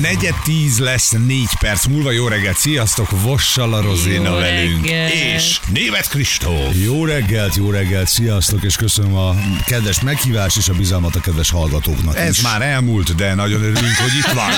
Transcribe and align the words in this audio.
Negyed 0.00 0.34
tíz 0.44 0.78
lesz 0.78 1.10
négy 1.26 1.48
perc 1.60 1.86
múlva. 1.86 2.10
Jó 2.10 2.28
reggelt, 2.28 2.56
sziasztok! 2.56 3.20
Vossal 3.22 3.74
a 3.74 3.80
Rozéna 3.80 4.28
Jó 4.28 4.34
velünk. 4.36 4.86
reggelt. 4.86 5.12
És 5.12 5.60
Német 5.72 6.08
Kristóf. 6.08 6.74
Jó 6.84 7.04
reggelt, 7.04 7.54
jó 7.56 7.70
reggelt, 7.70 8.08
sziasztok, 8.08 8.62
és 8.62 8.76
köszönöm 8.76 9.14
a 9.14 9.34
kedves 9.66 10.00
meghívást 10.00 10.56
és 10.56 10.68
a 10.68 10.72
bizalmat 10.74 11.16
a 11.16 11.20
kedves 11.20 11.50
hallgatóknak 11.50 12.16
Ez 12.16 12.36
is. 12.36 12.42
már 12.42 12.62
elmúlt, 12.62 13.14
de 13.14 13.34
nagyon 13.34 13.60
örülünk, 13.62 13.96
hogy 13.96 14.14
itt 14.18 14.32
van. 14.32 14.50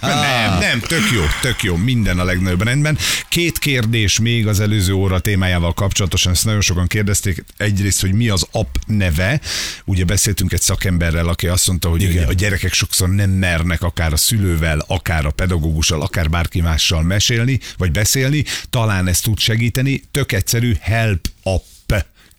Nem, 0.20 0.58
nem, 0.58 0.80
tök 0.80 1.10
jó, 1.14 1.22
tök 1.40 1.62
jó, 1.62 1.76
minden 1.76 2.18
a 2.18 2.24
legnagyobb 2.24 2.62
rendben. 2.62 2.98
Két 3.28 3.58
kérdés 3.58 4.18
még 4.18 4.46
az 4.46 4.60
előző 4.60 4.92
óra 4.92 5.18
témájával 5.18 5.72
kapcsolatosan, 5.74 6.32
ezt 6.32 6.44
nagyon 6.44 6.60
sokan 6.60 6.86
kérdezték. 6.86 7.44
Egyrészt, 7.56 8.00
hogy 8.00 8.12
mi 8.12 8.28
az 8.28 8.46
app 8.50 8.74
neve. 8.86 9.40
Ugye 9.84 10.04
beszéltünk 10.04 10.52
egy 10.52 10.60
szakemberrel, 10.62 11.28
aki 11.28 11.46
azt 11.46 11.66
mondta, 11.68 11.88
hogy 11.88 12.02
Igen. 12.02 12.28
a 12.28 12.32
gyerekek 12.32 12.72
sokszor 12.72 13.08
nem 13.08 13.30
mernek 13.30 13.82
akár 13.82 14.12
a 14.12 14.16
szülővel, 14.16 14.81
akár 14.86 15.26
a 15.26 15.30
pedagógussal, 15.30 16.02
akár 16.02 16.30
bárki 16.30 16.60
mással 16.60 17.02
mesélni, 17.02 17.60
vagy 17.76 17.90
beszélni. 17.90 18.44
Talán 18.70 19.08
ez 19.08 19.20
tud 19.20 19.38
segíteni. 19.38 20.02
Tök 20.10 20.32
egyszerű, 20.32 20.76
help 20.80 21.28
app 21.42 21.62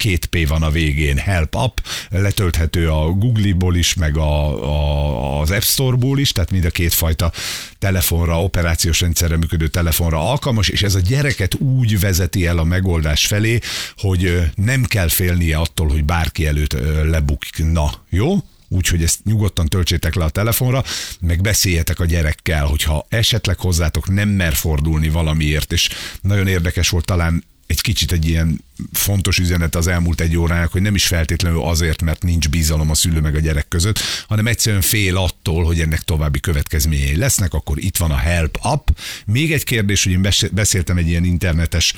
két 0.03 0.25
P 0.25 0.47
van 0.47 0.63
a 0.63 0.69
végén, 0.69 1.17
Help 1.17 1.55
App, 1.55 1.77
letölthető 2.09 2.89
a 2.89 3.09
Google-ból 3.09 3.75
is, 3.75 3.93
meg 3.93 4.17
a, 4.17 4.63
a, 4.63 5.41
az 5.41 5.51
App 5.51 5.61
Store-ból 5.61 6.19
is, 6.19 6.31
tehát 6.31 6.51
mind 6.51 6.65
a 6.65 6.69
két 6.69 6.93
fajta 6.93 7.31
telefonra, 7.79 8.43
operációs 8.43 9.01
rendszerre 9.01 9.37
működő 9.37 9.67
telefonra 9.67 10.29
alkalmas, 10.29 10.67
és 10.69 10.83
ez 10.83 10.95
a 10.95 10.99
gyereket 10.99 11.55
úgy 11.55 11.99
vezeti 11.99 12.45
el 12.45 12.57
a 12.57 12.63
megoldás 12.63 13.25
felé, 13.25 13.59
hogy 13.97 14.51
nem 14.55 14.83
kell 14.83 15.09
félnie 15.09 15.57
attól, 15.57 15.87
hogy 15.87 16.03
bárki 16.03 16.45
előtt 16.45 16.75
lebukna, 17.03 17.91
jó? 18.09 18.37
Úgyhogy 18.73 19.03
ezt 19.03 19.23
nyugodtan 19.23 19.67
töltsétek 19.67 20.15
le 20.15 20.23
a 20.23 20.29
telefonra, 20.29 20.83
meg 21.19 21.41
beszéljetek 21.41 21.99
a 21.99 22.05
gyerekkel, 22.05 22.65
hogyha 22.65 23.05
esetleg 23.09 23.59
hozzátok 23.59 24.09
nem 24.09 24.29
mer 24.29 24.53
fordulni 24.53 25.09
valamiért, 25.09 25.71
és 25.71 25.89
nagyon 26.21 26.47
érdekes 26.47 26.89
volt 26.89 27.05
talán 27.05 27.43
egy 27.67 27.81
kicsit 27.81 28.11
egy 28.11 28.27
ilyen 28.27 28.63
fontos 28.91 29.37
üzenet 29.37 29.75
az 29.75 29.87
elmúlt 29.87 30.21
egy 30.21 30.37
órának, 30.37 30.71
hogy 30.71 30.81
nem 30.81 30.95
is 30.95 31.05
feltétlenül 31.05 31.61
azért, 31.61 32.01
mert 32.01 32.23
nincs 32.23 32.49
bizalom 32.49 32.89
a 32.89 32.95
szülő 32.95 33.19
meg 33.19 33.35
a 33.35 33.39
gyerek 33.39 33.67
között, 33.67 33.99
hanem 34.27 34.47
egyszerűen 34.47 34.81
fél 34.81 35.17
attól, 35.17 35.63
hogy 35.63 35.79
ennek 35.79 36.01
további 36.01 36.39
következményei 36.39 37.15
lesznek, 37.15 37.53
akkor 37.53 37.79
itt 37.79 37.97
van 37.97 38.11
a 38.11 38.17
Help 38.17 38.57
App. 38.61 38.87
Még 39.25 39.53
egy 39.53 39.63
kérdés, 39.63 40.03
hogy 40.03 40.11
én 40.11 40.21
bes- 40.21 40.53
beszéltem 40.53 40.97
egy 40.97 41.07
ilyen 41.07 41.23
internetes 41.23 41.93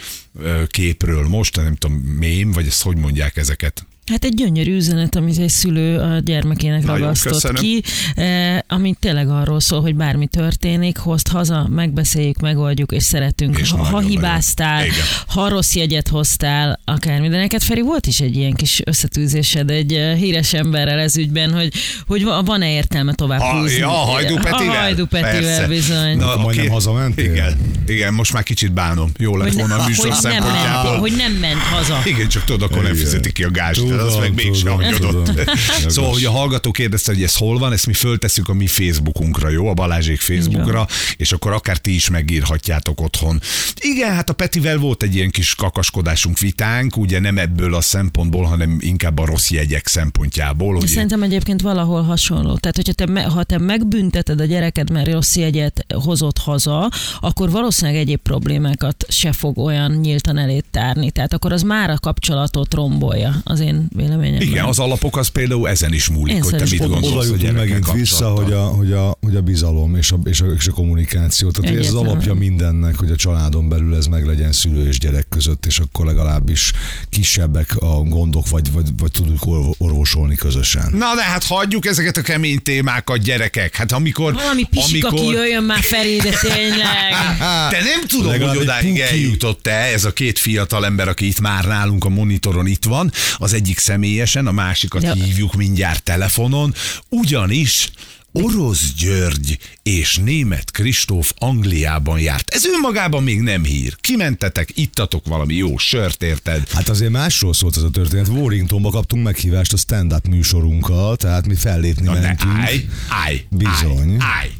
képről 0.68 1.28
most, 1.28 1.56
nem 1.56 1.76
tudom, 1.76 1.98
mém, 1.98 2.52
vagy 2.52 2.68
ezt 2.68 2.82
hogy 2.82 2.98
mondják 2.98 3.38
ezeket? 3.38 3.86
Hát 4.12 4.24
egy 4.24 4.34
gyönyörű 4.34 4.76
üzenet, 4.76 5.16
amit 5.16 5.38
egy 5.38 5.50
szülő 5.50 5.98
a 6.00 6.20
gyermekének 6.20 6.82
Nagyon 6.84 6.98
ragasztott 7.00 7.32
köszönöm. 7.34 7.62
ki, 7.62 7.84
eh, 8.16 8.58
ami 8.68 8.96
tényleg 9.00 9.30
arról 9.30 9.60
szól, 9.60 9.82
hogy 9.82 9.96
bármi 9.96 10.28
történik, 10.28 10.98
hozd 10.98 11.28
haza, 11.28 11.68
megbeszéljük, 11.68 12.40
megoldjuk, 12.40 12.92
és 12.92 13.04
szeretünk. 13.04 13.60
És 13.60 13.70
ha, 13.70 13.78
ha 13.78 13.84
nagyon-nagyon. 13.84 14.10
hibáztál, 14.10 14.86
ha 15.28 15.50
rossz 15.50 15.74
jegyet 15.76 16.08
hoztál, 16.08 16.80
akármi. 16.86 17.28
De 17.30 17.38
neked, 17.38 17.62
Feri, 17.62 17.82
volt 17.82 18.06
is 18.06 18.20
egy 18.20 18.36
ilyen 18.36 18.54
kis 18.54 18.82
összetűzésed 18.86 19.70
egy 19.70 19.94
eh, 19.94 20.18
híres 20.18 20.54
emberrel 20.54 21.00
ez 21.00 21.18
ügyben, 21.18 21.54
hogy, 21.54 21.74
hogy 22.08 22.24
va- 22.24 22.46
van-e 22.48 22.72
értelme 22.72 23.14
tovább 23.14 23.40
Ha, 23.40 23.60
húzni? 23.60 23.78
ja, 23.78 23.88
a 23.88 24.06
Hajdú 24.06 24.36
Petivel? 24.36 24.76
A 24.76 24.80
Hajdú 24.80 25.06
Petivel, 25.06 25.42
Persze. 25.42 25.68
bizony. 25.68 26.18
Na, 26.18 26.26
Majdnem 26.26 26.46
oké. 26.46 26.68
hazamentél? 26.68 27.32
Igen, 27.32 27.58
igen, 27.88 28.14
most 28.14 28.34
már 28.34 28.44
kicsit 28.44 28.74
bánom. 28.74 29.12
Jó 29.18 29.38
lett 29.38 29.48
hogy, 29.48 29.58
volna 29.58 29.76
a 29.76 29.88
műsor 29.88 30.10
hogy, 30.12 30.18
nem 30.24 30.44
ment, 30.44 30.98
hogy 31.00 31.14
nem 31.18 31.32
ment 31.32 31.60
haza. 31.60 32.02
Igen, 32.06 32.28
csak 32.28 32.44
tudod, 32.44 32.62
akkor 32.62 32.84
nem 32.84 32.92
Igen. 32.94 33.04
fizetik 33.04 33.34
ki 33.34 33.44
a 33.44 33.52
gást, 33.52 33.80
Tudom, 33.98 34.08
az 34.08 34.16
meg 34.16 34.52
tudom, 34.60 34.82
hagyodott. 34.82 35.50
Szóval, 35.88 36.12
hogy 36.12 36.26
a 36.26 36.32
hallgató 36.32 36.72
kérdezte, 36.72 37.14
hogy 37.14 37.24
ez 37.24 37.36
hol 37.36 37.58
van, 37.58 37.74
ezt 37.74 37.88
mi 37.88 37.94
föltesszük 37.94 38.50
a 38.50 38.54
mi 38.54 38.68
Facebookunkra, 38.68 39.50
jó? 39.50 39.68
A 39.68 39.74
Balázsék 39.74 40.20
Facebookra, 40.20 40.88
és 41.18 41.32
akkor 41.32 41.52
akár 41.52 41.78
ti 41.78 41.96
is 41.96 42.10
megírhatjátok 42.10 43.02
otthon. 43.02 43.42
Igen, 43.80 44.14
hát 44.14 44.30
a 44.30 44.34
Petivel 44.34 44.78
volt 44.78 45.04
egy 45.04 45.16
ilyen 45.16 45.30
kis 45.30 45.56
kakaskodásunk, 45.56 46.40
vitánk, 46.40 46.98
ugye 46.98 47.20
nem 47.20 47.38
ebből 47.38 47.74
a 47.74 47.82
szempontból, 47.82 48.44
hanem 48.44 48.78
inkább 48.80 49.20
a 49.20 49.26
rossz 49.26 49.50
jegyek 49.50 49.88
szempontjából. 49.88 50.76
Hogy 50.76 50.88
Szerintem 50.88 51.24
egyébként 51.24 51.62
valahol 51.62 52.02
hasonló. 52.02 52.58
Tehát, 52.58 52.76
hogyha 52.76 52.94
te, 52.94 53.24
ha 53.24 53.44
te 53.44 53.58
megbünteted 53.58 54.40
a 54.40 54.46
gyereked, 54.46 54.90
mert 54.90 55.12
rossz 55.12 55.36
jegyet 55.36 55.86
hozott 55.94 56.38
haza, 56.38 56.92
akkor 57.20 57.52
valószínűleg 57.52 58.02
egyéb 58.02 58.20
problémákat 58.20 59.06
se 59.10 59.32
fog 59.32 59.58
olyan 59.58 59.92
nyíltan 59.92 60.38
elét 60.38 60.66
tárni. 60.72 61.12
Tehát 61.12 61.34
akkor 61.34 61.52
az 61.52 61.62
már 61.62 61.90
a 61.90 61.98
kapcsolatot 62.00 62.74
rombolja, 62.74 63.36
az 63.44 63.60
én 63.60 63.85
véleményem. 63.90 64.42
igen, 64.42 64.66
az 64.66 64.80
alapok 64.80 65.18
az 65.18 65.28
például 65.28 65.70
ezen 65.70 65.94
is 65.94 66.10
múlik, 66.10 66.36
Én 66.36 66.42
hogy 66.42 66.56
te 66.56 66.66
mit 66.70 66.88
gondolsz 66.88 67.06
Oda 67.06 67.24
jutunk 67.26 67.58
megint 67.58 67.92
vissza, 67.92 68.30
hogy 68.30 68.52
a, 68.52 68.62
hogy, 68.62 68.92
a, 68.92 69.18
hogy 69.22 69.36
a 69.36 69.42
bizalom 69.42 69.96
és 69.96 70.12
a, 70.12 70.20
és 70.24 70.42
a, 70.42 70.46
és 70.46 70.68
a 70.68 70.72
kommunikáció. 70.72 71.52
Tehát 71.52 71.78
ez 71.78 71.88
az 71.88 71.94
alapja 71.94 72.34
mindennek, 72.34 72.96
hogy 72.96 73.12
a 73.12 73.16
családon 73.16 73.70
belül 73.70 73.96
ez 73.96 74.06
meg 74.06 74.26
legyen 74.26 74.52
szülő 74.52 74.88
és 74.88 75.00
gyerek 75.00 75.28
között, 75.30 75.66
és 75.66 75.80
akkor 75.80 76.06
legalábbis 76.06 76.72
kisebbek 77.10 77.76
a 77.76 78.02
gondok, 78.02 78.50
vagy, 78.50 78.72
vagy, 78.72 78.88
vagy 78.98 79.12
tudjuk 79.12 79.46
orvo- 79.46 79.76
orvosolni 79.78 80.36
közösen. 80.36 80.92
Na 80.92 81.16
de 81.16 81.24
hát 81.24 81.44
hagyjuk 81.44 81.86
ezeket 81.86 82.18
a 82.18 82.22
kemény 82.22 82.62
témákat, 82.62 83.18
gyerekek. 83.18 83.76
Hát 83.76 83.92
amikor... 83.92 84.34
Valami 84.34 84.64
pisika 84.64 85.08
amikor... 85.08 85.28
kijöjjön 85.28 85.64
már 85.64 85.82
Feri, 85.82 86.18
de 86.18 86.38
tényleg. 86.42 87.12
Te 87.74 87.84
nem 87.84 88.08
tudom, 88.08 88.28
Legalább 88.28 88.56
hogy 88.56 88.64
odáig 88.64 89.00
eljutott-e 89.00 89.72
ez 89.72 90.06
a 90.06 90.14
két 90.14 90.40
fiatal 90.40 90.86
ember, 90.86 91.08
aki 91.08 91.28
itt 91.28 91.40
már 91.40 91.66
nálunk 91.66 92.06
a 92.06 92.10
monitoron 92.10 92.68
itt 92.68 92.84
van, 92.86 93.12
az 93.38 93.54
egyik 93.54 93.75
személyesen, 93.80 94.48
a 94.48 94.52
másikat 94.52 95.04
Ja. 95.04 95.14
hívjuk 95.14 95.54
mindjárt 95.56 96.04
telefonon, 96.04 96.74
ugyanis 97.10 97.90
Orosz 98.32 98.94
György 98.98 99.58
és 99.84 100.16
német 100.18 100.72
Kristóf 100.72 101.34
Angliában 101.38 102.20
járt. 102.20 102.50
Ez 102.54 102.66
önmagában 102.66 103.24
még 103.24 103.40
nem 103.42 103.64
hír. 103.64 103.96
Kimentetek, 104.02 104.70
ittatok 104.74 105.26
valami 105.28 105.54
jó 105.56 105.78
sört, 105.78 106.24
érted? 106.24 106.70
Hát 106.72 106.90
azért 106.90 107.12
másról 107.12 107.54
szólt 107.54 107.78
ez 107.78 107.84
a 107.84 107.90
történet. 107.90 108.28
Warringtonba 108.28 108.90
kaptunk 108.90 109.24
meghívást 109.24 109.74
a 109.74 109.78
stand-up 109.78 110.28
műsorunkkal, 110.28 111.16
tehát 111.16 111.48
mi 111.48 111.56
fellépni 111.56 112.06
Na 112.06 112.14
ne 112.14 112.20
mentünk. 112.20 112.52
állj, 112.58 112.86
állj, 113.10 113.46
Bizony. 113.50 114.10
állj, 114.10 114.18
állj. 114.20 114.52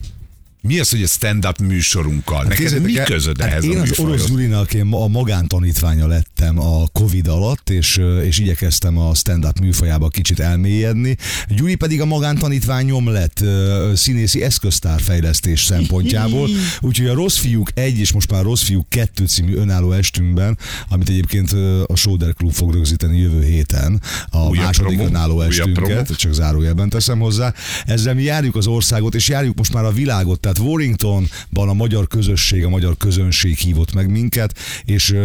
Mi 0.68 0.80
az, 0.80 0.90
hogy 0.90 1.04
a 1.04 1.08
stand-up 1.08 1.60
műsorunkkal? 1.60 2.44
Neked 2.44 2.58
Képzeljétek 2.58 2.92
mi 2.94 3.00
el, 3.00 3.06
közöd 3.06 3.42
hát 3.42 3.50
ehhez 3.50 3.64
Én 3.64 3.78
a 3.78 3.82
az 3.82 3.88
műfajhoz? 3.88 4.14
Orosz 4.14 4.30
Gyurinak 4.30 4.74
én 4.74 4.88
a 4.92 5.08
magántanítványa 5.08 6.08
lettem 6.08 6.60
a 6.60 6.88
Covid 6.88 7.28
alatt, 7.28 7.70
és, 7.70 8.02
és 8.24 8.40
igyekeztem 8.40 8.98
a 8.98 9.14
stand-up 9.14 9.60
műfajába 9.60 10.08
kicsit 10.08 10.40
elmélyedni. 10.40 11.18
Gyuri 11.50 11.76
pedig 11.76 12.02
a 12.02 12.06
magántanítványom 12.06 13.08
lett 13.08 13.44
színészi 13.94 14.44
eszköztárfejlesztés 14.44 15.64
szempontjából. 15.64 16.50
Úgyhogy 16.82 17.08
a 17.08 17.14
Rossz 17.14 17.38
Fiúk 17.38 17.70
egy 17.74 18.00
és 18.00 18.14
most 18.14 18.32
már 18.32 18.44
Rossz 18.44 18.64
Fiúk 18.64 18.90
kettő 18.90 19.26
című 19.26 19.56
önálló 19.56 19.92
estünkben, 19.92 20.58
amit 20.90 21.10
egyébként 21.10 21.52
a 21.88 21.96
Soder 21.96 22.34
Klub 22.34 22.52
fog 22.52 22.74
rögzíteni 22.74 23.18
jövő 23.18 23.44
héten, 23.44 24.02
a 24.30 24.48
Újabb 24.48 24.66
második 24.66 24.98
promó? 24.98 25.10
önálló 25.10 25.42
estünket, 25.42 25.84
promó? 25.84 26.04
csak 26.04 26.34
zárójelben 26.34 26.90
teszem 26.90 27.20
hozzá. 27.20 27.54
Ezzel 27.86 28.14
mi 28.14 28.24
járjuk 28.24 28.56
az 28.56 28.68
országot, 28.68 29.16
és 29.16 29.28
járjuk 29.28 29.58
most 29.58 29.74
már 29.74 29.84
a 29.84 29.92
világot. 29.92 30.40
Tehát 30.40 30.54
Warringtonban 30.60 31.70
a 31.70 31.74
magyar 31.74 32.08
közösség, 32.08 32.64
a 32.66 32.70
magyar 32.70 32.98
közönség 32.98 33.58
hívott 33.58 33.94
meg 33.94 34.10
minket, 34.12 34.58
és 34.86 35.16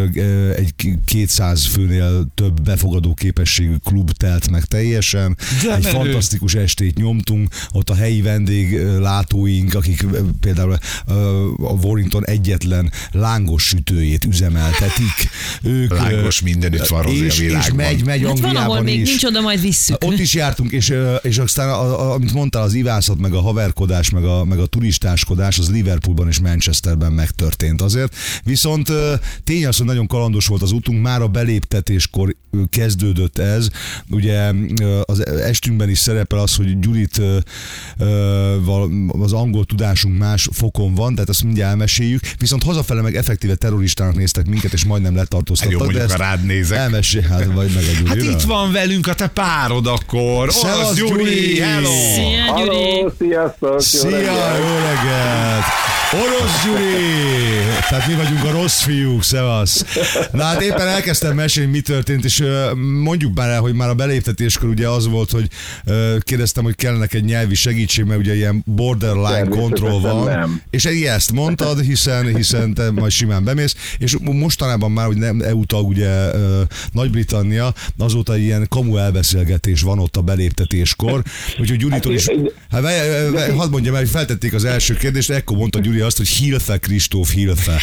egy 0.57 0.75
k- 0.77 0.99
200 1.05 1.67
főnél 1.67 2.27
több 2.35 2.61
befogadó 2.63 3.15
képességű 3.15 3.75
klub 3.85 4.11
telt 4.11 4.51
meg 4.51 4.65
teljesen. 4.65 5.37
De 5.63 5.75
egy 5.75 5.83
menő. 5.83 5.97
fantasztikus 5.97 6.55
estét 6.55 6.97
nyomtunk, 6.97 7.49
ott 7.73 7.91
a 7.91 7.95
helyi 7.95 8.23
vendég 8.23 8.73
ö, 8.77 9.01
látóink, 9.01 9.75
akik 9.75 10.05
például 10.41 10.79
a 11.63 11.73
Warrington 11.83 12.27
egyetlen 12.27 12.93
lángos 13.13 13.63
sütőjét 13.65 14.25
üzemeltetik. 14.25 15.29
Ők, 15.63 15.91
Lángos 15.99 16.41
mindenütt 16.41 16.87
van, 16.87 17.03
Rozi, 17.03 17.21
a 17.21 17.25
és, 17.25 17.33
és 17.33 17.39
világban. 17.39 17.77
megy, 17.77 18.05
megy 18.05 18.23
Hát 18.27 18.39
van, 18.39 18.45
ahol 18.45 18.57
Angliában 18.57 18.85
még 18.85 19.01
is. 19.01 19.09
nincs, 19.09 19.25
oda 19.25 19.41
majd 19.41 19.61
visszük. 19.61 20.05
Ott 20.05 20.19
is 20.19 20.35
jártunk, 20.35 20.73
és, 20.73 20.95
és 21.23 21.39
aztán, 21.39 21.69
a, 21.69 22.01
a, 22.01 22.13
amit 22.13 22.33
mondtál, 22.33 22.63
az 22.63 22.75
ivászat, 22.75 23.19
meg 23.19 23.33
a 23.33 23.41
haverkodás, 23.41 24.11
meg 24.11 24.25
a, 24.25 24.45
meg 24.45 24.59
a 24.59 24.67
turistáskodás, 25.25 25.59
az 25.59 25.71
Liverpoolban 25.71 26.29
és 26.29 26.41
Manchesterben 26.41 27.13
megtörtént 27.13 27.81
azért. 27.83 28.15
Viszont 28.45 28.89
tény 29.45 29.67
az, 29.67 29.77
hogy 29.77 29.87
nagyon 29.87 30.07
kalandos 30.07 30.47
volt 30.47 30.63
az 30.63 30.73
utunk, 30.73 31.03
már 31.03 31.23
a 31.23 31.29
beléptetéskor 31.29 32.37
kezdődött 32.71 33.39
ez. 33.39 33.69
Ugye 34.11 34.53
az 35.03 35.27
estünkben 35.27 35.89
is 35.91 35.99
szerepel 35.99 36.39
az, 36.39 36.57
hogy 36.57 36.79
Gyurit 36.79 37.21
az 39.09 39.33
angol 39.33 39.65
tudásunk 39.65 40.19
más 40.19 40.49
fokon 40.53 40.95
van, 40.95 41.15
tehát 41.15 41.29
azt 41.29 41.43
mindjárt 41.45 41.71
elmeséljük. 41.71 42.21
Viszont 42.39 42.63
hazafele 42.63 43.01
meg 43.01 43.17
effektíve 43.17 43.55
terroristának 43.55 44.15
néztek 44.17 44.47
minket, 44.47 44.73
és 44.73 44.85
majdnem 44.85 45.15
Hát 45.15 45.21
letartóztattak. 45.23 45.81
jó, 45.81 45.87
de 45.87 46.01
ezt 46.03 46.17
rád 46.17 46.45
nézek. 46.45 46.79
Elmesél, 46.79 47.23
hát 47.23 47.45
vagy 47.45 47.71
meg 47.75 47.85
a 47.85 47.93
Gyurira. 47.99 48.09
Hát 48.09 48.41
itt 48.41 48.41
van 48.47 48.73
velünk 48.73 49.07
a 49.07 49.15
te 49.15 49.27
párod 49.27 49.87
akkor. 49.87 50.53
Szevasz, 50.53 50.95
Gyuri, 50.95 51.09
Gyuri! 51.11 51.61
hello! 51.61 51.91
Szia, 52.15 52.65
Gyuri! 52.65 52.77
Halló, 52.77 53.13
sziasztok! 53.19 53.71
Jó 53.73 53.79
Szia, 53.79 54.11
jó 54.57 54.75
reggelt! 54.79 55.10
Yeah. 55.11 55.90
Orosz 56.13 56.65
Gyuri! 56.65 57.81
Tehát 57.89 58.07
mi 58.07 58.15
vagyunk 58.15 58.45
a 58.45 58.51
rossz 58.51 58.83
fiúk, 58.83 59.23
szevasz. 59.23 59.85
Na 60.33 60.43
hát 60.43 60.63
éppen 60.63 60.87
elkezdtem 60.87 61.35
mesélni, 61.35 61.71
mi 61.71 61.81
történt, 61.81 62.25
és 62.25 62.43
mondjuk 63.03 63.35
már 63.35 63.49
el, 63.49 63.61
hogy 63.61 63.75
már 63.75 63.89
a 63.89 63.95
beléptetéskor 63.95 64.69
ugye 64.69 64.89
az 64.89 65.09
volt, 65.09 65.31
hogy 65.31 65.49
kérdeztem, 66.21 66.65
hogy 66.65 66.75
kellene 66.75 67.07
egy 67.11 67.25
nyelvi 67.25 67.55
segítség, 67.55 68.05
mert 68.05 68.21
ugye 68.21 68.35
ilyen 68.35 68.63
borderline 68.67 69.49
control 69.49 70.01
van. 70.01 70.25
nem. 70.25 70.63
És 70.71 70.85
ezt 70.85 71.33
mondtad, 71.33 71.81
hiszen, 71.81 72.37
hiszen 72.37 72.75
te 72.75 72.91
majd 72.91 73.13
simán 73.13 73.45
bemész, 73.45 73.75
és 73.99 74.17
mostanában 74.21 74.91
már, 74.91 75.07
hogy 75.07 75.17
nem 75.17 75.41
EU 75.41 75.63
ugye 75.71 76.31
Nagy-Britannia, 76.93 77.75
azóta 77.99 78.37
ilyen 78.37 78.67
kamu 78.69 78.97
elbeszélgetés 78.97 79.83
van 79.83 79.99
ott 79.99 80.17
a 80.17 80.21
beléptetéskor, 80.21 81.23
úgyhogy 81.61 81.79
Gyuritól 81.79 82.13
is, 82.13 82.27
hát 82.71 82.83
várj, 82.83 83.31
várj, 83.31 83.53
hadd 83.53 83.71
mondjam 83.71 83.95
el, 83.95 84.01
hogy 84.01 84.11
feltették 84.11 84.55
az 84.55 84.65
első 84.65 84.95
kérdést, 84.95 85.31
ekkor 85.31 85.57
mondta 85.57 85.81
Gyuri 85.81 86.00
azt, 86.01 86.17
hogy 86.17 86.29
Hilfe 86.29 86.79
Kristóf 86.79 87.33
Hilfe. 87.33 87.77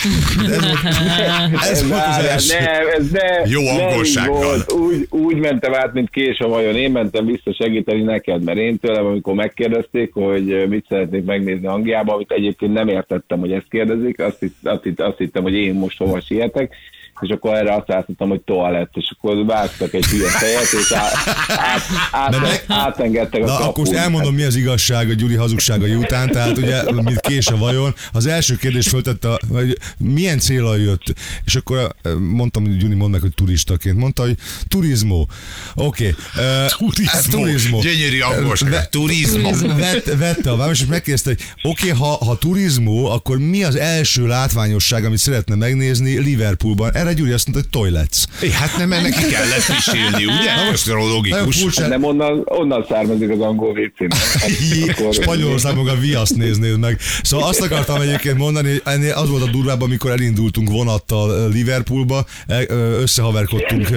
Ez 1.62 1.70
ez 1.72 1.88
volt 1.88 2.02
az 2.08 2.26
első. 2.26 2.60
Ne, 2.60 2.80
ez 2.80 3.10
ne, 3.10 3.50
Jó 3.50 3.68
angolsággal. 3.68 4.66
Úgy, 4.68 5.08
úgy 5.10 5.36
mentem 5.36 5.74
át, 5.74 5.94
mint 5.94 6.10
kés 6.10 6.40
a 6.40 6.48
vajon. 6.48 6.76
Én 6.76 6.92
mentem 6.92 7.26
vissza 7.26 7.54
segíteni 7.54 8.02
neked, 8.02 8.44
mert 8.44 8.58
én 8.58 8.80
tőlem, 8.80 9.06
amikor 9.06 9.34
megkérdezték, 9.34 10.14
hogy 10.14 10.68
mit 10.70 10.86
szeretnék 10.90 11.24
megnézni 11.26 11.68
Angliába, 11.68 12.14
amit 12.14 12.32
egyébként 12.32 12.74
nem 12.74 12.88
értettem, 12.88 13.40
hogy 13.40 13.52
ezt 13.52 13.70
kérdezik, 13.70 14.20
azt, 14.20 14.40
hitt, 14.40 14.56
azt, 14.64 14.84
hitt, 14.84 15.00
azt 15.00 15.18
hittem, 15.18 15.44
hogy 15.44 15.54
én 15.54 15.74
most 15.74 15.98
hova 15.98 16.22
sietek, 16.22 16.76
és 17.22 17.30
akkor 17.30 17.56
erre 17.56 17.76
azt 17.76 17.88
láttam, 17.88 18.30
hogy 18.30 18.42
toalett, 18.42 18.92
és 18.94 19.14
akkor 19.18 19.46
vágtak 19.46 19.94
egy 19.94 20.06
hülye 20.06 20.30
fejet, 20.30 20.72
és 20.82 20.92
át, 20.92 21.14
át, 21.48 21.82
át, 22.12 22.32
De 22.32 22.40
meg- 22.40 22.64
átengedtek 22.68 23.42
a 23.42 23.46
Na, 23.46 23.52
kapun. 23.52 23.68
akkor 23.68 23.86
most 23.86 23.98
elmondom, 23.98 24.36
mi 24.36 24.44
az 24.44 24.56
igazság 24.56 25.10
a 25.10 25.14
Gyuri 25.14 25.36
hazugságai 25.36 25.94
után. 25.96 26.32
Tehát 26.32 26.58
ugye, 26.58 26.92
mint 26.92 27.20
kés 27.20 27.48
a 27.48 27.58
vajon, 27.58 27.94
az 28.12 28.26
első 28.26 28.56
kérdés 28.56 28.88
föltette, 28.88 29.40
hogy 29.52 29.78
milyen 29.98 30.40
célra 30.40 30.76
jött. 30.76 31.14
És 31.46 31.56
akkor 31.56 31.78
eh, 32.02 32.14
mondtam, 32.14 32.64
hogy 32.66 32.78
Gyuri 32.78 32.96
mondd 32.96 33.12
meg, 33.12 33.22
hogy 33.22 33.34
turistaként. 33.34 33.98
Mondta, 33.98 34.22
hogy 34.22 34.36
turizmó. 34.68 35.28
Oké. 35.76 36.16
Okay. 36.36 36.66
Turizmó. 36.78 37.40
turizmó. 37.40 37.80
Gyönyörű 37.80 38.20
angolság. 38.20 38.70
Ve- 38.70 38.90
Turizmó. 38.90 39.50
Vette, 39.78 40.16
vette 40.16 40.52
a 40.52 40.56
város, 40.56 40.80
és 40.80 40.86
megkérdezte, 40.86 41.30
hogy 41.30 41.72
oké, 41.72 41.92
okay, 41.92 42.00
ha, 42.00 42.26
ha 42.26 42.38
turizmó, 42.38 43.06
akkor 43.06 43.38
mi 43.38 43.64
az 43.64 43.76
első 43.76 44.28
látványosság, 44.28 45.06
amit 45.06 45.18
szeretne 45.18 45.56
megnézni 45.56 46.20
Liverpoolban? 46.20 46.94
Erre 46.94 47.07
Gyuri 47.14 47.32
azt 47.32 47.48
mondta, 47.48 47.68
hogy 47.72 47.82
toilets. 47.82 48.24
É, 48.42 48.52
hát 48.52 48.78
nem 48.78 48.92
ennek 48.92 49.12
ki 49.14 49.26
kellett 49.26 49.66
kísérni, 49.76 50.26
ugye? 50.26 50.52
Ez 50.72 50.84
Nagyon 50.86 51.08
logikus. 51.10 51.62
furcsa. 51.62 51.88
Nem 51.88 52.04
onnan, 52.04 52.42
onnan 52.46 52.86
származik 52.90 53.30
az 53.30 53.40
angol 53.40 53.74
vicc. 53.74 54.14
Hát, 54.14 55.14
Spanyolországban 55.14 55.88
a 55.88 55.96
viaszt 55.96 56.36
néznéd 56.36 56.80
meg. 56.80 57.00
Szóval 57.22 57.48
azt 57.48 57.62
akartam 57.62 58.02
egyébként 58.02 58.38
mondani, 58.38 58.70
hogy 58.70 58.82
ennél 58.86 59.14
az 59.14 59.30
volt 59.30 59.44
a 59.44 59.50
durvább, 59.52 59.82
amikor 59.82 60.12
elindultunk 60.12 60.70
vonattal 60.70 61.30
ö, 61.30 61.48
Liverpoolba, 61.50 62.26
e- 62.48 62.66
ö, 62.68 63.02
összehaverkodtunk 63.02 63.88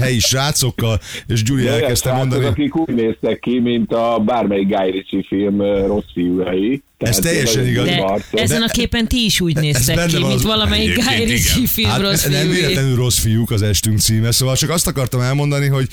helyi 0.00 0.18
srácokkal, 0.18 1.00
és 1.26 1.42
Gyuri 1.42 1.62
olyan 1.62 1.74
elkezdte 1.74 2.08
srácok, 2.08 2.28
mondani, 2.28 2.44
akik 2.50 2.76
úgy 2.76 2.94
néztek 2.94 3.38
ki, 3.38 3.58
mint 3.58 3.92
a 3.92 4.22
bármelyik 4.24 4.76
Guy 4.76 4.90
Ritchie 4.90 5.24
film 5.28 5.60
rossz 5.86 6.04
fiújai. 6.98 7.14
Ez 7.14 7.16
Tehát 7.16 7.22
teljesen 7.22 7.66
igaz. 7.66 7.84
De 7.86 7.96
arcok. 8.02 8.40
ezen 8.40 8.62
a 8.62 8.66
képen 8.68 9.06
ti 9.08 9.24
is 9.24 9.40
úgy 9.40 9.56
néztek 9.56 9.96
benne 9.96 10.12
ki, 10.12 10.18
mint 10.18 10.32
az- 10.32 10.42
valamelyik 10.42 10.94
Guy 10.94 11.24
Ritchie 11.24 11.66
film 11.66 11.88
Hát 11.88 12.00
rossz 12.00 12.24
nem 12.24 12.50
véletlenül 12.50 12.96
rossz 12.96 13.18
fiúk 13.18 13.50
az 13.50 13.62
estünk 13.62 13.98
címe, 13.98 14.32
szóval 14.32 14.56
csak 14.56 14.70
azt 14.70 14.86
akartam 14.86 15.20
elmondani, 15.20 15.66
hogy 15.66 15.88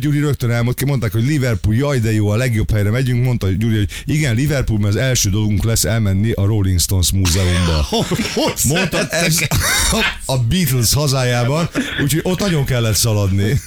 Gyuri 0.00 0.18
rögtön 0.20 0.50
elmondta, 0.50 0.86
mondták, 0.86 1.12
hogy 1.12 1.24
Liverpool, 1.24 1.76
jaj 1.76 1.98
de 1.98 2.12
jó, 2.12 2.28
a 2.28 2.36
legjobb 2.36 2.70
helyre 2.70 2.90
megyünk, 2.90 3.24
mondta 3.24 3.48
Gyuri, 3.58 3.76
hogy 3.76 3.88
igen, 4.04 4.34
Liverpool, 4.34 4.78
mert 4.78 4.94
az 4.94 5.00
első 5.00 5.30
dolgunk 5.30 5.64
lesz 5.64 5.84
elmenni 5.84 6.30
a 6.32 6.44
Rolling 6.44 6.80
Stones 6.80 7.10
múzeumba. 7.12 7.88
Mondta, 8.64 9.08
ez 9.08 9.38
a 10.26 10.38
Beatles 10.38 10.92
hazájában, 10.94 11.68
úgyhogy 12.02 12.20
ott 12.22 12.40
nagyon 12.40 12.64
kellett 12.64 12.96
szaladni. 12.96 13.60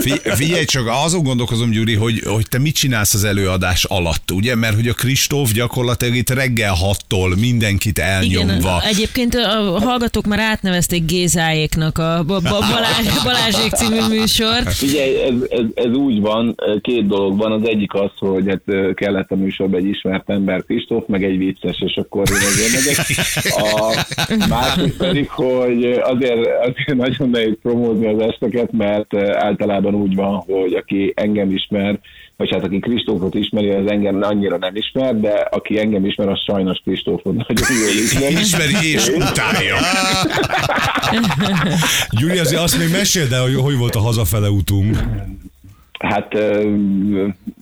Fi- 0.00 0.20
Figyelj 0.34 0.64
csak, 0.64 0.86
azon 1.04 1.22
gondolkozom, 1.22 1.70
Gyuri, 1.70 1.94
hogy, 1.94 2.22
hogy 2.26 2.46
te 2.48 2.58
mit 2.58 2.74
csinálsz 2.74 3.14
az 3.14 3.24
előadás 3.24 3.84
alatt, 3.84 4.30
ugye? 4.30 4.54
Mert 4.54 4.74
hogy 4.74 4.88
a 4.88 4.92
Kristóf 4.94 5.50
gyakorlatilag 5.52 5.72
itt 6.14 6.30
reggel 6.30 6.72
hattól 6.74 7.34
mindenkit 7.40 7.98
elnyomva. 7.98 8.52
Igen, 8.52 8.80
egyébként 8.82 9.34
a 9.34 9.80
hallgatók 9.80 10.26
már 10.26 10.38
átnevezték 10.38 11.04
Gézáéknak 11.04 11.98
a 11.98 12.22
Ba- 12.26 12.42
Ba- 12.42 12.64
Balázs, 12.72 13.22
Balázsék 13.24 13.72
című 13.72 14.18
műsort. 14.18 14.72
Figyelj, 14.72 15.20
ez, 15.20 15.34
ez, 15.48 15.64
ez 15.74 15.94
úgy 15.94 16.20
van, 16.20 16.54
két 16.80 17.06
dolog 17.06 17.36
van. 17.36 17.52
Az 17.52 17.68
egyik 17.68 17.94
az, 17.94 18.10
hogy 18.18 18.48
hát 18.48 18.94
kellett 18.94 19.30
a 19.30 19.36
műsorban 19.36 19.80
egy 19.80 19.86
ismert 19.86 20.30
ember, 20.30 20.64
Kristóf, 20.64 21.04
meg 21.06 21.24
egy 21.24 21.38
vicces, 21.38 21.82
és 21.86 21.96
akkor 21.96 22.28
én 22.30 22.36
ezért 22.36 22.72
megyek. 22.72 23.06
A 24.38 24.46
másik 24.48 24.96
pedig, 24.96 25.28
hogy 25.28 25.84
azért, 25.84 26.48
azért 26.60 26.98
nagyon 26.98 27.30
nehéz 27.30 27.56
promózni 27.62 28.06
az 28.06 28.20
esteket, 28.20 28.72
mert 28.72 29.14
általában 29.16 29.94
úgy 29.94 30.14
van, 30.14 30.34
hogy 30.34 30.74
aki 30.74 31.12
engem 31.16 31.50
ismer, 31.50 31.98
vagy 32.36 32.50
hát 32.50 32.64
aki 32.64 32.78
Kristófot 32.78 33.34
ismeri, 33.34 33.70
az 33.70 33.90
engem 33.90 34.22
annyira 34.22 34.56
nem 34.58 34.76
ismer, 34.76 35.20
de 35.20 35.30
aki 35.30 35.78
engem 35.78 36.06
ismer, 36.06 36.28
az 36.28 36.40
sajnos 36.46 36.80
Kristófot 36.84 37.34
nagyon 37.34 37.76
jól 37.80 37.90
ismer. 38.04 38.30
Ismeri 38.30 38.92
és 38.92 39.08
utálja. 39.08 39.76
Gyuri, 42.20 42.38
azért 42.38 42.60
azt 42.60 42.78
még 42.78 42.90
meséld 42.90 43.32
el, 43.32 43.42
hogy 43.42 43.54
hogy 43.54 43.76
volt 43.76 43.94
a 43.94 44.00
hazafele 44.00 44.48
utunk. 44.48 44.96
Hát 45.98 46.34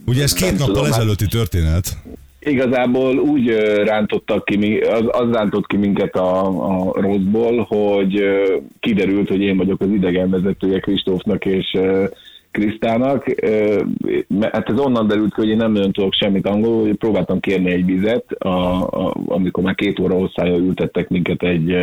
Ugye 0.07 0.23
ez 0.23 0.33
két 0.33 0.51
nappal 0.51 0.67
tudom, 0.67 0.85
hát- 0.85 0.93
ezelőtti 0.93 1.27
történet. 1.27 1.97
Igazából 2.45 3.19
úgy 3.19 3.49
rántottak 3.85 4.45
ki, 4.45 4.77
az, 4.77 5.03
az 5.09 5.33
rántott 5.33 5.67
ki 5.67 5.77
minket 5.77 6.15
a, 6.15 6.47
a 6.47 6.93
rosszból, 7.01 7.67
hogy 7.69 8.23
kiderült, 8.81 9.29
hogy 9.29 9.41
én 9.41 9.57
vagyok 9.57 9.81
az 9.81 9.89
idegenvezetője 9.89 10.79
Kristófnak 10.79 11.45
és 11.45 11.79
Krisztának. 12.53 13.25
Hát 14.53 14.69
ez 14.69 14.79
onnan 14.79 15.07
derült 15.07 15.35
ki, 15.35 15.41
hogy 15.41 15.49
én 15.49 15.57
nem 15.57 15.73
nagyon 15.73 15.93
tudok 15.93 16.15
semmit 16.15 16.47
angolul, 16.47 16.87
hogy 16.87 16.97
próbáltam 16.97 17.41
kérni 17.41 17.71
egy 17.71 17.85
vizet, 17.85 18.25
a, 18.33 18.49
a, 18.83 19.15
amikor 19.27 19.63
már 19.65 19.75
két 19.75 19.99
óra 19.99 20.15
hosszája 20.15 20.57
ültettek 20.57 21.09
minket 21.09 21.43
egy 21.43 21.75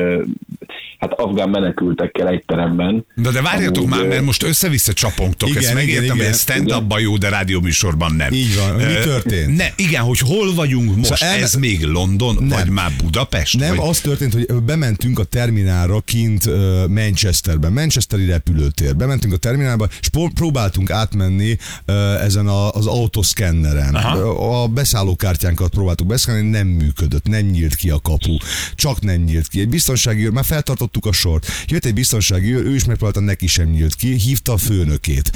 hát 0.99 1.13
afgán 1.13 1.49
menekültekkel 1.49 2.27
egy 2.27 2.43
teremben. 2.45 3.05
De, 3.15 3.31
de 3.31 3.41
várjatok 3.41 3.83
Amúgy, 3.83 3.97
már, 3.99 4.07
mert 4.07 4.25
most 4.25 4.43
össze-vissza 4.43 4.93
csapongtok. 4.93 5.49
Igen, 5.49 5.63
Ezt 5.63 5.73
megértem, 5.73 6.03
igen. 6.03 6.15
hogy 6.17 6.25
ez 6.25 6.39
stand-upban 6.39 6.99
jó, 7.01 7.17
de 7.17 7.29
rádióműsorban 7.29 8.13
nem. 8.15 8.33
Így 8.33 8.55
van. 8.55 8.75
Mi 8.75 8.93
történt? 9.03 9.57
Ne, 9.57 9.65
igen, 9.75 10.01
hogy 10.01 10.19
hol 10.19 10.53
vagyunk 10.55 10.95
most? 10.95 11.03
Szóval 11.15 11.27
elme- 11.27 11.43
Ez 11.43 11.53
még 11.53 11.83
London, 11.83 12.35
Nem. 12.39 12.47
vagy 12.47 12.69
már 12.69 12.91
Budapest? 13.03 13.59
Nem, 13.59 13.75
vagy... 13.75 13.87
az 13.89 13.99
történt, 13.99 14.33
hogy 14.33 14.45
bementünk 14.65 15.19
a 15.19 15.23
terminálra 15.23 15.99
kint 15.99 16.49
Manchesterben, 16.87 17.71
Manchesteri 17.73 18.25
repülőtér. 18.25 18.95
Bementünk 18.95 19.33
a 19.33 19.37
terminálba, 19.37 19.87
és 20.01 20.09
pró- 20.09 20.29
próbáltunk 20.59 20.91
átmenni 20.91 21.57
ezen 22.21 22.47
a, 22.47 22.71
az 22.71 22.85
autoszkenneren. 22.85 23.95
Aha. 23.95 24.61
A 24.63 24.67
beszállókártyánkat 24.67 25.69
próbáltuk 25.69 26.07
beszélni, 26.07 26.49
nem 26.49 26.67
működött, 26.67 27.27
nem 27.27 27.45
nyílt 27.45 27.75
ki 27.75 27.89
a 27.89 27.99
kapu. 27.99 28.37
Csak 28.75 29.01
nem 29.01 29.21
nyílt 29.21 29.47
ki. 29.47 29.59
Egy 29.59 29.69
biztonsági 29.69 30.25
őr, 30.25 30.31
már 30.31 30.45
feltartottuk 30.45 31.05
a 31.05 31.11
sort. 31.11 31.47
Jött 31.67 31.85
egy 31.85 31.93
biztonsági 31.93 32.53
őr, 32.53 32.65
ő 32.65 32.75
is 32.75 32.85
megpróbálta, 32.85 33.19
neki 33.19 33.47
sem 33.47 33.69
nyílt 33.69 33.95
ki, 33.95 34.13
hívta 34.13 34.53
a 34.53 34.57
főnökét. 34.57 35.31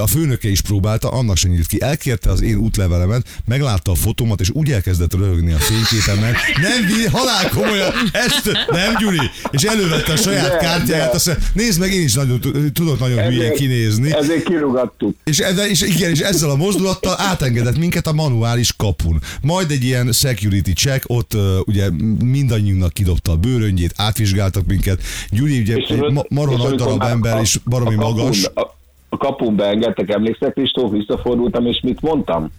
A 0.00 0.06
főnöke 0.06 0.48
is 0.48 0.60
próbálta, 0.60 1.08
annak 1.08 1.36
sem 1.36 1.50
nyílt 1.50 1.66
ki. 1.66 1.82
Elkérte 1.82 2.30
az 2.30 2.42
én 2.42 2.56
útlevelemet, 2.56 3.40
meglátta 3.44 3.90
a 3.90 3.94
fotómat, 3.94 4.40
és 4.40 4.50
úgy 4.50 4.72
elkezdett 4.72 5.14
röhögni 5.14 5.52
a 5.52 5.58
fényképemen. 5.58 6.34
Nem, 6.60 7.10
halál 7.12 7.48
komolyan, 7.48 7.92
ezt 8.12 8.50
nem, 8.70 8.96
Gyuri. 8.98 9.30
És 9.50 9.62
elővette 9.62 10.12
a 10.12 10.16
saját 10.16 10.50
De, 10.50 10.56
kártyáját, 10.56 11.10
de. 11.10 11.16
azt 11.16 11.26
mondja, 11.26 11.46
nézd 11.52 11.80
meg, 11.80 11.92
én 11.92 12.02
is 12.02 12.14
nagyon, 12.14 12.40
tudok 12.72 12.98
nagyon 12.98 13.24
hülyén 13.24 13.54
kinézni. 13.54 14.14
Ezért 14.14 14.42
kirugattuk. 14.58 15.14
És, 15.24 15.38
ezzel, 15.38 15.66
és, 15.68 15.80
igen, 15.82 16.10
és 16.10 16.20
ezzel 16.20 16.50
a 16.50 16.56
mozdulattal 16.56 17.14
átengedett 17.18 17.78
minket 17.78 18.06
a 18.06 18.12
manuális 18.12 18.72
kapun. 18.76 19.20
Majd 19.42 19.70
egy 19.70 19.84
ilyen 19.84 20.12
security 20.12 20.70
check, 20.72 21.04
ott 21.06 21.34
uh, 21.34 21.40
ugye 21.66 21.90
mindannyiunknak 22.24 22.92
kidobta 22.92 23.32
a 23.32 23.36
bőröngyét, 23.36 23.92
átvizsgáltak 23.96 24.66
minket. 24.66 25.00
Gyuri 25.30 25.58
ugye 25.60 25.76
És 25.76 25.88
egy 25.88 26.12
ma, 26.12 26.22
marha 26.28 26.56
nagy 26.56 26.74
darab 26.74 27.02
ember, 27.02 27.36
a- 27.36 27.40
és 27.40 27.58
baromi 27.64 27.94
a 27.94 27.98
kapun- 27.98 28.16
magas. 28.18 28.44
A, 28.54 28.60
a 29.08 29.16
kapun 29.16 29.56
beengedtek, 29.56 30.08
emlékszel 30.10 30.52
Kristóf, 30.52 30.90
visszafordultam, 30.90 31.66
és 31.66 31.80
mit 31.82 32.00
mondtam? 32.00 32.50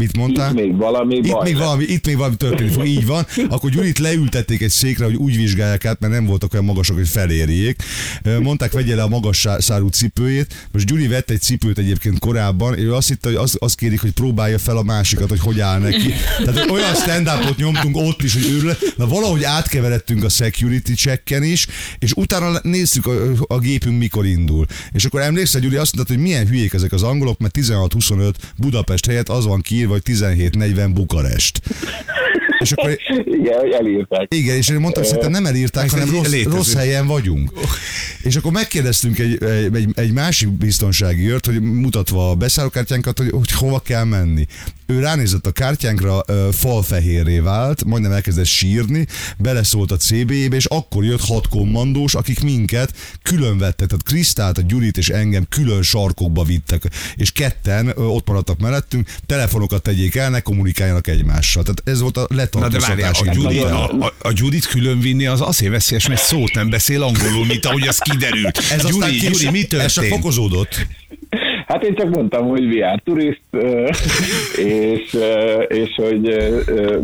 Mit 0.00 0.16
mondtál? 0.16 0.50
Itt 0.50 0.56
még 0.56 0.76
valami 0.76 1.14
Itt 1.16 1.30
baj 1.30 1.42
még, 1.42 1.54
lesz. 1.54 1.62
valami, 1.62 1.84
itt 1.84 2.06
még 2.06 2.16
valami 2.16 2.36
történik 2.36 2.72
fog, 2.72 2.86
így 2.86 3.06
van. 3.06 3.26
Akkor 3.48 3.70
Gyurit 3.70 3.98
leültették 3.98 4.62
egy 4.62 4.70
székre, 4.70 5.04
hogy 5.04 5.14
úgy 5.14 5.36
vizsgálják 5.36 5.84
át, 5.84 6.00
mert 6.00 6.12
nem 6.12 6.24
voltak 6.24 6.52
olyan 6.52 6.64
magasak, 6.64 6.96
hogy 6.96 7.08
felérjék. 7.08 7.82
Mondták, 8.40 8.72
vegye 8.72 8.94
le 8.94 9.02
a 9.02 9.08
magas 9.08 9.46
szárú 9.58 9.88
cipőjét. 9.88 10.68
Most 10.72 10.86
Gyuri 10.86 11.06
vett 11.06 11.30
egy 11.30 11.40
cipőt 11.40 11.78
egyébként 11.78 12.18
korábban, 12.18 12.78
ő 12.78 12.94
azt 12.94 13.08
hitte, 13.08 13.28
hogy 13.28 13.36
azt, 13.36 13.56
azt 13.56 13.76
kérik, 13.76 14.00
hogy 14.00 14.10
próbálja 14.10 14.58
fel 14.58 14.76
a 14.76 14.82
másikat, 14.82 15.28
hogy 15.28 15.40
hogy 15.40 15.60
áll 15.60 15.78
neki. 15.78 16.12
Tehát 16.44 16.70
olyan 16.70 16.94
stand 16.94 17.30
nyomtunk 17.56 17.96
ott 17.96 18.22
is, 18.22 18.32
hogy 18.32 18.50
őrület. 18.52 18.94
Na 18.96 19.06
valahogy 19.06 19.44
átkeveredtünk 19.44 20.24
a 20.24 20.28
security 20.28 20.92
checken 20.94 21.42
is, 21.42 21.66
és 21.98 22.12
utána 22.12 22.58
néztük 22.62 23.06
a, 23.06 23.12
a 23.46 23.58
gépünk 23.58 23.98
mikor 23.98 24.26
indul. 24.26 24.66
És 24.92 25.04
akkor 25.04 25.20
emlékszel, 25.20 25.60
Gyuri 25.60 25.76
azt 25.76 25.94
mondta, 25.96 26.14
hogy 26.14 26.22
milyen 26.22 26.46
hülyék 26.46 26.72
ezek 26.72 26.92
az 26.92 27.02
angolok, 27.02 27.38
mert 27.38 27.58
16-25 27.58 28.32
Budapest 28.56 29.06
helyett 29.06 29.28
az 29.28 29.44
van 29.44 29.60
kiírva, 29.86 29.92
írva, 29.92 29.92
hogy 29.92 30.02
1740 30.02 30.92
Bukarest. 30.92 31.60
És 32.58 32.72
akkor 32.72 32.98
Igen, 33.24 33.72
elírták. 33.72 34.34
igen, 34.34 34.56
és 34.56 34.68
én 34.68 34.78
mondtam, 34.78 35.02
hogy 35.02 35.12
szerintem 35.12 35.42
nem 35.42 35.46
elírták, 35.46 35.90
hanem 35.90 36.10
rossz, 36.10 36.30
létező. 36.30 36.56
rossz 36.56 36.74
helyen 36.74 37.06
vagyunk. 37.06 37.50
És 38.22 38.36
akkor 38.36 38.52
megkérdeztünk 38.52 39.18
egy, 39.18 39.44
egy, 39.44 39.74
egy, 39.76 39.88
egy 39.94 40.12
másik 40.12 40.48
biztonsági 40.48 41.30
őrt, 41.30 41.46
hogy 41.46 41.60
mutatva 41.60 42.30
a 42.30 42.34
beszállókártyánkat, 42.34 43.18
hogy, 43.18 43.30
hogy 43.30 43.52
hova 43.52 43.80
kell 43.80 44.04
menni. 44.04 44.46
Ő 44.86 45.00
ránézett 45.00 45.46
a 45.46 45.50
kártyánkra, 45.50 46.24
falfehérré 46.52 47.38
vált, 47.38 47.84
majdnem 47.84 48.12
elkezdett 48.12 48.44
sírni, 48.44 49.06
beleszólt 49.38 49.90
a 49.90 49.96
CB-jébe, 49.96 50.56
és 50.56 50.64
akkor 50.64 51.04
jött 51.04 51.20
hat 51.20 51.48
kommandós, 51.48 52.14
akik 52.14 52.42
minket 52.42 52.92
külön 53.22 53.58
vettek, 53.58 53.88
tehát 53.88 54.04
Krisztát, 54.04 54.58
a 54.58 54.62
Gyurit 54.62 54.96
és 54.96 55.08
engem 55.08 55.46
külön 55.48 55.82
sarkokba 55.82 56.44
vittek, 56.44 56.82
és 57.14 57.32
ketten 57.32 57.92
ott 57.96 58.28
maradtak 58.28 58.58
mellettünk, 58.58 59.08
telefonokat 59.26 59.82
tegyék 59.82 60.14
el, 60.14 60.30
ne 60.30 60.40
kommunikáljanak 60.40 61.06
egymással. 61.06 61.62
Tehát 61.62 61.82
ez 61.84 62.00
volt 62.00 62.16
a 62.16 62.26
letartóztatási 62.30 63.28
a 63.28 63.32
indítás. 63.32 63.70
a, 63.70 63.90
a, 63.90 64.12
a 64.18 64.32
Judit 64.34 64.66
külön 64.66 65.00
vinni 65.00 65.26
az 65.26 65.40
azért 65.40 65.72
veszélyes, 65.72 66.08
mert 66.08 66.22
szót 66.22 66.54
nem 66.54 66.70
beszél 66.70 67.02
angolul, 67.02 67.46
mint 67.46 67.66
ahogy 67.66 67.86
az 67.88 67.98
kiderült. 67.98 68.58
Ez 68.70 68.84
Gyuri, 68.86 69.16
Gyuri, 69.16 69.50
mi 69.50 69.58
Ez 69.58 69.68
csak 69.68 69.78
történt? 69.78 70.14
fokozódott. 70.14 70.86
Hát 71.66 71.82
én 71.82 71.94
csak 71.94 72.08
mondtam, 72.08 72.48
hogy 72.48 72.80
are 72.80 73.02
turist, 73.04 73.40
és, 74.92 75.16
és 75.68 75.88
hogy 75.96 76.20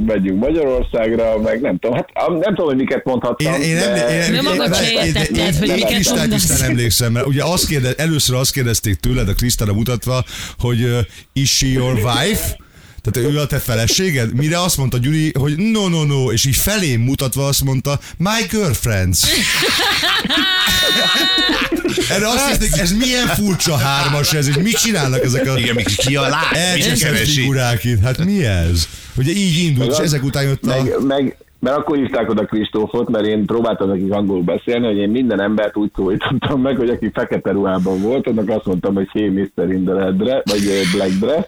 megyünk 0.07 0.39
Magyarországra, 0.41 1.39
meg 1.39 1.61
nem 1.61 1.79
tudom, 1.79 1.97
hát 1.97 2.29
nem 2.29 2.55
tudom, 2.55 2.67
hogy 2.67 2.77
miket 2.77 3.05
mondhattam. 3.05 3.53
Én, 3.55 3.61
én 3.61 3.75
nem, 3.75 3.95
de- 3.95 4.25
én, 4.27 4.33
Nem 4.33 4.45
magad 4.45 4.69
én- 4.69 4.75
se 4.75 4.93
én- 4.93 5.07
értetted, 5.07 5.37
én- 5.37 5.59
hogy 5.59 5.69
miket 5.75 6.49
nem 6.49 6.71
emlékszem, 6.71 7.13
mert 7.13 7.27
ugye 7.27 7.45
azt 7.45 7.67
kérdez, 7.67 7.95
először 7.97 8.37
azt 8.37 8.53
kérdezték 8.53 8.95
tőled 8.95 9.29
a 9.29 9.35
Krisztára 9.35 9.73
mutatva, 9.73 10.25
hogy 10.59 10.83
uh, 10.83 10.99
is 11.33 11.57
she 11.57 11.67
your 11.67 11.95
wife? 11.95 12.57
Tehát 13.03 13.31
ő 13.33 13.39
a 13.39 13.47
te 13.47 13.59
feleséged? 13.59 14.35
Mire 14.35 14.61
azt 14.61 14.77
mondta 14.77 14.99
Gyuri, 14.99 15.33
hogy 15.39 15.57
no, 15.57 15.89
no, 15.89 16.05
no, 16.05 16.33
és 16.33 16.45
így 16.45 16.57
felém 16.57 17.01
mutatva 17.01 17.47
azt 17.47 17.65
mondta, 17.65 17.99
my 18.19 18.47
girlfriends. 18.51 19.21
Erre 22.11 22.27
azt 22.29 22.47
nézték, 22.49 22.81
ez 22.81 22.93
milyen 22.93 23.27
furcsa 23.27 23.77
hármas 23.77 24.33
ez, 24.33 24.49
és 24.49 24.57
mit 24.57 24.77
csinálnak 24.77 25.25
ezek 25.25 25.47
a 25.47 25.59
Igen, 25.59 25.77
ki 25.97 26.17
a 26.17 26.27
elcseszett 26.53 27.13
keresi? 27.13 27.41
figurák 27.41 27.85
itt? 27.85 28.01
Hát 28.03 28.25
mi 28.25 28.45
ez? 28.45 28.89
Ugye 29.17 29.31
így 29.33 29.65
indult, 29.65 29.91
és 29.91 29.99
ezek 29.99 30.23
után 30.25 30.43
jött 30.43 30.63
a... 30.63 30.67
meg, 30.67 30.95
meg, 31.07 31.37
mert 31.61 31.77
akkor 31.77 31.97
hívták 31.97 32.31
oda 32.31 32.45
Kristófot, 32.45 33.09
mert 33.09 33.27
én 33.27 33.45
próbáltam 33.47 33.89
nekik 33.89 34.13
angolul 34.13 34.43
beszélni, 34.43 34.87
hogy 34.87 34.97
én 34.97 35.09
minden 35.09 35.41
embert 35.41 35.77
úgy 35.77 35.91
szólítottam 35.97 36.61
meg, 36.61 36.77
hogy 36.77 36.89
aki 36.91 37.11
fekete 37.15 37.51
ruhában 37.51 38.01
volt, 38.01 38.27
annak 38.27 38.49
azt 38.49 38.65
mondtam, 38.67 38.95
hogy 38.95 39.09
hey 39.13 39.29
Mr. 39.29 39.73
in 39.73 39.85
the 39.85 39.95
red 39.95 40.17
dress, 40.17 40.43
vagy 40.45 40.67
eh, 40.67 40.93
black 40.93 41.11
dress, 41.11 41.45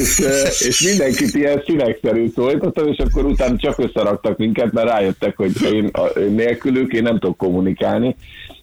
és, 0.00 0.18
eh, 0.18 0.50
és 0.68 0.80
mindenkit 0.80 1.34
ilyen 1.34 1.62
színekszerű 1.66 2.30
szólítottam, 2.34 2.86
és 2.88 2.98
akkor 2.98 3.24
utána 3.24 3.56
csak 3.56 3.78
összeraktak 3.78 4.36
minket, 4.36 4.72
mert 4.72 4.88
rájöttek, 4.88 5.36
hogy 5.36 5.52
én 5.72 5.86
a- 5.92 6.18
nélkülük 6.18 6.92
én 6.92 7.02
nem 7.02 7.18
tudok 7.18 7.36
kommunikálni, 7.36 8.16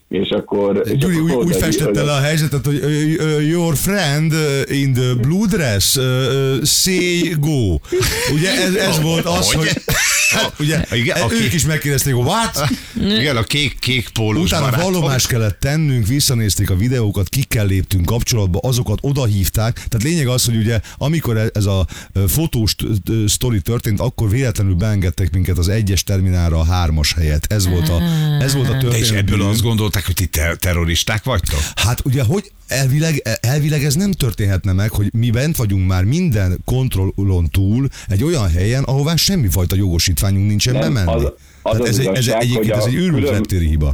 és 0.09 0.29
akkor... 0.29 0.81
és 0.85 0.97
Gyuri 0.97 1.15
akkor 1.15 1.37
úgy, 1.37 1.45
úgy 1.45 1.55
festette 1.55 2.03
le 2.03 2.11
a 2.11 2.19
helyzetet, 2.19 2.65
hogy 2.65 2.75
uh, 2.75 3.47
your 3.47 3.75
friend 3.75 4.33
in 4.67 4.93
the 4.93 5.13
blue 5.13 5.47
dress 5.47 5.95
uh, 5.95 6.03
uh, 6.03 6.63
say 6.63 7.35
go. 7.39 7.77
Ugye 8.33 8.51
ez, 8.61 8.75
ez 8.75 9.01
volt 9.01 9.25
az, 9.25 9.53
Hogy? 9.53 9.83
Hát, 10.35 10.53
ugye, 10.59 10.85
Igen, 10.91 11.17
ők 11.17 11.23
aki- 11.23 11.53
is 11.55 11.65
megkérdezték, 11.65 12.13
hogy 12.13 12.25
what? 12.25 12.69
Igen, 13.19 13.37
a 13.37 13.43
kék, 13.43 13.79
kék 13.79 14.09
pólós 14.09 14.43
Utána 14.49 14.65
barátom. 14.69 14.91
vallomást 14.91 15.27
kellett 15.27 15.59
tennünk, 15.59 16.07
visszanézték 16.07 16.69
a 16.69 16.75
videókat, 16.75 17.29
kikkel 17.29 17.65
léptünk 17.65 18.05
kapcsolatba, 18.05 18.59
azokat 18.61 18.99
odahívták. 19.01 19.73
Tehát 19.73 20.03
lényeg 20.03 20.27
az, 20.27 20.45
hogy 20.45 20.55
ugye 20.55 20.79
amikor 20.97 21.37
e- 21.37 21.49
ez 21.53 21.65
a 21.65 21.87
fotós 22.27 22.75
sztori 23.27 23.61
történt, 23.61 23.99
akkor 23.99 24.29
véletlenül 24.29 24.75
beengedtek 24.75 25.31
minket 25.31 25.57
az 25.57 25.67
egyes 25.69 26.03
terminálra 26.03 26.59
a 26.59 26.65
hármas 26.65 27.13
helyet. 27.13 27.45
Ez 27.53 27.67
volt 27.67 27.89
a, 27.89 28.01
ez 28.39 28.53
volt 28.53 28.67
a 28.69 28.71
De 28.71 28.77
történet. 28.79 29.05
és 29.05 29.11
ebből 29.11 29.41
azt 29.41 29.61
gondolták, 29.61 30.05
hogy 30.05 30.15
ti 30.15 30.25
te- 30.25 30.55
terroristák 30.55 31.23
vagytok? 31.23 31.59
Hát 31.75 32.01
ugye, 32.05 32.23
hogy 32.23 32.51
elvileg, 32.67 33.21
elvileg 33.41 33.83
ez 33.83 33.95
nem 33.95 34.11
történhetne 34.11 34.71
meg, 34.73 34.89
hogy 34.89 35.07
mi 35.13 35.29
bent 35.29 35.55
vagyunk 35.55 35.87
már 35.87 36.03
minden 36.03 36.57
kontrollon 36.65 37.45
túl 37.51 37.87
egy 38.07 38.23
olyan 38.23 38.49
helyen, 38.49 38.83
ahová 38.83 39.15
semmifajta 39.15 39.75
jogosítványunk 39.75 40.47
nincsen 40.47 40.73
Nem, 40.73 40.81
bemenni. 40.81 41.11
az- 41.11 41.23
az 41.23 41.31
Tehát 41.61 41.79
az 41.81 41.87
ez, 41.87 41.99
igazság, 41.99 42.41
egyébként 42.41 42.71
ez 42.75 42.85
egy 42.85 42.93
őrült 42.95 43.13
külön- 43.13 43.33
reptéri 43.33 43.67
hiba. 43.67 43.93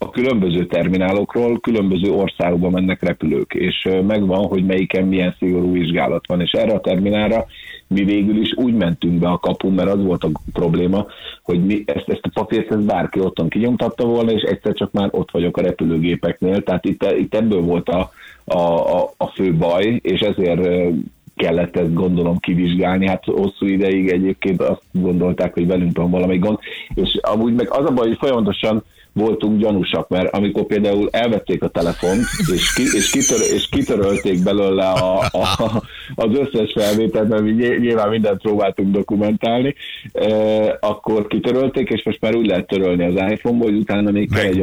a 0.00 0.10
különböző 0.10 0.66
terminálokról 0.66 1.60
különböző 1.60 2.10
országokba 2.10 2.70
mennek 2.70 3.02
repülők, 3.02 3.52
és 3.54 3.88
megvan, 4.06 4.46
hogy 4.46 4.64
melyiken 4.66 5.04
milyen 5.06 5.34
szigorú 5.38 5.72
vizsgálat 5.72 6.26
van, 6.26 6.40
és 6.40 6.50
erre 6.50 6.72
a 6.72 6.80
terminálra 6.80 7.46
mi 7.88 8.04
végül 8.04 8.36
is 8.36 8.54
úgy 8.56 8.74
mentünk 8.74 9.18
be 9.18 9.28
a 9.28 9.38
kapun, 9.38 9.72
mert 9.72 9.90
az 9.90 10.02
volt 10.02 10.24
a 10.24 10.30
probléma, 10.52 11.06
hogy 11.42 11.64
mi 11.64 11.82
ezt, 11.86 12.08
ezt 12.08 12.24
a 12.24 12.30
papírt 12.34 12.70
ezt 12.70 12.84
bárki 12.84 13.20
otthon 13.20 13.48
kinyomtatta 13.48 14.06
volna, 14.06 14.30
és 14.30 14.42
egyszer 14.42 14.72
csak 14.72 14.92
már 14.92 15.08
ott 15.12 15.30
vagyok 15.30 15.56
a 15.56 15.62
repülőgépeknél, 15.62 16.62
tehát 16.62 16.84
itt, 16.84 17.12
itt 17.18 17.34
ebből 17.34 17.60
volt 17.60 17.88
a, 17.88 18.10
a, 18.44 18.58
a, 18.98 19.12
a 19.16 19.26
fő 19.26 19.54
baj, 19.54 20.00
és 20.02 20.20
ezért 20.20 20.60
kellett 21.36 21.76
ezt 21.76 21.94
gondolom 21.94 22.38
kivizsgálni. 22.38 23.08
Hát 23.08 23.24
hosszú 23.24 23.66
ideig 23.66 24.08
egyébként 24.08 24.62
azt 24.62 24.82
gondolták, 24.92 25.54
hogy 25.54 25.66
velünk 25.66 25.96
van 25.96 26.10
valami 26.10 26.38
gond, 26.38 26.58
és 26.94 27.18
amúgy 27.22 27.54
meg 27.54 27.70
az 27.70 27.90
a 27.90 27.92
baj, 27.92 28.06
hogy 28.06 28.18
folyamatosan 28.18 28.84
voltunk 29.12 29.60
gyanúsak, 29.60 30.08
mert 30.08 30.34
amikor 30.34 30.66
például 30.66 31.08
elvették 31.12 31.62
a 31.62 31.68
telefont, 31.68 32.24
és, 32.54 32.72
ki, 32.74 32.82
és, 32.82 33.10
kitör, 33.10 33.40
és 33.54 33.68
kitörölték 33.68 34.42
belőle 34.42 34.84
a, 34.84 35.18
a, 35.18 35.82
az 36.14 36.38
összes 36.38 36.72
felvételt, 36.72 37.28
mert 37.28 37.42
mi 37.42 37.50
ny- 37.50 37.78
nyilván 37.80 38.08
mindent 38.08 38.40
próbáltunk 38.40 38.94
dokumentálni, 38.94 39.74
eh, 40.12 40.68
akkor 40.80 41.26
kitörölték, 41.26 41.88
és 41.88 42.02
most 42.04 42.20
már 42.20 42.34
úgy 42.34 42.46
lehet 42.46 42.66
törölni 42.66 43.04
az 43.04 43.30
iPhone-ból, 43.30 43.70
hogy 43.70 43.78
utána 43.78 44.10
még 44.10 44.32
kell 44.32 44.44
egy 44.44 44.60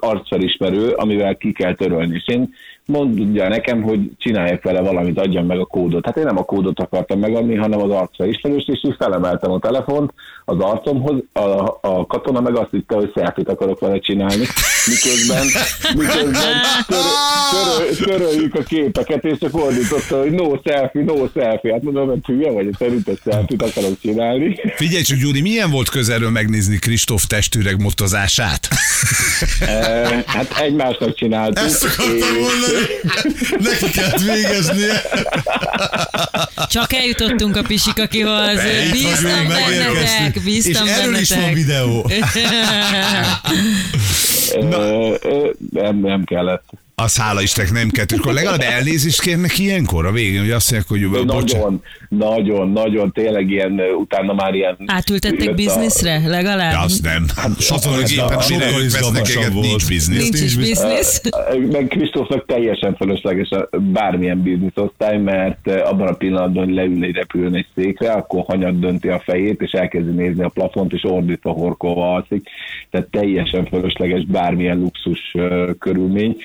arcfelismerő, 0.00 0.88
amivel 0.88 1.36
ki 1.36 1.52
kell 1.52 1.74
törölni. 1.74 2.14
És 2.14 2.34
én 2.34 2.54
mondja 2.92 3.48
nekem, 3.48 3.82
hogy 3.82 4.00
csináljak 4.18 4.62
vele 4.62 4.80
valamit, 4.80 5.18
adjam 5.18 5.46
meg 5.46 5.58
a 5.58 5.64
kódot. 5.64 6.04
Hát 6.04 6.16
én 6.16 6.24
nem 6.24 6.38
a 6.38 6.42
kódot 6.44 6.80
akartam 6.80 7.18
megadni, 7.18 7.54
hanem 7.54 7.80
az 7.82 7.90
arcfelismerőst, 7.90 8.68
és 8.68 8.80
így 8.84 8.94
felemeltem 8.98 9.50
a 9.50 9.58
telefont 9.58 10.12
az 10.44 10.56
arcomhoz, 10.58 11.22
a, 11.32 11.40
a 11.80 12.06
katona 12.06 12.40
meg 12.40 12.56
azt 12.56 12.70
hitte, 12.70 12.94
hogy 12.94 13.12
szelfit 13.14 13.48
akarok 13.48 13.80
vele 13.80 13.98
csinálni, 13.98 14.44
miközben, 14.86 15.46
miközben 15.98 16.54
tör, 16.86 16.98
töröl, 17.50 17.94
töröljük 18.18 18.54
a 18.54 18.62
képeket, 18.62 19.24
és 19.24 19.38
csak 19.38 19.50
fordította, 19.50 20.20
hogy 20.20 20.30
no 20.30 20.50
selfie, 20.64 21.04
no 21.04 21.14
selfie. 21.34 21.72
Hát 21.72 21.82
mondom, 21.82 22.08
hogy 22.08 22.18
hülye 22.26 22.50
vagy, 22.50 22.68
szerinted 22.78 23.18
selfit 23.24 23.62
akarok 23.62 24.00
csinálni. 24.00 24.60
Figyelj 24.74 25.02
csak, 25.02 25.18
Gyuri, 25.18 25.40
milyen 25.40 25.70
volt 25.70 25.88
közelről 25.88 26.30
megnézni 26.30 26.78
Kristóf 26.78 27.24
testüreg 27.26 27.80
motozását? 27.82 28.68
Eh, 29.60 30.22
Hát 30.26 30.58
egymásnak 30.60 31.14
csináltuk. 31.14 31.64
Ezt 31.64 31.84
akartam 31.84 32.16
és- 32.16 32.24
mondani. 32.24 32.81
Neki 33.70 33.90
kellett 33.90 34.20
végeznie. 34.20 35.02
Csak 36.68 36.92
eljutottunk 36.92 37.56
a 37.56 37.62
pisikakihoz. 37.62 38.60
Bíztam 38.90 39.48
bennetek, 39.48 40.42
bíztam 40.44 40.86
És 40.86 40.92
erről 40.92 41.14
is 41.16 41.28
van 41.28 41.38
bennetek. 41.38 41.54
videó. 41.54 42.06
Ö, 44.54 45.14
ö, 45.22 45.50
nem, 45.70 45.96
nem 45.96 46.24
kellett. 46.24 46.64
Az 46.94 47.18
hála 47.18 47.42
Istennek 47.42 47.72
nem 47.72 47.88
kettő. 47.88 48.16
Akkor 48.16 48.32
legalább 48.32 48.60
elnézést 48.60 49.20
kérnek 49.20 49.58
ilyenkor 49.58 50.06
a 50.06 50.12
végén, 50.12 50.40
hogy 50.40 50.50
azt 50.50 50.70
mondják, 50.70 51.10
hogy 51.10 51.26
bocsánat. 51.26 51.50
Nagyon, 51.52 51.82
nagyon, 52.08 52.72
nagyon, 52.72 53.12
tényleg 53.12 53.50
ilyen, 53.50 53.80
utána 53.98 54.34
már 54.34 54.54
ilyen... 54.54 54.76
Átültettek 54.86 55.42
jött 55.42 55.52
a- 55.52 55.54
bizniszre 55.54 56.22
legalább? 56.26 56.72
De 56.72 56.78
azt 56.78 57.02
nem. 57.02 57.24
A 57.36 57.40
a- 57.40 57.44
amire 57.44 57.60
sokkal 57.60 58.00
ők 58.82 58.90
vesznek 58.90 59.52
volt. 59.52 59.66
nincs 59.66 59.88
biznisz. 59.88 60.22
Nincs 60.22 60.40
is 60.40 60.56
biznisz. 60.56 61.20
Meg 61.70 61.86
Kristófnak 61.86 62.46
teljesen 62.46 62.96
fölösleges 62.96 63.50
a 63.50 63.68
bármilyen 63.78 64.42
bizniszosztály, 64.42 65.18
mert 65.18 65.70
abban 65.70 66.06
a 66.06 66.12
pillanatban, 66.14 66.64
hogy 66.64 66.74
leül 66.74 67.04
egy 67.04 67.14
repülőn 67.14 67.54
egy 67.54 67.66
székre, 67.74 68.12
akkor 68.12 68.44
hanyat 68.46 68.78
dönti 68.78 69.08
a 69.08 69.22
fejét, 69.24 69.60
és 69.60 69.70
elkezdi 69.70 70.10
nézni 70.10 70.42
a 70.42 70.48
plafont, 70.48 70.92
és 70.92 71.04
ordítva 71.04 71.50
horkolva 71.50 72.14
alszik. 72.14 72.48
Tehát 72.90 73.06
teljesen 73.06 73.66
fölösleges 73.66 74.24
bármilyen 74.24 74.78
luxus 74.78 75.34
körülmény. 75.78 76.36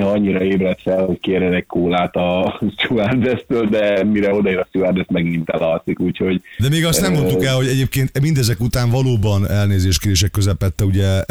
Néha 0.00 0.12
annyira 0.12 0.44
ébred 0.44 0.78
fel, 0.78 1.04
hogy 1.04 1.20
kérjen 1.20 1.52
egy 1.52 1.66
kólát 1.66 2.16
a 2.16 2.60
stewardess-től, 2.76 3.68
de 3.68 4.04
mire 4.04 4.34
odaér 4.34 4.58
a 4.58 4.66
stewardess, 4.68 5.04
megint 5.08 5.48
elalszik, 5.50 6.00
úgyhogy 6.00 6.40
De 6.58 6.68
még 6.68 6.84
azt 6.84 7.00
nem 7.00 7.12
mondtuk 7.12 7.44
el, 7.44 7.54
hogy 7.54 7.66
egyébként 7.66 8.20
mindezek 8.20 8.60
után 8.60 8.90
valóban 8.90 9.48
elnézéskérések 9.48 10.30
közepette, 10.30 10.84
ugye 10.84 11.24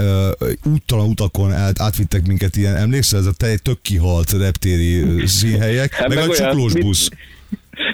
úttalan 0.74 1.10
utakon 1.10 1.52
át, 1.52 1.80
átvittek 1.82 2.28
minket 2.28 2.56
ilyen, 2.56 2.76
emlékszel, 2.76 3.20
ez 3.20 3.26
a 3.26 3.34
te 3.38 3.58
tök 3.58 3.82
kihalt 3.82 4.32
reptéri 4.32 5.04
színhelyek, 5.26 5.94
Hát 5.94 6.08
meg, 6.08 6.18
meg 6.18 6.30
a 6.30 6.34
csuklós 6.34 6.74
mit- 6.74 6.84
busz. 6.84 7.10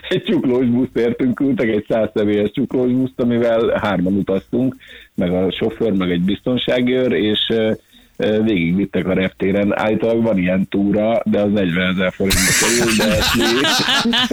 egy 0.10 0.24
csuklós 0.24 0.66
buszt 0.66 0.98
értünk, 0.98 1.36
küldtek 1.36 1.68
egy 1.70 1.86
száz 1.88 2.10
személyes 2.14 2.52
csuklós 2.52 2.92
buszt, 2.92 3.20
amivel 3.20 3.80
hárman 3.82 4.14
utaztunk, 4.14 4.76
meg 5.16 5.32
a 5.34 5.52
sofőr, 5.52 5.92
meg 5.92 6.12
egy 6.12 6.22
biztonsági 6.22 6.94
őr, 6.94 7.12
és 7.12 7.40
végigvittek 8.18 9.08
a 9.08 9.14
reptéren. 9.14 9.80
Állítólag 9.80 10.24
van 10.24 10.38
ilyen 10.38 10.68
túra, 10.70 11.22
de 11.26 11.40
az 11.42 11.52
40 11.52 11.94
ezer 11.94 12.14
forintba 12.14 12.42
kerül, 12.60 12.96
de 12.98 13.18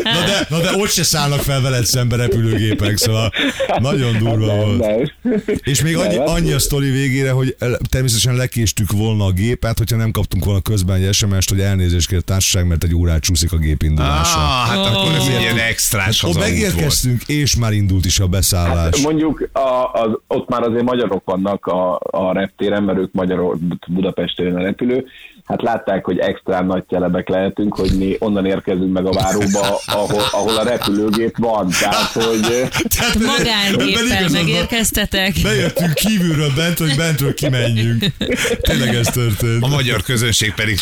Na 0.12 0.24
de, 0.26 0.46
na 0.48 0.58
de 0.60 0.76
ott 0.76 0.88
se 0.90 1.02
szállnak 1.02 1.40
fel 1.40 1.60
veled 1.60 1.84
szembe 1.84 2.16
repülőgépek, 2.16 2.96
szóval 2.96 3.30
nagyon 3.78 4.18
durva 4.18 4.46
nem, 4.46 4.56
volt. 4.56 4.78
nem. 5.22 5.42
És 5.62 5.82
még 5.82 5.96
annyi, 5.96 6.16
Nem, 6.16 6.26
annyi 6.26 6.52
a 6.52 6.58
sztori 6.58 6.90
végére, 6.90 7.30
hogy 7.30 7.56
természetesen 7.90 8.34
lekéstük 8.36 8.92
volna 8.92 9.24
a 9.24 9.30
gépet, 9.32 9.78
hogyha 9.78 9.96
nem 9.96 10.10
kaptunk 10.10 10.44
volna 10.44 10.60
közben 10.60 10.96
egy 11.02 11.14
SMS-t, 11.14 11.48
hogy 11.50 11.60
elnézést 11.60 12.08
kér 12.08 12.18
a 12.18 12.20
társaság, 12.20 12.66
mert 12.66 12.84
egy 12.84 12.94
órát 12.94 13.20
csúszik 13.20 13.52
a 13.52 13.56
gépindulása. 13.56 14.38
Ah, 14.38 14.68
hát 14.68 14.86
akkor 14.86 15.12
ez 15.14 15.28
ilyen 15.28 15.58
extrás 15.58 16.22
Ott 16.22 16.32
hazaút 16.32 16.34
volt. 16.36 16.48
megérkeztünk, 16.48 17.22
és 17.26 17.56
már 17.56 17.72
indult 17.72 18.04
is 18.04 18.18
a 18.20 18.26
beszállás. 18.26 19.02
Mondjuk 19.02 19.48
a, 19.52 19.90
az, 19.92 20.10
ott 20.26 20.48
már 20.48 20.62
azért 20.62 20.84
magyarok 20.84 21.22
vannak 21.24 21.66
a, 21.66 22.00
a 22.10 22.32
reptéren, 22.32 22.82
mert 22.82 22.98
ők 22.98 23.12
magyarok 23.12 23.56
Budapesten 23.88 24.56
a 24.56 24.62
repülő. 24.62 25.04
Hát 25.44 25.62
látták, 25.62 26.04
hogy 26.04 26.18
extra 26.18 26.62
nagy 26.62 26.84
telebek 26.84 27.28
lehetünk, 27.28 27.74
hogy 27.74 27.90
mi 27.98 28.16
onnan 28.18 28.46
érkezünk 28.46 28.92
meg 28.92 29.06
a 29.06 29.12
váróba, 29.12 29.78
ahol, 29.86 30.22
ahol 30.30 30.56
a 30.56 30.62
repülőgép 30.62 31.36
van. 31.38 31.68
Tehát, 31.80 32.12
hogy 32.12 32.68
Hát 32.98 33.14
Ebben 33.14 33.26
Magángéppel 33.26 34.28
megérkeztetek. 34.32 35.32
Bejöttünk 35.42 35.94
kívülről 35.94 36.50
bent, 36.56 36.78
hogy 36.78 36.94
bentről 36.96 37.34
kimenjünk. 37.34 38.04
Tényleg 38.60 38.94
ez 38.94 39.06
történt. 39.06 39.62
A 39.62 39.68
magyar 39.68 40.02
közönség 40.02 40.54
pedig 40.54 40.80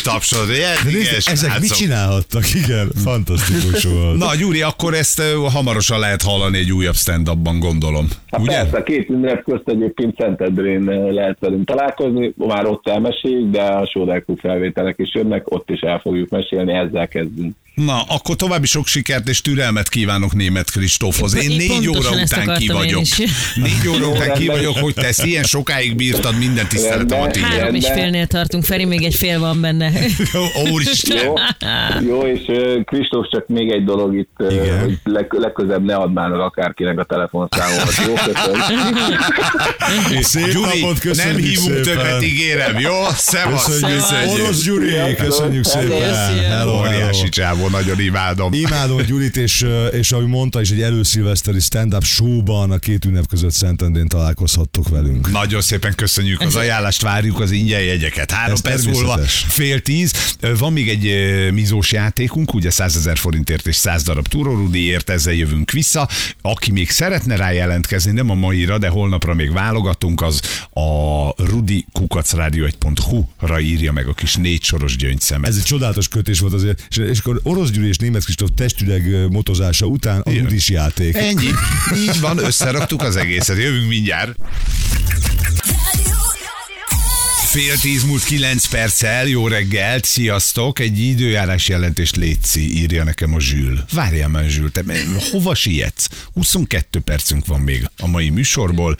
igen, 0.81 0.93
nézd, 0.93 1.13
ezek 1.13 1.37
srácok. 1.37 1.59
mit 1.61 1.73
csinálhattak? 1.73 2.43
Igen, 2.53 2.91
fantasztikus 3.03 3.83
volt. 3.83 4.17
Na, 4.17 4.35
Gyuri, 4.35 4.61
akkor 4.61 4.93
ezt 4.93 5.21
hamarosan 5.53 5.99
lehet 5.99 6.21
hallani 6.21 6.57
egy 6.57 6.71
újabb 6.71 6.95
stand-upban, 6.95 7.59
gondolom. 7.59 8.07
Hát 8.27 8.41
Ugye? 8.41 8.55
persze, 8.55 8.77
a 8.77 8.83
két 8.83 9.09
ünnep 9.09 9.43
közt 9.43 9.63
egyébként 9.65 10.17
Szentendrén 10.17 10.89
eh, 10.89 11.11
lehet 11.11 11.37
velünk 11.39 11.65
találkozni, 11.65 12.33
már 12.35 12.65
ott 12.65 12.87
elmeséljük, 12.87 13.49
de 13.49 13.61
a 13.61 13.89
Sódálkú 13.93 14.35
felvételek 14.51 14.99
is 14.99 15.13
jönnek, 15.13 15.51
ott 15.51 15.69
is 15.69 15.79
el 15.79 15.99
fogjuk 15.99 16.29
mesélni, 16.29 16.73
ezzel 16.73 17.07
kezdünk. 17.07 17.55
Na, 17.73 18.01
akkor 18.07 18.35
további 18.35 18.67
sok 18.67 18.87
sikert 18.87 19.29
és 19.29 19.41
türelmet 19.41 19.89
kívánok 19.89 20.33
német 20.33 20.71
Kristófhoz. 20.71 21.35
Én 21.35 21.49
Én 21.49 21.57
négy 21.57 21.87
óra 21.87 22.09
után 22.09 22.57
ki 22.57 22.67
vagyok. 22.67 23.03
Négy 23.55 23.87
óra 23.87 24.07
után 24.07 24.33
ki 24.33 24.45
vagyok, 24.47 24.77
hogy 24.77 24.93
te 24.93 25.07
ezt 25.07 25.25
ilyen 25.25 25.43
sokáig 25.43 25.95
bírtad, 25.95 26.37
minden 26.37 26.67
tiszteletem 26.67 27.21
a 27.21 27.27
tiéd. 27.27 27.45
Három 27.45 27.75
és 27.75 27.85
félnél 27.93 28.27
tartunk, 28.27 28.63
Feri, 28.63 28.85
még 28.85 29.03
egy 29.03 29.15
fél 29.15 29.39
van 29.39 29.61
benne. 29.61 29.91
Úristen! 30.71 31.25
Jó, 31.25 31.33
jó 32.07 32.21
és 32.21 32.41
eh, 32.47 32.83
Kristóf, 32.83 33.27
csak 33.31 33.47
még 33.47 33.71
egy 33.71 33.83
dolog 33.83 34.15
itt, 34.15 34.43
Igen. 34.49 34.79
hogy 34.79 34.97
leg, 35.03 35.33
legközebb 35.33 35.85
ne 35.85 35.95
add 35.95 36.09
már 36.09 36.29
meg 36.29 36.39
akárkinek 36.39 36.99
a 36.99 37.03
telefonszámomat. 37.03 37.93
Jó, 38.07 38.13
köszönöm. 38.13 38.59
Gyuri, 40.51 40.85
nem 41.13 41.35
hívunk 41.35 41.55
szépen. 41.57 41.83
többet, 41.83 42.23
ígérem, 42.23 42.79
jó? 42.79 42.93
Szevasz, 43.15 43.65
Köszönjük. 43.65 43.99
köszönjük. 43.99 44.43
Orosz 44.43 44.63
Gyuri, 44.63 45.15
köszönjük 45.17 45.63
szépen. 45.63 45.89
Hello, 45.89 46.41
hello. 46.41 46.79
Óriási 46.79 47.29
csávó, 47.29 47.60
nagyon 47.69 47.99
imádom. 47.99 48.53
Imádom 48.53 49.01
Gyurit, 49.01 49.37
és, 49.37 49.65
és 49.91 50.11
ahogy 50.11 50.27
mondta 50.27 50.61
is, 50.61 50.69
egy 50.69 50.81
előszilveszteri 50.81 51.59
stand-up 51.59 52.03
showban 52.03 52.71
a 52.71 52.77
két 52.77 53.05
ünnep 53.05 53.27
között 53.27 53.51
Szentendén 53.51 54.07
találkozhattok 54.07 54.89
velünk. 54.89 55.31
Nagyon 55.31 55.61
szépen 55.61 55.95
köszönjük 55.95 56.41
az 56.41 56.55
ajánlást, 56.55 57.01
várjuk 57.01 57.39
az 57.39 57.51
ingyen 57.51 57.81
jegyeket. 57.81 58.31
Három 58.31 58.53
Ez 58.53 58.61
perc 58.61 58.85
múlva 58.85 59.19
fél 59.47 59.81
tíz. 59.81 60.35
Van 60.57 60.73
még 60.73 60.89
egy 60.89 61.15
mizós 61.51 61.91
játékunk, 61.91 62.53
ugye 62.53 62.69
100 62.69 62.95
ezer 62.95 63.17
forintért 63.17 63.67
és 63.67 63.75
100 63.75 64.03
darab 64.03 64.27
túrorudiért, 64.27 65.09
ezzel 65.09 65.33
jövünk 65.33 65.71
vissza. 65.71 66.09
Aki 66.41 66.71
még 66.71 66.89
szeretne 66.89 67.35
rá 67.35 67.51
jelentkezni, 67.51 68.11
nem 68.11 68.29
a 68.29 68.33
maira, 68.33 68.77
de 68.77 68.87
holnapra 68.87 69.33
még 69.33 69.53
válogatunk, 69.53 70.21
az 70.21 70.41
a 70.73 71.33
rudikukacradio1.hu-ra 71.33 73.59
írja 73.59 73.91
meg 73.91 74.07
a 74.07 74.13
kis 74.13 74.35
négy 74.35 74.63
soros 74.63 74.95
gyöngyszemet. 74.95 75.49
Ez 75.49 75.57
egy 75.57 75.63
csodálatos 75.63 76.07
kötés 76.07 76.39
volt 76.39 76.53
azért, 76.53 76.85
és, 76.89 76.97
és 76.97 77.19
akkor 77.19 77.41
Orosz 77.51 77.69
Gyuri 77.69 77.87
és 77.87 77.97
Németh 77.97 78.23
Kristóf 78.23 78.49
testüleg 78.55 79.29
motozása 79.29 79.85
után 79.85 80.19
a. 80.21 80.31
Rudis 80.31 80.69
játék. 80.69 81.15
Ennyi. 81.15 81.49
Így 81.95 82.19
van, 82.19 82.37
összeraktuk 82.37 83.01
az 83.01 83.15
egészet. 83.15 83.57
Jövünk 83.57 83.87
mindjárt. 83.87 84.35
Fél 87.45 87.77
tíz 87.77 88.03
múlt 88.03 88.23
kilenc 88.23 88.65
perccel, 88.65 89.27
jó 89.27 89.47
reggelt, 89.47 90.05
sziasztok, 90.05 90.79
egy 90.79 90.99
időjárás 90.99 91.67
jelentést 91.67 92.15
létszi, 92.15 92.77
írja 92.77 93.03
nekem 93.03 93.33
a 93.33 93.39
Zsül. 93.39 93.83
Várjál 93.93 94.29
már 94.29 94.49
Zsül, 94.49 94.71
te 94.71 94.83
hova 95.31 95.55
sietsz? 95.55 96.07
22 96.33 96.99
percünk 96.99 97.45
van 97.45 97.59
még 97.59 97.89
a 97.97 98.07
mai 98.07 98.29
műsorból. 98.29 98.97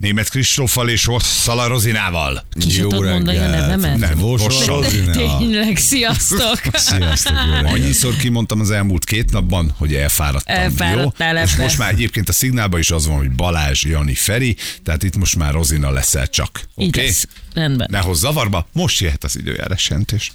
Német 0.00 0.28
Kristóffal 0.28 0.88
és 0.88 1.08
Szala 1.18 1.66
Rozinával. 1.66 2.44
Ki 2.52 2.70
se 2.70 2.82
tudod 2.82 3.08
mondani 3.08 3.36
a 3.36 3.48
nevemet? 3.48 3.98
Nem, 3.98 4.18
Vossal 4.18 4.48
Vossal. 4.48 4.82
Rozina. 4.82 5.12
Tényleg, 5.38 5.76
sziasztok! 5.76 6.60
Sziasztok, 6.88 7.32
jó. 7.62 7.68
Annyiszor 7.68 8.16
kimondtam 8.16 8.60
az 8.60 8.70
elmúlt 8.70 9.04
két 9.04 9.32
napban, 9.32 9.74
hogy 9.78 9.94
elfáradtam. 9.94 10.56
Elfáradtál 10.56 11.36
jó? 11.36 11.42
És 11.42 11.56
most 11.56 11.78
már 11.78 11.92
egyébként 11.92 12.28
a 12.28 12.32
szignálban 12.32 12.80
is 12.80 12.90
az 12.90 13.06
van, 13.06 13.16
hogy 13.16 13.30
Balázs, 13.30 13.84
Jani, 13.84 14.14
Feri, 14.14 14.56
tehát 14.84 15.02
itt 15.02 15.16
most 15.16 15.36
már 15.36 15.52
Rozina 15.52 15.90
leszel 15.90 16.26
csak. 16.26 16.68
Oké? 16.74 17.04
lesz. 17.04 17.26
Rendben. 17.54 17.88
Ne 17.90 17.98
hozz 17.98 18.20
zavarba, 18.20 18.68
most 18.72 19.00
jöhet 19.00 19.24
az 19.24 19.38
időjárás 19.38 19.88
jelentés. 19.88 20.32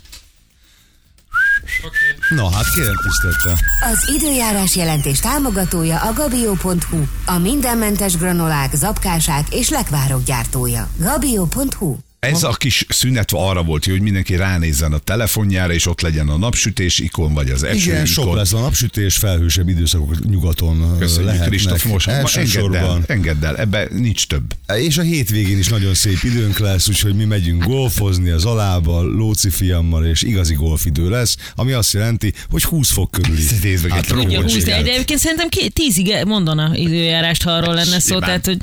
Na 2.30 2.51
hát 2.51 2.65
kérem 2.75 2.93
tisztelte. 3.04 3.63
Az 3.91 4.10
időjárás 4.15 4.75
jelentés 4.75 5.19
támogatója 5.19 5.99
a 5.99 6.13
gabio.hu, 6.13 7.04
a 7.25 7.38
mindenmentes 7.38 8.17
granolák, 8.17 8.73
zapkásák 8.73 9.54
és 9.54 9.69
lekvárok 9.69 10.23
gyártója. 10.23 10.88
gabio.hu 10.97 12.05
Ez 12.25 12.43
a 12.43 12.51
kis 12.51 12.85
szünet 12.89 13.31
arra 13.33 13.63
volt 13.63 13.85
hogy 13.85 14.01
mindenki 14.01 14.35
ránézzen 14.35 14.93
a 14.93 14.97
telefonjára, 14.97 15.73
és 15.73 15.88
ott 15.88 16.01
legyen 16.01 16.29
a 16.29 16.38
napsütés 16.38 16.99
ikon, 16.99 17.33
vagy 17.33 17.49
az 17.49 17.63
eső 17.63 17.91
Igen, 17.91 18.05
sok 18.05 18.35
lesz 18.35 18.53
a 18.53 18.59
napsütés, 18.59 19.15
felhősebb 19.15 19.69
időszakok 19.69 20.29
nyugaton 20.29 20.97
Köszönjük, 20.99 21.25
lehetnek. 21.25 21.49
Kristóf, 21.49 21.83
most 21.83 22.07
engedd 22.07 22.75
el, 22.75 23.03
engedd 23.07 23.45
el, 23.45 23.57
ebbe 23.57 23.88
nincs 23.91 24.27
több. 24.27 24.53
És 24.77 24.97
a 24.97 25.01
hétvégén 25.01 25.57
is 25.57 25.67
nagyon 25.67 25.93
szép 25.93 26.23
időnk 26.23 26.59
lesz, 26.59 26.89
úgyhogy 26.89 27.15
mi 27.15 27.25
megyünk 27.25 27.63
golfozni 27.63 28.29
az 28.29 28.45
alával, 28.45 29.11
Lóci 29.11 29.49
fiammal, 29.49 30.05
és 30.05 30.21
igazi 30.21 30.53
golfidő 30.53 31.09
lesz, 31.09 31.38
ami 31.55 31.71
azt 31.71 31.93
jelenti, 31.93 32.33
hogy 32.49 32.63
20 32.63 32.91
fok 32.91 33.11
körüli. 33.11 33.43
Nézd 33.63 33.88
meg, 33.88 33.97
egy 33.97 34.35
húzni, 34.35 34.59
igen. 34.59 34.83
de 34.83 34.91
egyébként 34.91 35.19
szerintem 35.19 35.49
két, 35.49 35.73
tízig 35.73 36.15
mondana 36.25 36.71
időjárást, 36.75 37.43
ha 37.43 37.51
arról 37.51 37.73
lenne 37.73 37.99
szó, 37.99 38.19
tehát 38.19 38.45
hogy 38.45 38.57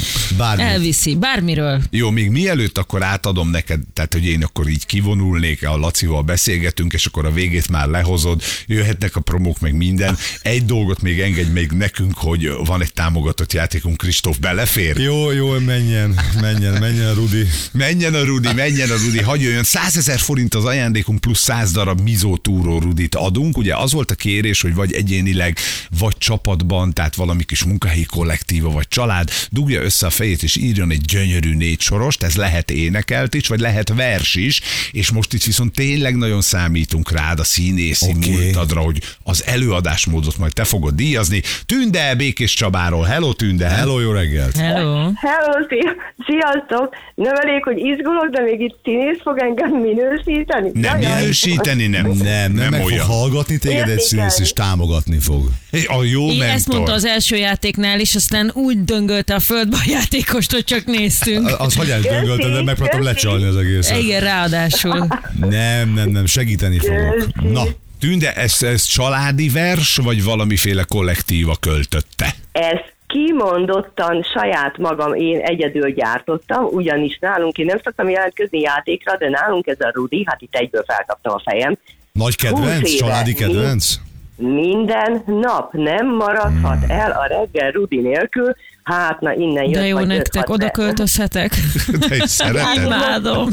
elviszi, 0.57 1.15
bármiről. 1.15 1.83
Jó, 1.91 2.11
még 2.11 2.31
mielőtt 2.31 2.79
akkor 2.79 3.03
átadom 3.03 3.51
neked, 3.53 3.81
tehát 3.93 4.13
hogy 4.13 4.27
én 4.27 4.43
akkor 4.43 4.69
így 4.69 4.87
kivonulnék, 4.87 5.67
a 5.67 5.77
Lacival 5.77 6.23
beszélgetünk, 6.23 6.93
és 6.93 7.07
akkor 7.07 7.27
a 7.27 7.33
végét 7.33 7.69
már 7.69 7.89
lehozod, 7.89 8.43
jöhetnek 8.67 9.17
a 9.17 9.21
promók, 9.21 9.61
meg 9.61 9.75
minden. 9.75 10.17
Egy 10.43 10.65
dolgot 10.65 11.03
még 11.03 11.21
engedj 11.21 11.51
még 11.51 11.71
nekünk, 11.71 12.15
hogy 12.17 12.53
van 12.65 12.83
egy 12.83 12.93
támogatott 12.93 13.53
játékunk, 13.53 13.97
Kristóf, 13.97 14.39
belefér? 14.39 14.99
Jó, 14.99 15.31
jó, 15.31 15.59
menjen, 15.59 16.21
menjen, 16.41 16.81
menjen, 16.81 17.15
Rudi. 17.15 17.47
Menjen 17.73 18.15
a 18.15 18.25
Rudi, 18.25 18.53
menjen 18.53 18.91
a 18.91 18.97
Rudi, 19.05 19.21
hagyj 19.21 19.45
jöjjön. 19.45 19.65
100 19.65 19.97
ezer 19.97 20.19
forint 20.19 20.55
az 20.55 20.65
ajándékunk, 20.65 21.21
plusz 21.21 21.41
100 21.41 21.73
darab 21.73 22.01
Mizó 22.01 22.37
túró 22.37 22.79
Rudit 22.79 23.15
adunk. 23.15 23.57
Ugye 23.57 23.77
az 23.77 23.93
volt 23.93 24.11
a 24.11 24.15
kérés, 24.15 24.61
hogy 24.61 24.75
vagy 24.75 24.93
egyénileg, 24.93 25.59
vagy 25.99 26.19
csapatban, 26.19 26.93
tehát 26.93 27.15
valami 27.15 27.45
kis 27.45 27.65
munkahelyi 27.65 28.05
kollektíva, 28.05 28.71
vagy 28.71 28.89
család, 28.89 29.31
dugja 29.51 29.83
össze 29.83 30.07
a 30.07 30.11
fejét, 30.11 30.43
és 30.43 30.57
írjon 30.57 30.91
egy 30.91 31.01
gyönyörű 31.01 31.55
négy 31.55 31.81
sorost, 31.81 32.23
ez 32.23 32.35
lehet 32.35 32.71
énekelt 32.71 33.35
is, 33.35 33.42
vagy 33.47 33.61
lehet 33.61 33.93
vers 33.95 34.35
is, 34.35 34.61
és 34.93 35.11
most 35.11 35.33
itt 35.33 35.43
viszont 35.43 35.73
tényleg 35.73 36.17
nagyon 36.17 36.41
számítunk 36.41 37.11
rád 37.11 37.39
a 37.39 37.45
színészi 37.45 38.13
okay. 38.17 38.31
múltadra, 38.31 38.81
hogy 38.81 39.03
az 39.23 39.45
előadásmódot 39.47 40.39
majd 40.39 40.53
te 40.53 40.65
fogod 40.65 40.95
díjazni. 40.95 41.43
Tünde 41.67 42.15
Békés 42.15 42.55
Csabáról, 42.55 43.05
hello 43.05 43.33
Tünde! 43.33 43.69
Hello, 43.69 44.01
jó 44.01 44.13
reggelt. 44.13 44.57
Hello. 44.57 45.11
Hello, 45.15 45.67
szia- 45.69 45.97
sziasztok! 46.27 46.95
Nem 47.15 47.35
elég, 47.35 47.63
hogy 47.63 47.79
izgulok, 47.79 48.29
de 48.31 48.43
még 48.43 48.61
itt 48.61 48.77
színész 48.85 49.21
fog 49.23 49.39
engem 49.39 49.71
minősíteni? 49.71 50.71
Nem 50.73 51.01
Jajjaj. 51.01 51.21
minősíteni, 51.21 51.87
nem. 51.87 52.07
Nem, 52.07 52.17
nem, 52.17 52.53
nem 52.53 52.71
meg 52.71 52.81
fog 52.81 52.91
olyan. 52.91 53.07
hallgatni 53.07 53.59
téged 53.59 53.89
egy 53.89 54.01
színész, 54.01 54.39
és 54.39 54.53
támogatni 54.53 55.19
fog. 55.19 55.45
A 55.87 56.03
jó 56.05 56.27
Én 56.27 56.39
mentor. 56.39 56.55
ezt 56.55 56.69
mondta 56.69 56.93
az 56.93 57.05
első 57.05 57.37
játéknál 57.37 58.01
is, 58.01 58.15
aztán 58.15 58.51
úgy 58.55 58.85
döngölte 58.85 59.35
a 59.35 59.41
földbe 59.41 59.77
a 59.77 59.85
játékost, 59.91 60.53
hogy 60.53 60.65
csak 60.65 60.85
néztünk. 60.85 61.55
Az 61.59 61.77
hagyás 61.77 62.01
döngöltem, 62.01 62.53
de 62.53 62.63
megpróbáltam 62.63 63.03
Köszi. 63.23 63.35
lecsalni 63.35 63.45
az 63.45 63.57
egészet. 63.57 63.99
Igen, 63.99 64.21
ráadásul. 64.21 65.07
Nem, 65.41 65.89
nem, 65.95 66.09
nem, 66.09 66.27
segíteni 66.27 66.79
fogok. 66.79 67.27
Na, 67.53 67.63
Tünde, 68.01 68.33
ez, 68.35 68.63
ez 68.63 68.83
családi 68.85 69.49
vers, 69.49 69.97
vagy 69.97 70.25
valamiféle 70.25 70.85
kollektíva 70.89 71.57
költötte? 71.61 72.35
Ezt 72.53 72.93
kimondottan 73.07 74.23
saját 74.35 74.79
magam 74.79 75.15
én 75.15 75.39
egyedül 75.41 75.91
gyártottam, 75.91 76.65
ugyanis 76.65 77.19
nálunk 77.21 77.59
én 77.59 77.67
nem 77.67 77.81
szoktam 77.85 78.09
jelentkezni 78.09 78.61
játékra, 78.61 79.17
de 79.17 79.29
nálunk 79.29 79.67
ez 79.67 79.81
a 79.81 79.91
Rudi, 79.95 80.25
hát 80.27 80.41
itt 80.41 80.55
egyből 80.55 80.85
felkaptam 80.87 81.35
a 81.35 81.41
fejem. 81.45 81.77
nagy 82.13 82.37
kedvenc, 82.37 82.89
éve. 82.89 82.99
családi 82.99 83.33
kedvenc? 83.35 83.95
Minden 84.37 85.23
nap 85.27 85.73
nem 85.73 86.07
maradhat 86.17 86.79
Hmm. 86.79 86.91
el 86.91 87.11
a 87.11 87.27
reggel 87.27 87.71
Rudi 87.71 88.01
nélkül, 88.01 88.55
hát 88.83 89.21
na 89.21 89.33
innen 89.35 89.65
jött 89.65 89.75
De 89.75 89.87
jó 89.87 89.99
nektek, 89.99 90.49
oda 90.51 90.71
költözhetek. 90.71 91.53
De 92.09 92.17
is? 92.17 92.39
Imádom. 92.85 93.49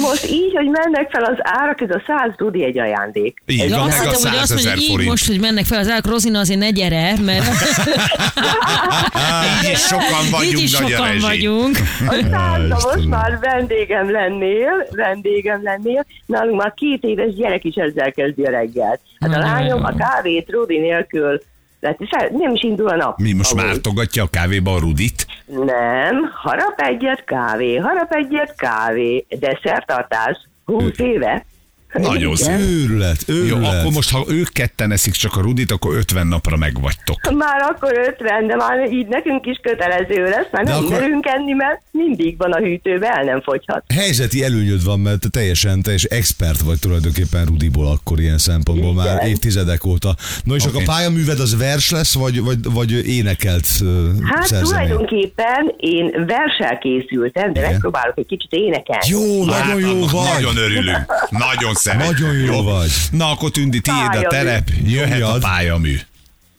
Most 0.00 0.30
így, 0.30 0.52
hogy 0.54 0.66
mennek 0.70 1.10
fel 1.10 1.24
az 1.24 1.36
árak, 1.38 1.80
ez 1.80 1.90
a 1.90 2.02
100 2.06 2.34
rudi 2.36 2.64
egy 2.64 2.78
ajándék. 2.78 3.42
Így 3.46 3.60
Ez 3.60 3.70
van, 3.70 3.80
Azt 3.80 3.98
meg 3.98 4.06
a 4.06 4.10
hittem, 4.10 4.30
hogy 4.30 4.38
100 4.38 4.50
azt 4.50 4.64
mondja, 4.64 4.82
így 4.82 4.90
forint. 4.90 5.08
most, 5.10 5.26
hogy 5.26 5.40
mennek 5.40 5.64
fel 5.64 5.78
az 5.78 5.88
árak, 5.90 6.06
Rozina 6.06 6.38
azért 6.38 6.58
ne 6.58 6.70
gyere, 6.70 7.14
mert 7.20 7.44
Így 9.64 9.70
is 9.70 9.78
sokan 9.80 10.30
vagyunk, 10.30 10.52
így 10.52 10.62
is 10.62 10.70
sokan 10.70 11.06
rezsi. 11.06 11.20
vagyunk. 11.20 11.76
A 12.08 12.58
most 12.68 13.08
már 13.08 13.38
vendégem 13.40 14.10
lennél, 14.10 14.86
vendégem 14.90 15.62
lennél, 15.62 16.06
nálunk 16.26 16.60
már 16.60 16.72
két 16.76 17.02
éves 17.02 17.34
gyerek 17.34 17.64
is 17.64 17.74
ezzel 17.74 18.12
kezdi 18.12 18.42
a 18.44 18.50
reggelt. 18.50 19.00
Hát 19.20 19.34
a 19.34 19.38
lányom 19.38 19.84
a 19.84 19.94
kávét 19.96 20.50
Rudi 20.50 20.78
nélkül, 20.78 21.40
tehát 21.84 22.30
nem 22.30 22.54
is 22.54 22.62
indul 22.62 22.88
a 22.88 22.96
nap. 22.96 23.18
Mi 23.18 23.32
most 23.32 23.52
Amúgy. 23.52 23.64
mártogatja 23.64 24.22
a 24.22 24.28
kávéba 24.30 24.74
a 24.74 24.78
Rudit? 24.78 25.26
Nem, 25.46 26.30
harap 26.34 26.80
egyet 26.80 27.24
kávé, 27.24 27.76
harap 27.76 28.12
egyet 28.12 28.54
kávé, 28.56 29.26
de 29.28 29.60
szertartás, 29.62 30.48
20 30.64 30.98
éve. 30.98 31.44
Nagyon 31.94 32.36
szép. 32.36 32.58
Őrület, 32.58 33.24
Jó, 33.48 33.56
akkor 33.56 33.92
most, 33.92 34.10
ha 34.10 34.24
ők 34.28 34.48
ketten 34.52 34.92
eszik 34.92 35.12
csak 35.12 35.36
a 35.36 35.40
Rudit, 35.40 35.70
akkor 35.70 35.96
50 35.96 36.26
napra 36.26 36.56
megvagytok. 36.56 37.32
Már 37.34 37.60
akkor 37.74 37.92
50, 38.08 38.46
de 38.46 38.56
már 38.56 38.92
így 38.92 39.06
nekünk 39.06 39.46
is 39.46 39.58
kötelező 39.62 40.22
lesz, 40.22 40.46
mert 40.52 40.64
De 40.66 40.72
nem 40.72 40.84
akkor- 40.84 40.98
merünk 40.98 41.26
enni, 41.26 41.52
mert 41.52 41.80
mindig 41.90 42.36
van 42.38 42.52
a 42.52 42.58
hűtőben, 42.58 43.10
el 43.16 43.24
nem 43.24 43.40
fogyhat. 43.42 43.84
Helyzeti 43.94 44.44
előnyöd 44.44 44.84
van, 44.84 45.00
mert 45.00 45.20
te 45.20 45.28
teljesen, 45.28 45.82
teljes 45.82 46.04
expert 46.04 46.60
vagy 46.60 46.78
tulajdonképpen 46.78 47.44
Rudiból 47.44 47.86
akkor 47.86 48.20
ilyen 48.20 48.38
szempontból 48.38 48.92
Igen. 48.92 49.04
már 49.16 49.26
évtizedek 49.28 49.84
óta. 49.86 50.14
No 50.44 50.54
és 50.54 50.64
Oké. 50.64 50.70
akkor 50.70 50.82
a 50.82 50.92
pályaműved 50.92 51.40
az 51.40 51.56
vers 51.56 51.90
lesz, 51.90 52.14
vagy, 52.14 52.40
vagy, 52.40 52.58
vagy 52.62 53.08
énekelt 53.08 53.66
ö, 53.82 54.08
Hát 54.34 54.46
szerzemény? 54.46 54.86
tulajdonképpen 54.88 55.74
én 55.76 56.24
versel 56.26 56.78
készültem, 56.78 57.52
de 57.52 57.60
Igen. 57.60 57.70
megpróbálok 57.72 58.18
egy 58.18 58.26
kicsit 58.26 58.52
énekelni. 58.52 59.04
Jó, 59.08 59.44
nagyon 59.44 59.80
jó 59.80 59.88
annak 59.88 60.10
vagy. 60.10 60.28
Nagyon 60.34 60.56
örülünk. 60.56 61.04
Nagyon 61.30 61.74
szeret. 61.84 62.10
Nagyon 62.10 62.34
jó 62.34 62.62
vagy. 62.62 62.90
Na, 63.10 63.30
akkor 63.30 63.50
Tündi, 63.50 63.80
tiéd 63.80 64.24
a 64.24 64.28
terep, 64.28 64.68
jöhet 64.86 65.22
a 65.22 65.36
pályamű. 65.40 65.94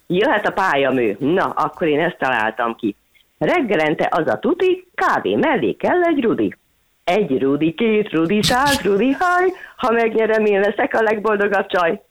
Jöhet 0.07 0.47
a 0.47 0.51
pályamű. 0.51 1.15
Na, 1.19 1.43
akkor 1.43 1.87
én 1.87 1.99
ezt 1.99 2.17
találtam 2.19 2.75
ki. 2.75 2.95
Reggelente 3.37 4.07
az 4.11 4.27
a 4.27 4.39
tuti, 4.39 4.87
kávé 4.95 5.35
mellé 5.35 5.71
kell 5.73 6.03
egy 6.03 6.23
rudi. 6.23 6.55
Egy 7.03 7.41
rudi, 7.41 7.73
két 7.73 8.11
rudi, 8.11 8.43
száz 8.43 8.81
rudi, 8.81 9.11
haj, 9.11 9.51
ha 9.75 9.91
megnyerem, 9.91 10.45
én 10.45 10.59
leszek 10.59 10.93
a 10.93 11.01
legboldogabb 11.01 11.67
csaj. 11.67 12.01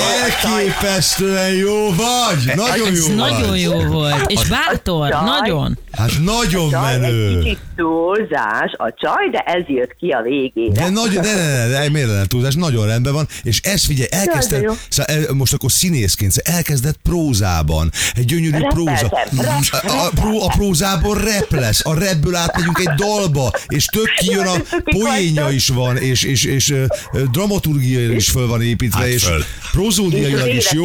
Elképesztően 0.00 1.52
jó 1.52 1.86
vagy! 1.94 2.54
Nagyon 2.56 2.86
Ez 2.88 3.06
jó 3.08 3.14
nagyon 3.14 3.58
jó 3.58 3.82
volt. 3.82 4.30
És 4.30 4.48
bátor, 4.48 5.08
Csaj. 5.10 5.24
nagyon. 5.24 5.78
Hát 5.92 6.10
nagyon 6.24 6.70
Csaj, 6.70 6.94
egy 6.94 7.00
menő! 7.00 7.38
kicsit 7.38 7.58
túlzás 7.76 8.72
a 8.76 8.94
csaj, 9.00 9.28
de 9.30 9.38
ez 9.38 9.62
jött 9.68 9.96
ki 9.98 10.08
a 10.10 10.20
végére. 10.22 10.72
De 10.82 10.88
nagyon, 10.88 11.24
ne, 11.24 11.34
ne, 11.34 11.66
ne, 11.66 11.78
ne, 11.78 11.88
miért 11.88 12.08
nem 12.08 12.24
túlzás, 12.24 12.54
nagyon 12.54 12.86
rendben 12.86 13.12
van, 13.12 13.28
és 13.42 13.60
ez 13.62 13.84
figyelj, 13.84 14.08
elkezdted, 14.10 14.70
szóval 14.88 15.14
el- 15.16 15.32
most 15.32 15.52
akkor 15.52 15.72
színészként, 15.72 16.32
szóval 16.32 16.54
elkezdett 16.54 16.98
prózában, 17.02 17.90
egy 18.14 18.24
gyönyörű 18.24 18.58
próza. 18.68 18.92
Repeltem, 18.92 19.38
rep- 19.40 19.84
A, 19.84 20.10
pró, 20.14 20.42
a 20.42 20.46
prózából 20.56 21.18
rep 21.18 21.50
lesz, 21.52 21.80
a 21.86 21.94
repből 21.98 22.34
átmegyünk 22.34 22.78
egy 22.78 22.94
dalba, 22.94 23.50
és 23.66 23.84
tök 23.84 24.14
kijön 24.18 24.46
a 24.46 24.54
poénja 24.98 25.48
is 25.50 25.68
van, 25.68 25.96
és, 25.96 26.22
és, 26.22 26.44
és, 26.44 26.70
ö, 26.70 26.84
ö, 27.12 27.22
dramaturgia 27.32 28.12
is 28.12 28.28
föl 28.30 28.46
van 28.46 28.62
építve, 28.62 28.98
Hát 28.98 29.08
és 29.08 29.24
föl. 29.24 29.44
Prózódiailag 29.86 30.54
is 30.54 30.72
jó. 30.72 30.84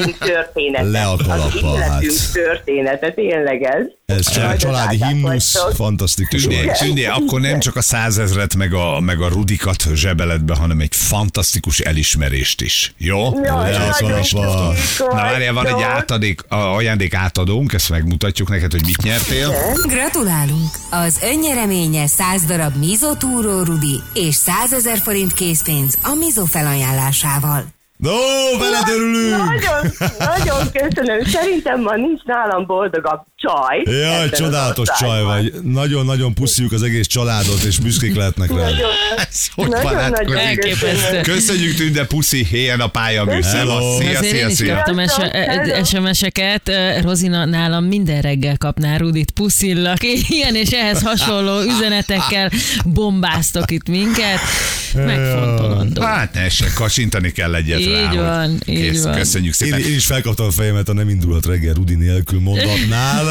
Le 0.72 1.04
a 1.04 1.16
kalappal, 1.16 1.78
hát. 1.78 2.04
története, 2.34 3.12
tényleg 3.12 3.64
ez. 3.64 3.86
Ez 4.06 4.30
csak 4.30 4.44
Nagyon 4.44 4.58
családi 4.58 5.06
himnusz, 5.06 5.58
fantasztikus 5.74 6.42
Tündi, 6.42 6.64
volt. 6.64 6.78
Tündi, 6.78 7.06
akkor 7.06 7.42
nem 7.42 7.60
csak 7.60 7.76
a 7.76 7.82
százezret, 7.82 8.56
meg 8.56 8.74
a, 8.74 9.00
meg 9.00 9.22
a 9.22 9.28
rudikat 9.28 9.84
zsebeletbe, 9.94 10.56
hanem 10.56 10.80
egy 10.80 10.96
fantasztikus 10.96 11.80
elismerést 11.80 12.62
is. 12.62 12.94
Jó? 12.98 13.40
Jaj, 13.44 13.72
Le 13.72 13.78
a 13.78 13.96
kalappal. 14.00 14.76
Na 14.98 15.14
várjál, 15.14 15.54
van 15.54 15.66
egy 15.68 15.82
átadék, 15.82 16.42
a 16.48 16.56
ajándék 16.56 17.14
átadónk, 17.14 17.74
ezt 17.74 17.90
megmutatjuk 17.90 18.50
neked, 18.50 18.72
hogy 18.72 18.86
mit 18.86 19.02
nyertél. 19.02 19.54
Gratulálunk! 19.88 20.70
Az 20.90 21.20
önnyereménye 21.24 22.08
100 22.08 22.46
darab 22.46 22.76
Mizo 22.76 23.16
Túró 23.16 23.64
Rudi 23.64 24.02
és 24.14 24.36
100 24.36 24.74
ezer 24.74 24.98
forint 24.98 25.34
készpénz 25.34 25.98
a 26.04 26.16
Mizo 26.16 26.46
felajánlásával. 26.46 27.80
No, 28.02 28.12
veled 28.60 28.88
örülünk! 28.96 29.38
Nagyon, 29.38 29.92
nagyon 30.20 30.72
köszönöm. 30.72 31.24
Szerintem 31.26 31.82
ma 31.82 31.96
nincs 31.96 32.24
nálam 32.24 32.66
boldogabb 32.66 33.22
csaj. 33.36 33.96
Jaj, 34.00 34.30
csodálatos 34.30 34.88
csaj 35.00 35.24
vagy. 35.24 35.54
Nagyon-nagyon 35.64 36.34
pusziljuk 36.34 36.74
az 36.74 36.84
egész 36.84 37.08
családot, 37.08 37.62
és 37.64 37.80
büszkék 37.80 38.16
lehetnek 38.16 38.50
rád. 38.50 38.60
Nagyon, 38.60 38.90
hogy 39.56 39.68
nagyon, 39.68 39.94
van 39.94 40.10
nagyon 40.10 40.38
Elképesztő. 40.38 41.22
Köszönjük 41.22 41.76
Tünde, 41.76 42.06
puszi, 42.06 42.48
éljen 42.52 42.80
a 42.80 42.88
pályamű. 42.88 43.42
Szevasz, 43.42 43.98
szia, 43.98 44.18
Azért 44.18 44.24
szia, 44.24 44.40
én 44.40 44.50
is 44.50 44.56
szia. 44.56 44.76
kaptam 44.76 44.98
hello. 44.98 45.84
SMS-eket. 45.86 46.72
Rozina 47.04 47.46
nálam 47.46 47.84
minden 47.84 48.22
reggel 48.22 48.58
kapná 48.58 48.98
Rudit 48.98 49.32
puszillak. 49.32 50.04
Ilyen 50.28 50.56
és 50.56 50.70
ehhez 50.70 51.02
hasonló 51.02 51.62
üzenetekkel 51.62 52.52
bombáztok 52.86 53.72
itt 53.72 53.88
minket. 53.88 54.40
Megfontolandó. 54.96 56.02
Hát 56.02 56.34
ne 56.34 56.50
se, 56.50 56.72
kacsintani 56.74 57.32
kell 57.32 57.56
egyet 57.56 57.80
Így 57.80 57.88
rá. 58.14 58.14
van, 58.14 58.52
így 58.66 58.80
kész. 58.80 59.04
van. 59.04 59.16
Köszönjük 59.16 59.54
Én, 59.62 59.68
szépen. 59.68 59.80
én 59.80 59.96
is 59.96 60.06
felkaptam 60.06 60.46
a 60.46 60.52
fejemet, 60.52 60.88
ha 60.88 60.94
nem 60.94 61.10
indulhat 61.10 61.46
reggel 61.46 61.74
Rudi 61.74 61.96
nélkül 61.96 62.40
mondatnál. 62.40 63.26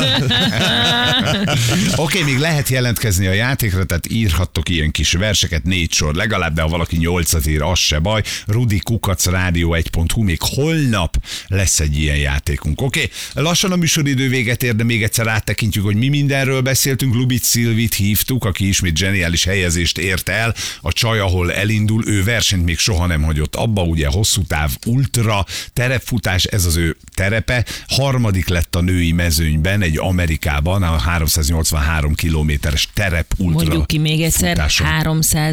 Oké, 1.96 2.22
még 2.22 2.38
lehet 2.38 2.68
jelentkezni 2.68 3.26
a 3.26 3.32
játékra, 3.32 3.84
tehát 3.84 4.10
írhattok 4.10 4.68
ilyen 4.68 4.90
kis 4.90 5.12
verseket, 5.12 5.64
négy 5.64 5.92
sor 5.92 6.14
legalább, 6.14 6.54
de 6.54 6.62
ha 6.62 6.68
valaki 6.68 6.96
nyolcat 6.96 7.46
ír, 7.46 7.62
az 7.62 7.78
se 7.78 7.98
baj. 7.98 8.22
Rudi 8.46 8.78
Kukac 8.78 9.26
Rádió 9.26 9.76
1.hu, 9.78 10.22
még 10.22 10.38
holnap 10.40 11.16
lesz 11.46 11.80
egy 11.80 11.98
ilyen 11.98 12.16
játékunk. 12.16 12.80
Oké, 12.80 13.08
lassan 13.34 13.72
a 13.72 13.76
műsoridő 13.76 14.28
véget 14.28 14.62
ér, 14.62 14.76
de 14.76 14.84
még 14.84 15.02
egyszer 15.02 15.26
áttekintjük, 15.26 15.84
hogy 15.84 15.96
mi 15.96 16.08
mindenről 16.08 16.60
beszéltünk. 16.60 17.14
Lubit 17.14 17.44
Szilvit 17.44 17.94
hívtuk, 17.94 18.44
aki 18.44 18.68
ismét 18.68 18.96
zseniális 18.96 19.44
helyezést 19.44 19.98
ért 19.98 20.28
el. 20.28 20.54
A 20.80 20.92
csaj, 20.92 21.18
ahol 21.18 21.49
elindul, 21.52 22.06
ő 22.06 22.24
versenyt 22.24 22.64
még 22.64 22.78
soha 22.78 23.06
nem 23.06 23.22
hagyott 23.22 23.56
abba, 23.56 23.82
ugye 23.82 24.06
hosszú 24.06 24.42
táv 24.42 24.70
ultra, 24.86 25.44
terepfutás, 25.72 26.44
ez 26.44 26.64
az 26.64 26.76
ő 26.76 26.96
terepe. 27.14 27.64
Harmadik 27.88 28.48
lett 28.48 28.76
a 28.76 28.80
női 28.80 29.12
mezőnyben, 29.12 29.82
egy 29.82 29.98
Amerikában, 29.98 30.82
a 30.82 30.98
383 30.98 32.14
kilométeres 32.14 32.88
terep 32.94 33.34
ultra 33.36 33.62
Mondjuk 33.62 33.86
ki 33.86 33.98
még 33.98 34.22
egyszer, 34.22 34.56
futáson. 34.56 34.86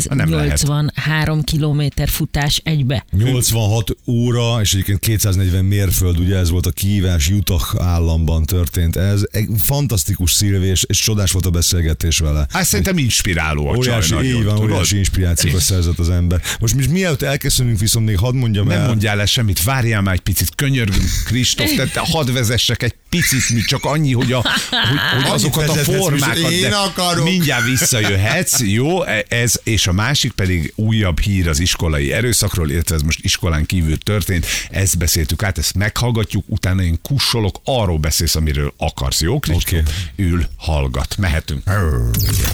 Nem 0.10 0.30
lehet. 0.30 0.50
383 0.50 1.44
kilométer 1.44 2.10
futás 2.10 2.62
egybe. 2.64 3.06
86 3.18 3.96
óra, 4.08 4.62
és 4.62 4.74
egyébként 4.74 5.00
240 5.00 5.66
mérföld, 5.66 6.20
ugye 6.20 6.38
ez 6.38 6.50
volt 6.50 6.66
a 6.66 6.72
kihívás, 6.72 7.30
Utah 7.30 7.62
államban 7.78 8.46
történt 8.46 8.96
ez. 8.96 9.22
Egy 9.32 9.48
fantasztikus 9.64 10.32
szilvé, 10.32 10.68
és, 10.68 10.86
csodás 10.90 11.32
volt 11.32 11.46
a 11.46 11.50
beszélgetés 11.50 12.20
vele. 12.20 12.48
Hát 12.50 12.66
szerintem 12.66 12.98
inspiráló 12.98 13.68
a 13.68 13.76
Óriási, 13.76 14.10
csaj 14.10 14.26
így 14.26 14.34
nagyon, 14.34 14.56
van, 14.56 14.64
óriási 14.64 14.98
inspirációba 14.98 15.60
szerzett 15.60 15.87
az 15.98 16.10
ember. 16.10 16.42
Most 16.60 16.76
mi, 16.76 16.86
mielőtt 16.88 17.22
elköszönünk, 17.22 17.80
viszont 17.80 18.06
még 18.06 18.18
hadd 18.18 18.34
mondjam 18.34 18.68
Nem 18.68 18.80
el. 18.80 18.88
mondjál 18.88 19.20
el 19.20 19.26
semmit, 19.26 19.64
várjál 19.64 20.02
már 20.02 20.14
egy 20.14 20.20
picit, 20.20 20.56
könyörgünk, 20.56 21.10
Kristóf, 21.26 21.76
te, 21.76 21.86
te 21.86 22.00
hadd 22.00 22.32
vezessek 22.32 22.84
egy 22.84 22.96
picit, 23.20 23.50
mi 23.50 23.62
csak 23.62 23.86
annyi, 23.86 24.14
hogy, 24.14 24.32
a, 24.32 24.42
hogy, 24.70 25.22
hogy 25.22 25.32
azokat 25.32 25.70
a 25.70 25.74
formákat, 25.74 26.38
én 26.38 26.70
de 26.70 26.76
akarok. 26.76 27.24
mindjárt 27.24 27.66
visszajöhetsz, 27.66 28.60
jó, 28.60 29.04
e- 29.04 29.26
ez, 29.28 29.60
és 29.64 29.88
a 29.88 29.92
másik 29.92 30.32
pedig 30.32 30.74
újabb 30.76 31.20
hír 31.20 31.48
az 31.48 31.60
iskolai 31.60 32.12
erőszakról, 32.14 32.70
illetve 32.70 32.96
ez 32.96 33.02
most 33.02 33.20
iskolán 33.22 33.66
kívül 33.66 33.98
történt, 33.98 34.46
ezt 34.72 34.98
beszéltük 34.98 35.44
át, 35.44 35.58
ezt 35.58 35.74
meghallgatjuk, 35.74 36.44
utána 36.48 36.82
én 36.82 37.00
kussolok, 37.02 37.60
arról 37.64 37.98
beszélsz, 37.98 38.36
amiről 38.36 38.74
akarsz, 38.78 39.22
jó, 39.22 39.40
Kristóf? 39.40 39.82
Oké. 39.82 39.92
Ül, 40.16 40.48
hallgat, 40.58 41.18
mehetünk. 41.18 41.64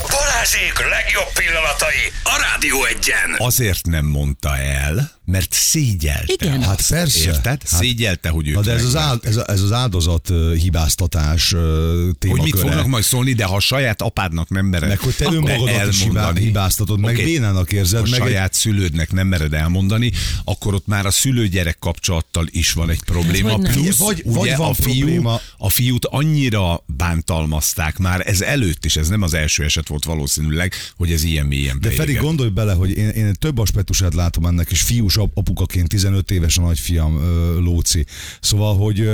Balázsék 0.09 0.73
legjobb 0.89 1.31
pillanatai 1.33 2.11
a 2.23 2.37
Rádió 2.51 2.85
egyen. 2.85 3.35
Azért 3.37 3.85
nem 3.85 4.05
mondta 4.05 4.57
el, 4.57 5.11
mert 5.25 5.53
szégyelte. 5.53 6.33
Igen. 6.33 6.63
Hát 6.63 6.87
persze. 6.87 7.19
Érted? 7.19 7.45
Hát, 7.45 7.67
Szégyelte, 7.81 8.29
hogy 8.29 8.47
őt 8.47 8.63
de 8.63 8.71
ez 8.71 8.83
az, 8.85 8.95
áld, 8.95 9.25
ez, 9.25 9.37
ez 9.37 9.61
az 9.61 9.71
áldozat 9.71 10.29
hibáztatás 10.53 11.47
témaköre. 11.49 12.29
Hogy 12.29 12.41
mit 12.41 12.59
fognak 12.59 12.87
majd 12.87 13.03
szólni, 13.03 13.33
de 13.33 13.43
ha 13.45 13.55
a 13.55 13.59
saját 13.59 14.01
apádnak 14.01 14.49
nem 14.49 14.65
mered 14.65 14.89
Meg 14.89 14.99
hogy 14.99 15.15
te 15.15 15.25
önmagadat 15.31 15.87
is 15.93 16.07
hibáztatod, 16.37 16.99
meg 16.99 17.13
Oké. 17.13 17.23
bénának 17.23 17.71
érzed, 17.71 17.99
Ha 18.03 18.09
meg 18.09 18.19
egy- 18.19 18.27
saját 18.27 18.53
szülődnek 18.53 19.11
nem 19.11 19.27
mered 19.27 19.53
elmondani, 19.53 20.11
akkor 20.43 20.73
ott 20.73 20.87
már 20.87 21.05
a 21.05 21.11
szülő-gyerek 21.11 21.79
kapcsolattal 21.79 22.45
is 22.49 22.71
van 22.71 22.89
egy 22.89 23.03
probléma. 23.03 23.57
nem. 23.57 23.71
Plusz, 23.71 23.97
Vagy- 23.97 24.21
ugye 24.25 24.37
vagy 24.37 24.55
van 24.57 24.69
a, 24.69 24.73
fiú, 24.73 24.97
probléma. 25.05 25.39
a 25.57 25.69
fiút 25.69 26.05
annyira 26.05 26.83
bántalmazták 26.85 27.97
már 27.97 28.27
ez 28.27 28.41
előtt 28.41 28.85
is, 28.85 28.95
ez 28.95 29.07
nem 29.07 29.21
az 29.21 29.33
első 29.33 29.63
eset 29.63 29.87
volt 29.87 30.05
valószínűleg, 30.05 30.73
hogy 30.97 31.11
ez 31.11 31.23
ilyen 31.23 31.45
mélyen 31.45 31.77
De 31.81 31.89
Feri, 31.89 32.13
gondolj 32.13 32.49
bele, 32.49 32.73
hogy 32.73 32.97
én, 32.97 33.09
én 33.09 33.33
több 33.39 33.57
aspektusát 33.57 34.13
látom 34.13 34.45
ennek, 34.45 34.71
és 34.71 34.81
fiús 34.81 35.17
ap- 35.17 35.37
apukaként 35.37 35.87
15 35.87 36.31
éves 36.31 36.57
a 36.57 36.61
nagyfiam 36.61 37.21
Lóci. 37.59 38.05
Szóval, 38.41 38.77
hogy 38.77 39.09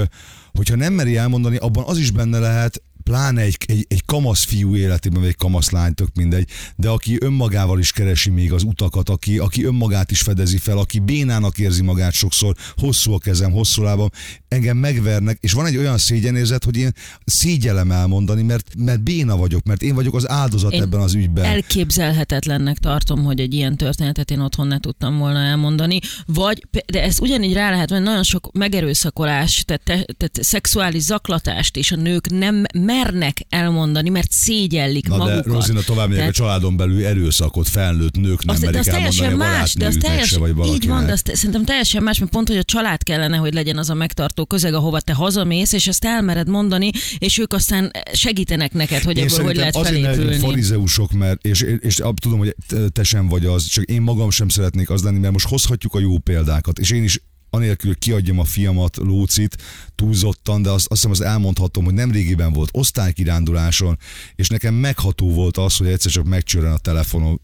hogyha 0.59 0.75
nem 0.75 0.93
meri 0.93 1.17
elmondani, 1.17 1.57
abban 1.57 1.83
az 1.83 1.97
is 1.97 2.11
benne 2.11 2.39
lehet, 2.39 2.81
pláne 3.09 3.41
egy, 3.41 3.57
egy, 3.65 3.85
egy 3.87 4.05
kamasz 4.05 4.43
fiú 4.43 4.75
életében, 4.75 5.19
vagy 5.19 5.29
egy 5.29 5.35
kamasz 5.35 5.69
lány, 5.69 5.93
tök 5.93 6.09
mindegy, 6.15 6.49
de 6.75 6.89
aki 6.89 7.17
önmagával 7.19 7.79
is 7.79 7.91
keresi 7.91 8.29
még 8.29 8.53
az 8.53 8.63
utakat, 8.63 9.09
aki, 9.09 9.37
aki 9.37 9.65
önmagát 9.65 10.11
is 10.11 10.21
fedezi 10.21 10.57
fel, 10.57 10.77
aki 10.77 10.99
bénának 10.99 11.57
érzi 11.57 11.81
magát 11.81 12.11
sokszor, 12.11 12.55
hosszú 12.75 13.13
a 13.13 13.17
kezem, 13.17 13.51
hosszú 13.51 13.81
lábam, 13.81 14.09
engem 14.47 14.77
megvernek, 14.77 15.37
és 15.41 15.51
van 15.51 15.65
egy 15.65 15.77
olyan 15.77 15.97
szégyenérzet, 15.97 16.63
hogy 16.63 16.77
én 16.77 16.91
szégyellem 17.25 17.91
elmondani, 17.91 18.41
mert, 18.41 18.75
mert 18.77 19.03
béna 19.03 19.37
vagyok, 19.37 19.63
mert 19.63 19.81
én 19.81 19.95
vagyok 19.95 20.15
az 20.15 20.29
áldozat 20.29 20.73
Én 20.73 20.81
ebben 20.81 20.99
az 20.99 21.13
ügyben. 21.13 21.45
Elképzelhetetlennek 21.45 22.77
tartom, 22.77 23.23
hogy 23.23 23.39
egy 23.39 23.53
ilyen 23.53 23.77
történetet 23.77 24.31
én 24.31 24.39
otthon 24.39 24.67
ne 24.67 24.79
tudtam 24.79 25.17
volna 25.17 25.39
elmondani, 25.39 25.99
vagy, 26.25 26.67
de 26.85 27.03
ez 27.03 27.19
ugyanígy 27.19 27.53
rá 27.53 27.69
lehet, 27.69 27.89
mert 27.89 28.03
nagyon 28.03 28.23
sok 28.23 28.51
megerőszakolás, 28.51 29.63
tehát, 29.65 29.83
te, 29.83 29.93
tehát 29.93 30.37
szexuális 30.41 31.01
zaklatást 31.01 31.77
is 31.77 31.91
a 31.91 31.95
nők 31.95 32.29
nem 32.29 32.63
mernek 33.03 33.45
elmondani, 33.49 34.09
mert 34.09 34.31
szégyellik 34.31 35.07
Na 35.07 35.17
de 35.17 35.23
magukat. 35.23 35.45
Rozina 35.45 35.81
tovább 35.81 36.07
megyek, 36.07 36.27
a 36.27 36.31
Tehát- 36.31 36.35
családon 36.35 36.77
belül 36.77 37.05
erőszakot 37.05 37.67
felnőtt 37.67 38.15
nők 38.15 38.45
nem 38.45 38.55
az, 38.55 38.61
de 38.61 38.65
merik 38.65 38.79
az 38.79 38.87
elmondani 38.87 39.17
teljesen 39.17 39.37
más, 39.37 39.73
de 39.73 39.85
az 39.85 40.27
se, 40.27 40.37
vagy 40.39 40.49
így 40.49 40.55
van, 40.55 40.65
valakinek. 40.67 41.05
de 41.05 41.11
az 41.11 41.21
te, 41.21 41.35
szerintem 41.35 41.65
teljesen 41.65 42.03
más, 42.03 42.19
mert 42.19 42.31
pont, 42.31 42.47
hogy 42.47 42.57
a 42.57 42.63
család 42.63 43.03
kellene, 43.03 43.37
hogy 43.37 43.53
legyen 43.53 43.77
az 43.77 43.89
a 43.89 43.93
megtartó 43.93 44.45
közeg, 44.45 44.73
ahova 44.73 44.99
te 44.99 45.13
hazamész, 45.13 45.71
és 45.73 45.87
ezt 45.87 46.05
elmered 46.05 46.49
mondani, 46.49 46.89
és 47.17 47.37
ők 47.37 47.53
aztán 47.53 47.91
segítenek 48.13 48.73
neked, 48.73 49.01
hogy 49.03 49.17
Én 49.17 49.23
ebből 49.23 49.45
hogy 49.45 49.55
lehet 49.55 49.75
azért 49.75 50.03
felépülni. 50.03 50.37
farizeusok, 50.37 51.11
mert, 51.11 51.45
és, 51.45 51.61
és, 51.61 51.77
és 51.81 52.01
tudom, 52.21 52.37
hogy 52.37 52.55
te 52.91 53.03
sem 53.03 53.27
vagy 53.27 53.45
az, 53.45 53.65
csak 53.65 53.83
én 53.83 54.01
magam 54.01 54.29
sem 54.29 54.49
szeretnék 54.49 54.89
az 54.89 55.03
lenni, 55.03 55.19
mert 55.19 55.33
most 55.33 55.47
hozhatjuk 55.47 55.93
a 55.93 55.99
jó 55.99 56.17
példákat, 56.17 56.79
és 56.79 56.91
én 56.91 57.03
is 57.03 57.21
anélkül, 57.49 57.95
kiadjam 57.95 58.39
a 58.39 58.43
fiamat, 58.43 58.97
Lócit, 58.97 59.57
túlzottan, 59.95 60.61
de 60.61 60.69
azt, 60.69 60.87
azt 60.89 61.01
hiszem 61.01 61.11
az 61.11 61.21
elmondhatom, 61.21 61.83
hogy 61.83 61.93
nemrégiben 61.93 62.53
volt 62.53 62.69
osztálykiránduláson, 62.71 63.97
és 64.35 64.47
nekem 64.47 64.73
megható 64.73 65.33
volt 65.33 65.57
az, 65.57 65.77
hogy 65.77 65.87
egyszer 65.87 66.11
csak 66.11 66.25
megcsörren 66.25 66.73
a 66.73 66.77
telefonom, 66.77 67.39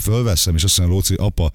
fölveszem, 0.00 0.54
és 0.54 0.64
azt 0.64 0.78
mondja, 0.78 0.96
Lóci, 0.96 1.14
apa, 1.14 1.52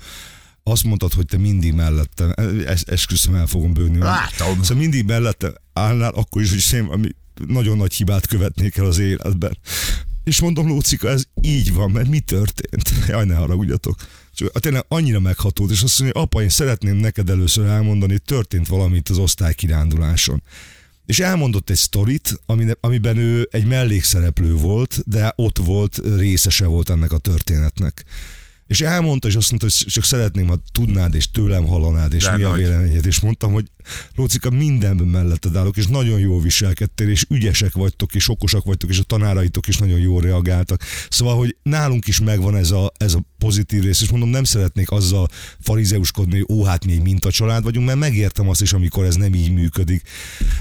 azt 0.64 0.84
mondtad, 0.84 1.14
hogy 1.14 1.26
te 1.26 1.38
mindig 1.38 1.74
mellettem, 1.74 2.34
ezt 2.66 2.90
esküszöm 2.90 3.36
el 3.36 3.48
fogom 3.48 3.74
bőni. 3.74 3.98
Látom. 3.98 4.62
Szóval 4.62 4.78
mindig 4.78 5.06
mellettem 5.06 5.54
állnál, 5.74 6.12
akkor 6.12 6.42
is, 6.42 6.50
hogy 6.50 6.60
szém, 6.60 6.90
ami 6.92 7.10
nagyon 7.48 7.78
nagy 7.78 7.94
hibát 7.94 8.28
követnék 8.28 8.78
el 8.78 8.86
az 8.86 8.98
életben. 8.98 9.58
És 10.24 10.42
mondom, 10.42 10.68
Lócika, 10.68 11.10
ez 11.10 11.24
így 11.42 11.74
van, 11.74 11.92
mert 11.92 12.10
mi 12.10 12.20
történt? 12.20 12.92
Jaj, 13.08 13.26
ne 13.26 13.36
haragudjatok. 13.36 13.96
Csak 14.38 14.60
tényleg 14.60 14.86
annyira 14.88 15.20
meghatót, 15.20 15.72
és 15.72 15.82
azt 15.82 16.00
mondja, 16.00 16.22
apa, 16.22 16.42
én 16.42 16.50
szeretném 16.50 16.96
neked 16.96 17.30
először 17.30 17.66
elmondani, 17.66 18.12
hogy 18.12 18.22
történt 18.22 18.68
valami 18.68 18.96
itt 18.96 19.10
az 19.10 19.18
osztálykiránduláson. 19.18 20.44
És 21.06 21.20
elmondott 21.20 21.70
egy 21.70 21.78
sztorit, 21.78 22.40
ami- 22.46 22.72
amiben 22.80 23.18
ő 23.18 23.48
egy 23.52 23.66
mellékszereplő 23.66 24.54
volt, 24.54 25.04
de 25.06 25.34
ott 25.36 25.58
volt, 25.58 26.02
részese 26.18 26.66
volt 26.66 26.90
ennek 26.90 27.12
a 27.12 27.18
történetnek. 27.18 28.06
És 28.68 28.82
elmondta, 28.82 29.28
és 29.28 29.36
azt 29.36 29.50
mondta, 29.50 29.68
hogy 29.68 29.92
csak 29.94 30.04
szeretném, 30.04 30.48
ha 30.48 30.58
tudnád, 30.72 31.16
és 31.16 31.32
tőlem 31.32 31.66
hallanád, 31.66 32.14
és 32.14 32.24
De 32.24 32.38
mi 32.38 32.44
a 32.44 32.50
nagy. 32.50 32.58
véleményed. 32.60 33.06
És 33.06 33.20
mondtam, 33.20 33.52
hogy 33.52 33.66
Lócika, 34.16 34.50
mindenben 34.50 35.08
melletted 35.08 35.56
állok, 35.56 35.78
és 35.78 35.88
nagyon 35.88 36.20
jól 36.20 36.42
viselkedtél, 36.42 37.10
és 37.10 37.26
ügyesek 37.30 37.74
vagytok, 37.74 38.16
és 38.16 38.30
okosak 38.30 38.64
vagytok, 38.64 38.90
és 38.90 39.00
a 39.00 39.04
tanáraitok 39.04 39.68
is 39.68 39.78
nagyon 39.78 40.00
jól 40.00 40.22
reagáltak. 40.22 40.82
Szóval, 41.10 41.38
hogy 41.38 41.56
nálunk 41.64 42.08
is 42.08 42.20
megvan 42.20 42.56
ez 42.56 42.72
a, 42.72 42.92
ez 42.98 43.14
a 43.14 43.24
pozitív 43.38 43.84
rész, 43.84 44.02
és 44.02 44.10
mondom, 44.10 44.30
nem 44.30 44.44
szeretnék 44.44 44.92
azzal 44.92 45.28
farizeuskodni, 45.60 46.34
hogy 46.40 46.58
ó, 46.58 46.64
hát 46.64 46.86
mi 46.86 46.92
egy 46.92 47.02
mintacsalád 47.02 47.64
vagyunk, 47.64 47.86
mert 47.86 48.00
megértem 48.00 48.50
azt 48.50 48.62
is, 48.62 48.74
amikor 48.74 49.06
ez 49.06 49.16
nem 49.16 49.34
így 49.34 49.52
működik. 49.52 50.02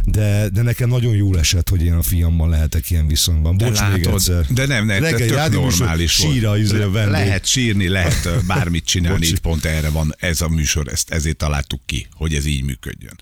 De, 0.04 0.48
de 0.48 0.62
nekem 0.62 0.88
nagyon 0.88 1.14
jól 1.14 1.38
esett, 1.38 1.68
hogy 1.68 1.84
én 1.84 1.92
a 1.92 2.02
fiammal 2.02 2.48
lehetek 2.48 2.90
ilyen 2.90 3.06
viszonyban. 3.06 3.56
Bocs 3.56 3.68
még 3.68 4.04
látod, 4.04 4.14
egyszer. 4.14 4.46
De 4.46 4.66
nem, 4.66 4.86
nem, 4.86 5.02
Reggeli 5.02 5.26
tök 5.28 5.36
rádióműsor, 5.36 5.78
normális 5.78 6.16
volt. 6.16 6.32
sír 6.34 6.46
a 6.46 6.58
izé 6.58 6.82
a 6.82 6.90
vendég. 6.90 7.12
Lehet 7.12 7.46
sírni, 7.46 7.88
lehet 7.96 8.46
bármit 8.46 8.84
csinálni, 8.84 9.18
Bocsi. 9.18 9.30
itt 9.30 9.38
pont 9.38 9.64
erre 9.64 9.90
van 9.90 10.14
ez 10.18 10.40
a 10.40 10.48
műsor, 10.48 10.88
ezt 10.88 11.10
ezért 11.10 11.36
találtuk 11.36 11.86
ki, 11.86 12.06
hogy 12.12 12.34
ez 12.34 12.44
így 12.44 12.62
működjön. 12.64 13.20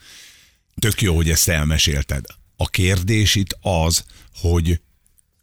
Tök 0.75 1.03
jó, 1.03 1.15
hogy 1.17 1.31
ezt 1.31 1.49
elmesélted. 1.49 2.25
A 2.57 2.69
kérdés 2.69 3.35
itt 3.35 3.59
az, 3.61 4.05
hogy 4.35 4.81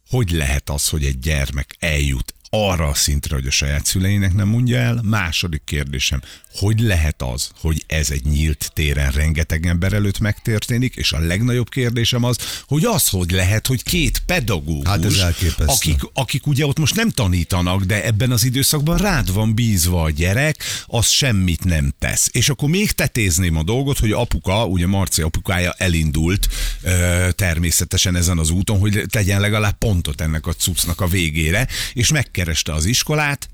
hogy 0.08 0.30
lehet 0.30 0.70
az, 0.70 0.88
hogy 0.88 1.04
egy 1.04 1.18
gyermek 1.18 1.76
eljut 1.78 2.34
arra 2.54 2.88
a 2.88 2.94
szintre, 2.94 3.34
hogy 3.34 3.46
a 3.46 3.50
saját 3.50 3.86
szüleinek 3.86 4.34
nem 4.34 4.48
mondja 4.48 4.78
el? 4.78 5.00
Második 5.02 5.62
kérdésem, 5.64 6.20
hogy 6.54 6.80
lehet 6.80 7.22
az, 7.22 7.50
hogy 7.60 7.84
ez 7.86 8.10
egy 8.10 8.24
nyílt 8.24 8.70
téren 8.74 9.10
rengeteg 9.10 9.66
ember 9.66 9.92
előtt 9.92 10.18
megtörténik, 10.18 10.94
és 10.94 11.12
a 11.12 11.18
legnagyobb 11.18 11.68
kérdésem 11.68 12.24
az, 12.24 12.36
hogy 12.66 12.84
az, 12.84 13.08
hogy 13.08 13.30
lehet, 13.30 13.66
hogy 13.66 13.82
két 13.82 14.22
pedagógus, 14.26 14.86
Hát 14.88 15.04
ez 15.04 15.16
elképesztő. 15.16 15.64
akik, 15.66 16.00
akik 16.14 16.46
ugye 16.46 16.66
ott 16.66 16.78
most 16.78 16.94
nem 16.94 17.10
tanítanak, 17.10 17.82
de 17.82 18.04
ebben 18.04 18.30
az 18.30 18.44
időszakban 18.44 18.96
rád 18.98 19.32
van 19.32 19.54
bízva 19.54 20.02
a 20.02 20.10
gyerek, 20.10 20.62
az 20.86 21.06
semmit 21.08 21.64
nem 21.64 21.94
tesz. 21.98 22.28
És 22.32 22.48
akkor 22.48 22.68
még 22.68 22.90
tetézném 22.90 23.56
a 23.56 23.62
dolgot, 23.62 23.98
hogy 23.98 24.10
apuka, 24.12 24.66
ugye 24.66 24.86
Marci 24.86 25.22
apukája 25.22 25.74
elindult 25.78 26.48
ö, 26.82 27.28
természetesen 27.36 28.16
ezen 28.16 28.38
az 28.38 28.50
úton, 28.50 28.78
hogy 28.78 29.02
tegyen 29.10 29.40
legalább 29.40 29.78
pontot 29.78 30.20
ennek 30.20 30.46
a 30.46 30.52
cuccnak 30.52 31.00
a 31.00 31.06
végére, 31.06 31.68
és 31.92 32.10
megkereste 32.42 32.72
az 32.72 32.84
iskolát, 32.84 33.48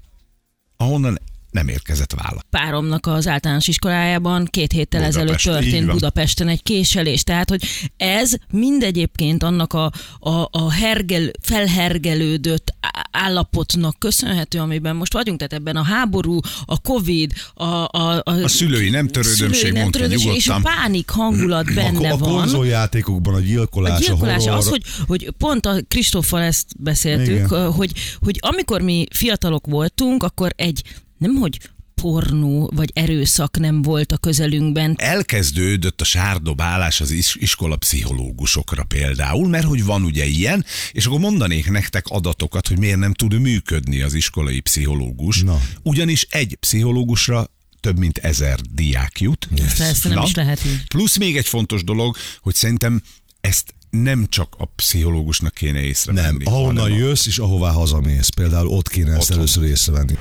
ahonnan 0.76 1.18
nem 1.50 1.68
érkezett 1.68 2.12
válasz. 2.12 2.42
páromnak 2.50 3.06
az 3.06 3.26
általános 3.26 3.68
iskolájában 3.68 4.44
két 4.44 4.72
héttel 4.72 5.00
Budapest, 5.00 5.46
ezelőtt 5.46 5.62
történt. 5.62 5.90
Budapesten 5.90 6.48
egy 6.48 6.62
késelés. 6.62 7.22
Tehát, 7.22 7.48
hogy 7.48 7.64
ez 7.96 8.32
mindegyébként 8.50 9.42
annak 9.42 9.72
a, 9.72 9.92
a, 10.18 10.48
a 10.50 10.72
hergel, 10.72 11.30
felhergelődött 11.40 12.74
állapotnak 13.10 13.98
köszönhető, 13.98 14.58
amiben 14.58 14.96
most 14.96 15.12
vagyunk, 15.12 15.38
tehát 15.38 15.52
ebben 15.52 15.76
a 15.76 15.82
háború, 15.82 16.38
a 16.64 16.80
Covid, 16.80 17.32
a, 17.54 17.64
a, 17.64 18.22
a, 18.24 18.32
A 18.42 18.48
szülői 18.48 18.90
nem 18.90 19.08
törődömség, 19.08 19.54
szülői 19.54 19.78
nem 19.78 19.90
törődömség, 19.90 20.34
és 20.34 20.48
a 20.48 20.60
pánik 20.62 21.10
hangulat 21.10 21.74
benne 21.74 22.10
a, 22.10 22.12
a 22.12 22.16
van. 22.16 22.30
konzoljátékokban 22.30 23.34
a 23.34 23.40
gyilkolás, 23.40 24.00
A 24.00 24.04
gyilkolás, 24.04 24.46
a 24.46 24.50
horror, 24.50 24.58
az, 24.58 24.68
hogy, 24.68 24.82
hogy 25.06 25.32
pont 25.38 25.66
a 25.66 25.74
Kristóffal 25.88 26.40
ezt 26.40 26.66
beszéltük, 26.78 27.46
Igen. 27.46 27.72
hogy, 27.72 27.92
hogy 28.20 28.38
amikor 28.40 28.80
mi 28.80 29.06
fiatalok 29.10 29.66
voltunk, 29.66 30.22
akkor 30.22 30.52
egy, 30.56 30.82
nem 31.18 31.34
hogy 31.34 31.58
pornó 32.00 32.70
vagy 32.74 32.90
erőszak 32.94 33.58
nem 33.58 33.82
volt 33.82 34.12
a 34.12 34.16
közelünkben. 34.16 34.94
elkezdődött 34.98 36.00
a 36.00 36.04
sárdobálás 36.04 37.00
az 37.00 37.10
is- 37.10 37.36
iskola 37.38 37.76
pszichológusokra 37.76 38.84
például, 38.84 39.48
mert 39.48 39.64
hogy 39.64 39.84
van 39.84 40.02
ugye 40.04 40.24
ilyen, 40.26 40.64
és 40.92 41.06
akkor 41.06 41.18
mondanék 41.20 41.70
nektek 41.70 42.06
adatokat, 42.06 42.68
hogy 42.68 42.78
miért 42.78 42.98
nem 42.98 43.12
tud 43.12 43.40
működni 43.40 44.00
az 44.00 44.14
iskolai 44.14 44.60
pszichológus. 44.60 45.42
Na. 45.42 45.60
Ugyanis 45.82 46.26
egy 46.30 46.56
pszichológusra 46.60 47.50
több 47.80 47.98
mint 47.98 48.18
ezer 48.18 48.60
diák 48.60 49.20
jut. 49.20 49.48
Persze 49.76 50.08
nem 50.08 50.18
Na. 50.18 50.24
is 50.24 50.34
lehet 50.34 50.64
így. 50.64 50.86
Plusz 50.88 51.16
még 51.16 51.36
egy 51.36 51.46
fontos 51.46 51.84
dolog, 51.84 52.16
hogy 52.40 52.54
szerintem 52.54 53.02
ezt 53.40 53.74
nem 53.90 54.26
csak 54.28 54.54
a 54.58 54.64
pszichológusnak 54.64 55.54
kéne 55.54 55.80
észrevenni. 55.80 56.44
Nem, 56.44 56.54
ahonnan 56.54 56.90
jössz 56.90 57.26
és 57.26 57.38
ahová 57.38 57.70
hazamész. 57.70 58.28
Például 58.28 58.68
ott 58.68 58.88
kéne 58.88 59.10
ezt 59.10 59.20
Otthon. 59.20 59.36
először 59.36 59.64
észrevenni. 59.64 60.14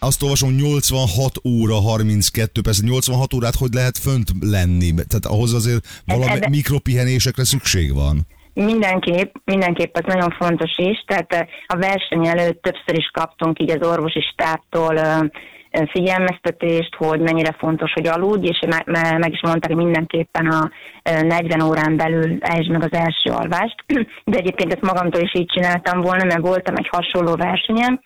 Azt 0.00 0.22
olvasom, 0.22 0.50
86 0.54 1.32
óra 1.44 1.74
32 1.74 2.60
perc. 2.60 2.80
86 2.80 3.34
órát 3.34 3.54
hogy 3.54 3.72
lehet 3.72 3.98
fönt 3.98 4.28
lenni? 4.40 4.90
Tehát 4.94 5.26
ahhoz 5.26 5.54
azért 5.54 5.86
valami 6.06 6.30
ez- 6.40 6.50
mikropihenésekre 6.50 7.44
szükség 7.44 7.94
van. 7.94 8.26
Mindenképp, 8.54 9.34
mindenképp 9.44 9.96
az 9.96 10.04
nagyon 10.06 10.30
fontos 10.38 10.70
is, 10.76 11.04
tehát 11.06 11.32
eh, 11.32 11.46
a 11.66 11.76
verseny 11.76 12.26
előtt 12.26 12.62
többször 12.62 12.98
is 12.98 13.10
kaptunk 13.12 13.60
így 13.60 13.70
az 13.70 13.86
orvosi 13.88 14.20
stábtól 14.32 14.96
ö, 14.96 15.82
figyelmeztetést, 15.92 16.94
hogy 16.94 17.20
mennyire 17.20 17.56
fontos, 17.58 17.92
hogy 17.92 18.06
aludj, 18.06 18.46
és 18.46 18.58
me- 18.68 18.86
me- 18.86 19.18
meg 19.18 19.32
is 19.32 19.40
mondták, 19.42 19.72
hogy 19.72 19.84
mindenképpen 19.84 20.46
a 20.46 20.70
ö, 21.02 21.22
40 21.22 21.60
órán 21.62 21.96
belül 21.96 22.36
ejtsd 22.40 22.70
meg 22.70 22.82
az 22.82 22.92
első 22.92 23.30
alvást. 23.30 23.84
De 24.24 24.36
egyébként 24.36 24.72
ezt 24.72 24.82
magamtól 24.92 25.20
is 25.22 25.34
így 25.34 25.50
csináltam 25.54 26.00
volna, 26.00 26.24
mert 26.24 26.40
voltam 26.40 26.76
egy 26.76 26.88
hasonló 26.90 27.34
versenyen 27.34 28.00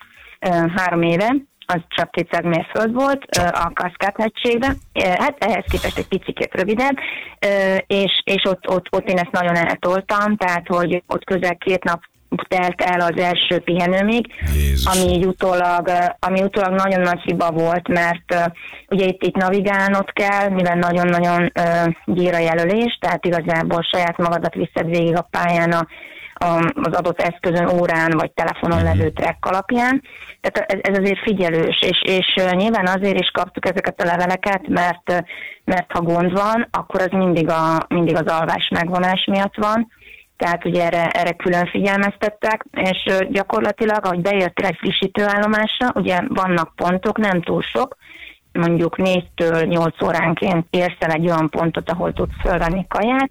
három 0.76 1.02
éve, 1.02 1.34
az 1.66 1.80
csak 1.88 2.10
200 2.10 2.44
mérföld 2.44 2.92
volt 2.92 3.24
a 3.36 3.70
Kaszkát-hegységben, 3.74 4.76
Ö, 4.92 5.00
hát 5.08 5.36
ehhez 5.38 5.64
képest 5.70 5.98
egy 5.98 6.08
picit 6.08 6.48
rövidebb, 6.52 6.96
és, 7.86 8.22
és 8.24 8.44
ott, 8.44 8.68
ott, 8.68 8.86
ott 8.90 9.08
én 9.08 9.18
ezt 9.18 9.30
nagyon 9.30 9.56
eltoltam, 9.56 10.36
tehát 10.36 10.66
hogy 10.66 11.02
ott 11.06 11.24
közel 11.24 11.56
két 11.56 11.84
nap 11.84 12.00
telt 12.48 12.82
el 12.82 13.00
az 13.00 13.16
első 13.16 13.58
pihenőmig, 13.58 14.26
Jézus. 14.54 14.86
ami 14.86 15.12
így 15.12 15.26
utólag, 15.26 15.90
ami 16.18 16.42
utólag 16.42 16.72
nagyon 16.72 17.00
nagy 17.00 17.20
hiba 17.20 17.50
volt, 17.50 17.88
mert 17.88 18.52
ugye 18.88 19.04
itt, 19.04 19.22
itt 19.22 19.36
navigálnod 19.36 20.12
kell, 20.12 20.48
mivel 20.48 20.76
nagyon-nagyon 20.76 21.52
ö, 21.54 21.88
gyír 22.04 22.34
a 22.34 22.38
jelölés, 22.38 22.98
tehát 23.00 23.26
igazából 23.26 23.82
saját 23.82 24.16
magadat 24.16 24.54
viszed 24.54 24.86
végig 24.86 25.16
a 25.16 25.28
pályán 25.30 25.72
a, 25.72 25.86
az 26.74 26.94
adott 26.94 27.20
eszközön, 27.20 27.68
órán 27.68 28.10
vagy 28.10 28.30
telefonon 28.30 28.82
levő 28.82 29.10
track 29.10 29.46
alapján. 29.46 30.02
Tehát 30.40 30.72
ez, 30.72 30.78
ez 30.82 30.98
azért 30.98 31.22
figyelős, 31.22 31.80
és, 31.80 32.02
és 32.02 32.34
nyilván 32.50 32.86
azért 32.86 33.20
is 33.20 33.30
kaptuk 33.30 33.66
ezeket 33.66 34.00
a 34.00 34.04
leveleket, 34.04 34.68
mert, 34.68 35.24
mert 35.64 35.92
ha 35.92 36.00
gond 36.00 36.32
van, 36.32 36.68
akkor 36.70 37.00
az 37.00 37.10
mindig, 37.10 37.48
a, 37.48 37.86
mindig 37.88 38.16
az 38.16 38.26
alvás 38.26 38.68
megvonás 38.68 39.24
miatt 39.30 39.56
van. 39.56 39.88
tehát 40.36 40.64
ugye 40.64 40.84
erre, 40.84 41.08
erre 41.08 41.32
külön 41.32 41.66
figyelmeztettek, 41.66 42.64
és 42.72 43.14
gyakorlatilag, 43.30 44.04
ahogy 44.04 44.20
beértél 44.20 44.66
egy 44.66 44.76
frissítőállomásra, 44.78 45.92
ugye 45.94 46.20
vannak 46.28 46.72
pontok, 46.76 47.18
nem 47.18 47.42
túl 47.42 47.62
sok, 47.62 47.96
mondjuk 48.52 48.96
4-től 48.98 49.68
8 49.68 50.02
óránként 50.02 50.66
érsz 50.70 50.96
el 50.98 51.10
egy 51.10 51.26
olyan 51.26 51.50
pontot, 51.50 51.90
ahol 51.90 52.12
tudsz 52.12 52.40
fölvenni 52.40 52.86
kaját, 52.88 53.30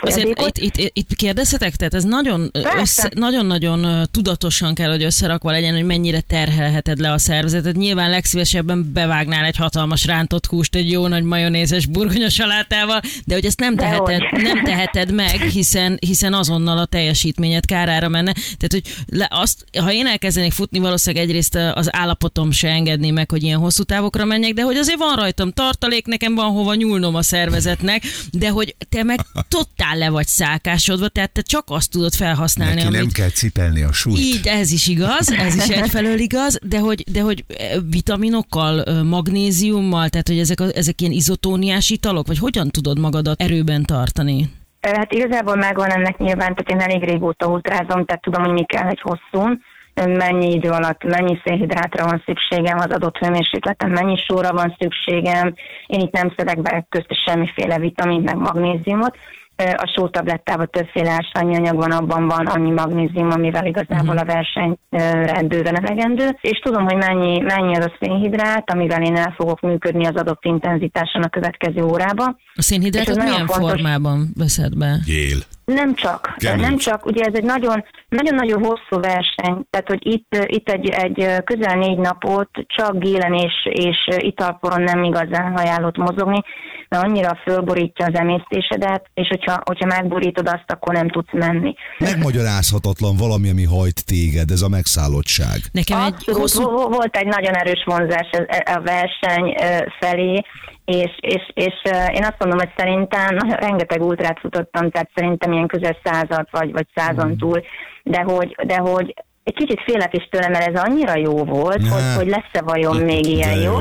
Azért 0.00 0.40
itt, 0.46 0.58
itt, 0.58 0.90
itt 0.92 1.14
kérdezhetek, 1.14 1.76
tehát 1.76 1.94
ez 1.94 2.04
nagyon, 2.04 2.50
össze, 2.80 3.10
nagyon-nagyon 3.14 3.84
ö, 3.84 4.02
tudatosan 4.10 4.74
kell, 4.74 4.90
hogy 4.90 5.02
összerakva 5.02 5.50
legyen, 5.50 5.74
hogy 5.74 5.84
mennyire 5.84 6.20
terhelheted 6.20 6.98
le 6.98 7.12
a 7.12 7.18
szervezetet. 7.18 7.76
Nyilván 7.76 8.10
legszívesebben 8.10 8.92
bevágnál 8.92 9.44
egy 9.44 9.56
hatalmas 9.56 10.06
rántott 10.06 10.46
húst 10.46 10.74
egy 10.74 10.90
jó 10.90 11.06
nagy 11.06 11.22
majonézes 11.22 11.86
burgonya 11.86 12.28
salátával, 12.28 13.00
de 13.24 13.34
hogy 13.34 13.44
ezt 13.44 13.60
nem 13.60 13.76
teheted, 13.76 14.22
nem 14.30 14.64
teheted 14.64 15.12
meg, 15.12 15.40
hiszen, 15.40 15.96
hiszen 16.00 16.34
azonnal 16.34 16.78
a 16.78 16.84
teljesítményed 16.86 17.66
kárára 17.66 18.08
menne. 18.08 18.32
Tehát, 18.32 18.68
hogy 18.70 18.82
le, 19.06 19.28
azt, 19.30 19.64
ha 19.78 19.92
én 19.92 20.06
elkezdenék 20.06 20.52
futni, 20.52 20.78
valószínűleg 20.78 21.26
egyrészt 21.26 21.54
az 21.54 21.94
állapotom 21.94 22.50
se 22.50 22.68
engedné 22.68 23.10
meg, 23.10 23.30
hogy 23.30 23.42
ilyen 23.42 23.58
hosszú 23.58 23.82
távokra 23.82 24.24
menjek, 24.24 24.52
de 24.52 24.62
hogy 24.62 24.76
azért 24.76 24.98
van 24.98 25.16
rajtam 25.16 25.52
tartalék, 25.52 26.06
nekem 26.06 26.34
van 26.34 26.50
hova 26.50 26.74
nyúlnom 26.74 27.14
a 27.14 27.22
szervezetnek, 27.22 28.02
de 28.30 28.48
hogy 28.48 28.76
te 28.88 29.02
meg 29.02 29.20
totál 29.56 29.96
le 29.96 30.10
vagy 30.10 30.26
szálkásodva, 30.26 31.08
tehát 31.08 31.32
te 31.32 31.40
csak 31.40 31.64
azt 31.66 31.90
tudod 31.90 32.14
felhasználni, 32.14 32.74
Neki 32.74 32.86
amit 32.86 32.98
nem 32.98 33.08
kell 33.08 33.28
cipelni 33.28 33.82
a 33.82 33.92
súlyt. 33.92 34.18
így, 34.18 34.46
ez 34.46 34.72
is 34.72 34.86
igaz, 34.86 35.32
ez 35.32 35.54
is 35.54 35.68
egyfelől 35.68 36.18
igaz, 36.18 36.58
de 36.62 36.78
hogy, 36.78 37.04
de 37.12 37.20
hogy 37.20 37.44
vitaminokkal, 37.90 39.02
magnéziummal, 39.02 40.08
tehát 40.08 40.28
hogy 40.28 40.38
ezek, 40.38 40.60
a, 40.60 40.64
ezek 40.74 41.00
ilyen 41.00 41.12
izotóniás 41.12 41.90
italok, 41.90 42.26
vagy 42.26 42.38
hogyan 42.38 42.68
tudod 42.68 42.98
magadat 42.98 43.40
erőben 43.40 43.82
tartani? 43.84 44.50
Hát 44.80 45.12
igazából 45.12 45.56
megvan 45.56 45.90
ennek 45.90 46.18
nyilván, 46.18 46.54
tehát 46.54 46.70
én 46.70 46.90
elég 46.90 47.08
régóta 47.08 47.46
ultrázom, 47.46 48.04
tehát 48.04 48.22
tudom, 48.22 48.44
hogy 48.44 48.52
mi 48.52 48.64
kell 48.64 48.88
egy 48.88 49.00
hosszún, 49.00 49.60
mennyi 50.04 50.52
idő 50.52 50.70
alatt, 50.70 51.04
mennyi 51.04 51.40
szénhidrátra 51.44 52.04
van 52.04 52.22
szükségem 52.24 52.78
az 52.78 52.90
adott 52.90 53.16
hőmérsékleten, 53.16 53.90
mennyi 53.90 54.16
sóra 54.16 54.52
van 54.52 54.76
szükségem. 54.78 55.54
Én 55.86 56.00
itt 56.00 56.12
nem 56.12 56.32
szedek 56.36 56.62
be 56.62 56.86
közt 56.88 57.06
semmiféle 57.26 57.78
vitamint, 57.78 58.24
meg 58.24 58.36
magnéziumot. 58.36 59.16
A 59.56 59.92
sótablettában 59.96 60.68
többféle 60.70 61.10
ásványi 61.10 61.56
anyag 61.56 61.76
van, 61.76 61.90
abban 61.90 62.26
van 62.26 62.46
annyi 62.46 62.70
magnézium, 62.70 63.30
amivel 63.30 63.66
igazából 63.66 64.18
a 64.18 64.24
verseny 64.24 64.76
ö, 64.90 64.98
rendbőven 65.24 65.84
elegendő. 65.84 66.36
És 66.40 66.58
tudom, 66.58 66.84
hogy 66.84 66.96
mennyi, 66.96 67.40
mennyi 67.40 67.76
az 67.76 67.84
a 67.84 67.96
szénhidrát, 68.00 68.70
amivel 68.70 69.02
én 69.02 69.16
el 69.16 69.34
fogok 69.36 69.60
működni 69.60 70.06
az 70.06 70.14
adott 70.14 70.44
intenzitáson 70.44 71.22
a 71.22 71.28
következő 71.28 71.82
órába. 71.82 72.24
A 72.54 72.62
szénhidrátot 72.62 73.16
milyen 73.16 73.46
fontos. 73.46 73.70
formában 73.70 74.28
veszed 74.34 74.78
be? 74.78 74.98
Jél. 75.06 75.38
Nem 75.66 75.94
csak, 75.94 76.34
Kemény. 76.36 76.60
nem 76.60 76.76
csak, 76.76 77.06
ugye 77.06 77.24
ez 77.24 77.34
egy 77.34 77.44
nagyon, 77.44 77.84
nagyon-nagyon 78.08 78.64
hosszú 78.64 79.00
verseny, 79.00 79.64
tehát 79.70 79.86
hogy 79.86 80.06
itt, 80.06 80.36
itt 80.46 80.68
egy, 80.68 80.88
egy 80.88 81.42
közel 81.44 81.76
négy 81.76 81.98
napot 81.98 82.48
csak 82.66 82.98
gélen 82.98 83.34
és, 83.34 83.52
és 83.70 83.96
italporon 84.16 84.82
nem 84.82 85.02
igazán 85.04 85.54
ajánlott 85.56 85.96
mozogni, 85.96 86.42
mert 86.88 87.04
annyira 87.04 87.38
fölborítja 87.42 88.06
az 88.06 88.14
emésztésedet, 88.14 89.06
és 89.14 89.28
hogyha, 89.28 89.60
hogyha 89.64 89.86
megborítod 89.86 90.46
azt, 90.46 90.64
akkor 90.66 90.94
nem 90.94 91.08
tudsz 91.08 91.32
menni. 91.32 91.74
Megmagyarázhatatlan 91.98 93.16
valami, 93.16 93.48
ami 93.50 93.64
hajt 93.64 94.06
téged, 94.06 94.50
ez 94.50 94.62
a 94.62 94.68
megszállottság. 94.68 95.58
Nekem 95.72 95.98
egy 96.00 96.12
Abszolút, 96.12 96.40
hosszú... 96.40 96.62
vo- 96.70 96.94
volt 96.94 97.16
egy 97.16 97.26
nagyon 97.26 97.54
erős 97.54 97.82
vonzás 97.84 98.28
a- 98.30 98.70
a 98.74 98.80
verseny 98.80 99.54
felé, 100.00 100.42
és, 100.86 101.18
és, 101.20 101.50
és 101.54 101.74
én 102.12 102.24
azt 102.24 102.38
mondom, 102.38 102.58
hogy 102.58 102.72
szerintem 102.76 103.38
rengeteg 103.38 104.02
ultrát 104.02 104.40
futottam, 104.40 104.90
tehát 104.90 105.10
szerintem 105.14 105.52
ilyen 105.52 105.66
közel 105.66 105.96
százat 106.04 106.48
vagy, 106.50 106.72
vagy 106.72 106.86
százon 106.94 107.36
túl, 107.36 107.62
de 108.02 108.20
hogy, 108.20 108.56
de 108.62 108.76
hogy 108.76 109.14
egy 109.46 109.54
kicsit 109.54 109.80
félek 109.84 110.14
is 110.14 110.28
tőle, 110.30 110.48
mert 110.48 110.66
ez 110.74 110.82
annyira 110.82 111.16
jó 111.16 111.44
volt, 111.44 111.78
Ne. 111.82 111.88
hogy, 111.88 112.16
hogy 112.16 112.26
lesz-e 112.28 112.60
vajon 112.64 112.96
még 112.96 113.26
ilyen 113.26 113.54
De 113.54 113.60
jó. 113.60 113.78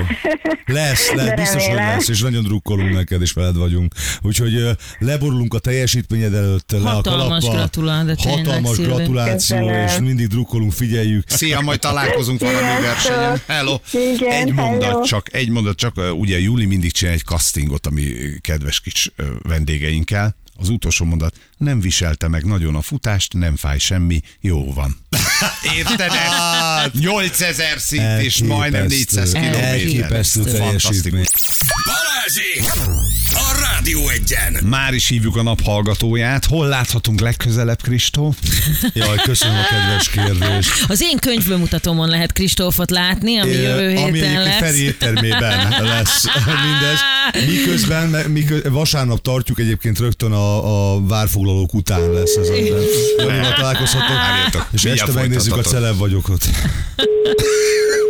Lesz, 0.66 1.12
lesz, 1.16 1.26
De 1.28 1.36
biztos, 1.36 1.62
hogy 1.66 1.74
remélem. 1.76 1.96
lesz, 1.98 2.08
és 2.10 2.22
nagyon 2.22 2.44
drukkolunk 2.44 2.94
neked, 2.94 3.22
és 3.22 3.32
veled 3.32 3.56
vagyunk. 3.58 3.94
Úgyhogy 4.22 4.56
ö, 4.56 4.72
leborulunk 5.00 5.54
a 5.54 5.60
teljesítményed 5.60 6.34
előtt, 6.34 6.72
le 6.72 6.78
a 6.78 6.94
Hatalmas 6.94 7.28
kalappal. 7.28 7.56
gratulál, 7.56 8.06
de 8.06 8.16
tényleg, 8.16 8.46
Hatalmas 8.46 8.78
gratuláció, 8.78 9.58
Köszönöm. 9.58 9.86
és 9.86 9.98
mindig 10.00 10.28
drukkolunk, 10.28 10.72
figyeljük. 10.72 11.30
Szia, 11.30 11.62
majd 11.62 11.80
találkozunk 11.80 12.40
valami 12.40 12.82
versenyen. 12.82 13.42
Hello. 13.48 13.76
Igen, 13.94 14.32
egy 14.32 14.52
hello. 14.56 14.70
mondat 14.70 15.06
csak, 15.06 15.34
egy 15.34 15.50
mondat 15.50 15.76
csak, 15.78 15.94
ugye 16.18 16.40
Júli 16.40 16.66
mindig 16.66 16.92
csinál 16.92 17.14
egy 17.14 17.24
castingot, 17.24 17.88
ami 17.88 18.04
kedves 18.42 18.80
kis 18.80 19.12
vendégeinkkel. 19.42 20.36
Az 20.60 20.70
utolsó 20.70 21.06
mondat, 21.06 21.36
nem 21.58 21.80
viselte 21.80 22.28
meg 22.28 22.46
nagyon 22.46 22.76
a 22.76 22.82
futást, 22.82 23.34
nem 23.34 23.56
fáj 23.56 23.78
semmi, 23.78 24.22
jó 24.42 24.74
van. 24.74 24.98
Érted 25.78 26.00
ezt? 26.12 26.94
8000 26.94 27.80
szint 27.80 28.22
és 28.22 28.38
majdnem 28.44 28.86
400 28.86 29.32
kilométer. 29.32 29.64
Elképesztő 29.64 30.44
teljesítmény. 30.44 31.26
Balázsék! 31.86 32.64
A 33.30 33.58
Rádió 33.60 34.10
egyen! 34.10 34.58
Már 34.64 34.94
is 34.94 35.08
hívjuk 35.08 35.36
a 35.36 35.42
naphallgatóját. 35.42 36.46
Hol 36.46 36.68
láthatunk 36.68 37.20
legközelebb, 37.20 37.82
Kristó? 37.82 38.36
Jaj, 38.94 39.18
köszönöm 39.24 39.58
a 39.58 39.64
kedves 39.70 40.10
kérdést. 40.10 40.70
Az 40.88 41.02
én 41.02 41.18
könyvbemutatómon 41.18 42.10
lehet 42.10 42.32
Kristófot 42.32 42.90
látni, 42.92 43.38
ami 43.38 43.52
jövő 43.52 43.88
Ami 43.98 44.12
héten 44.12 44.14
egyébként 44.14 44.44
lesz. 44.44 44.58
Feri 44.60 44.82
éttermében 44.82 45.84
lesz 45.84 46.26
mindez. 46.66 47.00
Miközben, 47.48 48.08
me- 48.10 48.28
mikö- 48.28 48.68
vasárnap 48.68 49.22
tartjuk 49.22 49.60
egyébként 49.60 50.00
rögtön 50.00 50.32
a, 50.32 50.94
a 50.94 51.02
várfoglalók 51.46 51.74
után 51.74 52.12
lesz 52.12 52.36
ez. 52.36 52.50
Örülök, 52.50 53.56
találkozhatok. 53.56 54.68
És 54.72 54.84
este 54.84 55.12
megnézzük 55.12 55.58
a 55.58 55.62
celeb 55.62 55.98
vagyok 55.98 56.30
ott. 56.30 56.44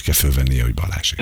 Úgy 0.00 0.06
kell 0.06 0.30
fölvennie, 0.30 0.62
hogy 0.62 0.74
Balázs. 0.74 1.12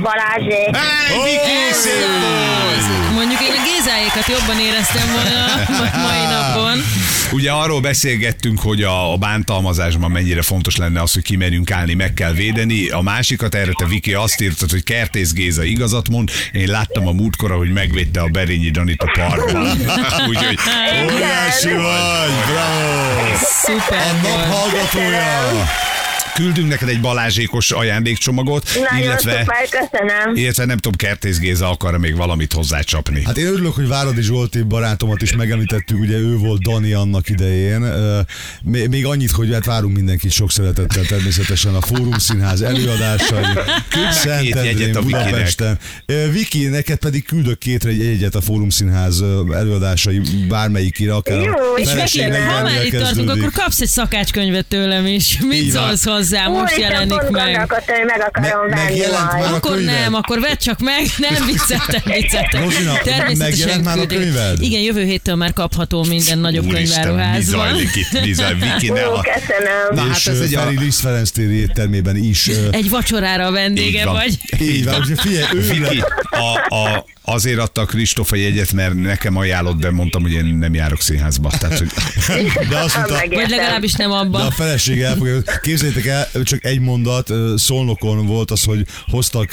Balázsék! 0.00 0.76
Hey, 0.76 1.22
Viki, 1.24 1.72
szép 1.72 2.06
volt! 2.20 3.14
Mondjuk 3.14 3.40
én 3.40 3.52
a 3.52 3.62
Gézáékat 3.64 4.26
jobban 4.26 4.60
éreztem 4.60 5.06
volna 5.12 5.46
mai 6.02 6.24
napon. 6.34 6.78
Ugye 7.32 7.50
arról 7.50 7.80
beszélgettünk, 7.80 8.60
hogy 8.60 8.82
a, 8.82 9.12
a 9.12 9.16
bántalmazásban 9.16 10.10
mennyire 10.10 10.42
fontos 10.42 10.76
lenne 10.76 11.02
az, 11.02 11.12
hogy 11.12 11.22
kimerjünk 11.22 11.70
állni, 11.70 11.94
meg 11.94 12.14
kell 12.14 12.32
védeni. 12.32 12.88
A 12.88 13.00
másikat 13.00 13.54
erre 13.54 13.72
te 13.72 13.86
Viki 13.86 14.14
azt 14.14 14.40
írtad, 14.40 14.70
hogy 14.70 14.82
Kertész 14.82 15.32
Géza 15.32 15.64
igazat 15.64 16.08
mond. 16.08 16.30
Én 16.52 16.68
láttam 16.68 17.06
a 17.06 17.12
múltkor, 17.12 17.50
hogy 17.50 17.72
megvédte 17.72 18.20
a 18.20 18.28
Berényi 18.28 18.70
Danit 18.70 19.02
a 19.02 19.12
parkban. 19.18 19.66
Úgyhogy 20.28 20.58
Óriási 21.04 21.72
vagy, 21.72 22.34
bravo! 22.46 23.36
Szuper 23.42 23.98
A 23.98 24.28
nap 24.28 24.54
hallgatója! 24.54 25.94
Küldünk 26.36 26.68
neked 26.68 26.88
egy 26.88 27.00
balázsékos 27.00 27.70
ajándékcsomagot, 27.70 28.68
Nagyon 28.90 29.04
illetve, 29.04 29.38
szuper, 29.38 29.68
köszönöm. 29.68 30.34
illetve 30.34 30.64
nem 30.64 30.76
tudom, 30.76 30.98
Kertész 30.98 31.38
Géza 31.38 31.70
akar 31.70 31.98
még 31.98 32.16
valamit 32.16 32.52
hozzácsapni. 32.52 33.22
Hát 33.24 33.36
én 33.38 33.46
örülök, 33.46 33.74
hogy 33.74 33.88
Váradi 33.88 34.22
Zsolti 34.22 34.62
barátomat 34.62 35.22
is 35.22 35.36
megemlítettük, 35.36 35.98
ugye 36.00 36.16
ő 36.16 36.36
volt 36.36 36.62
Dani 36.62 36.92
annak 36.92 37.28
idején. 37.28 37.84
Még 38.62 39.06
annyit, 39.06 39.30
hogy 39.30 39.52
hát 39.52 39.64
várunk 39.64 39.96
mindenkit 39.96 40.30
sok 40.30 40.50
szeretettel 40.50 41.04
természetesen 41.04 41.74
a 41.74 41.80
Fórum 41.80 42.18
Színház 42.18 42.60
előadásai. 42.60 43.44
Vikinek. 44.62 45.02
Budapesten. 45.02 45.78
Viki, 46.32 46.66
neked 46.66 46.98
pedig 46.98 47.24
küldök 47.24 47.58
két 47.58 47.84
jegyet 47.84 48.34
a 48.34 48.40
Fórum 48.40 48.70
Színház 48.70 49.22
előadásai 49.52 50.20
bármelyikére, 50.48 51.14
akár 51.14 51.40
Jó, 51.40 51.52
a 51.52 51.74
és 51.76 51.92
megkérem. 51.94 52.46
Ha 52.46 52.62
már 52.62 52.84
itt 52.84 52.98
tartunk, 52.98 53.30
akkor 53.30 53.50
kapsz 53.52 53.80
egy 53.80 53.88
szakácskönyvet 53.88 54.66
tőlem 54.66 55.06
is. 55.06 55.38
Mit 55.40 55.70
szólsz 55.70 56.04
hozzá? 56.04 56.24
Most 56.30 56.50
Úristen, 56.50 56.80
jelenik 56.80 57.30
meg. 57.30 57.56
meg 58.06 58.20
akarom 58.20 58.68
Me- 58.68 58.76
venni 58.76 58.88
megjelent 58.88 59.32
majd. 59.32 59.52
Akkor 59.52 59.78
nem, 59.80 60.14
akkor 60.14 60.40
vedd 60.40 60.56
csak 60.56 60.78
meg, 60.80 61.06
nem 61.18 61.46
vicceltem, 61.46 62.00
vicceltem. 62.04 62.68
Természetesen 63.04 63.80
már 63.80 63.98
a 63.98 64.06
könyved? 64.06 64.62
Igen, 64.62 64.80
jövő 64.80 65.04
héttől 65.04 65.34
már 65.34 65.52
kapható 65.52 66.04
minden 66.08 66.38
nagyobb 66.38 66.66
Úristen, 66.66 67.00
mi 67.00 67.04
könyváruházban. 67.06 67.68
zajlik 67.68 67.94
itt, 67.96 68.20
mi 68.24 68.32
zajlik, 68.32 68.62
Viki, 68.72 68.90
ne 68.90 69.00
Jó, 69.00 69.12
a... 69.12 69.20
köszönöm. 69.20 69.94
Na, 69.94 70.00
hát 70.08 70.16
és 70.16 70.26
ez 70.26 70.40
egy 70.40 70.54
a- 70.54 70.60
Feri 70.60 70.78
Liszt 70.78 71.00
Ferenc 71.00 71.30
téri 71.30 71.54
éttermében 71.60 72.16
is. 72.16 72.50
Egy 72.70 72.90
vacsorára 72.90 73.46
a 73.46 73.50
vendége 73.50 74.04
vagy. 74.06 74.38
Így 74.60 74.84
van, 74.84 75.02
figyelj, 75.16 75.44
ő 75.54 75.60
Viki, 75.60 76.02
a, 76.30 76.74
a, 76.74 77.04
azért 77.28 77.58
adta 77.58 77.80
a 77.80 77.84
Kristóf 77.84 78.32
a 78.32 78.36
jegyet, 78.36 78.72
mert 78.72 78.94
nekem 78.94 79.36
ajánlott, 79.36 79.78
de 79.78 79.90
mondtam, 79.90 80.22
hogy 80.22 80.32
én 80.32 80.44
nem 80.44 80.74
járok 80.74 81.00
színházba. 81.00 81.50
Tehát, 81.58 81.78
hogy 81.78 81.88
de 82.70 82.78
azt 82.78 82.96
mondta, 82.96 83.14
Vagy 83.28 83.48
legalábbis 83.48 83.92
nem 83.92 84.10
De 84.10 84.16
abban. 84.16 84.46
a 84.46 84.50
feleség 84.50 85.00
elfogja. 85.00 85.42
Képzeljétek 85.62 86.06
el, 86.06 86.28
csak 86.42 86.64
egy 86.64 86.80
mondat, 86.80 87.32
Szolnokon 87.56 88.26
volt 88.26 88.50
az, 88.50 88.64
hogy 88.64 88.86
hoztak 89.06 89.52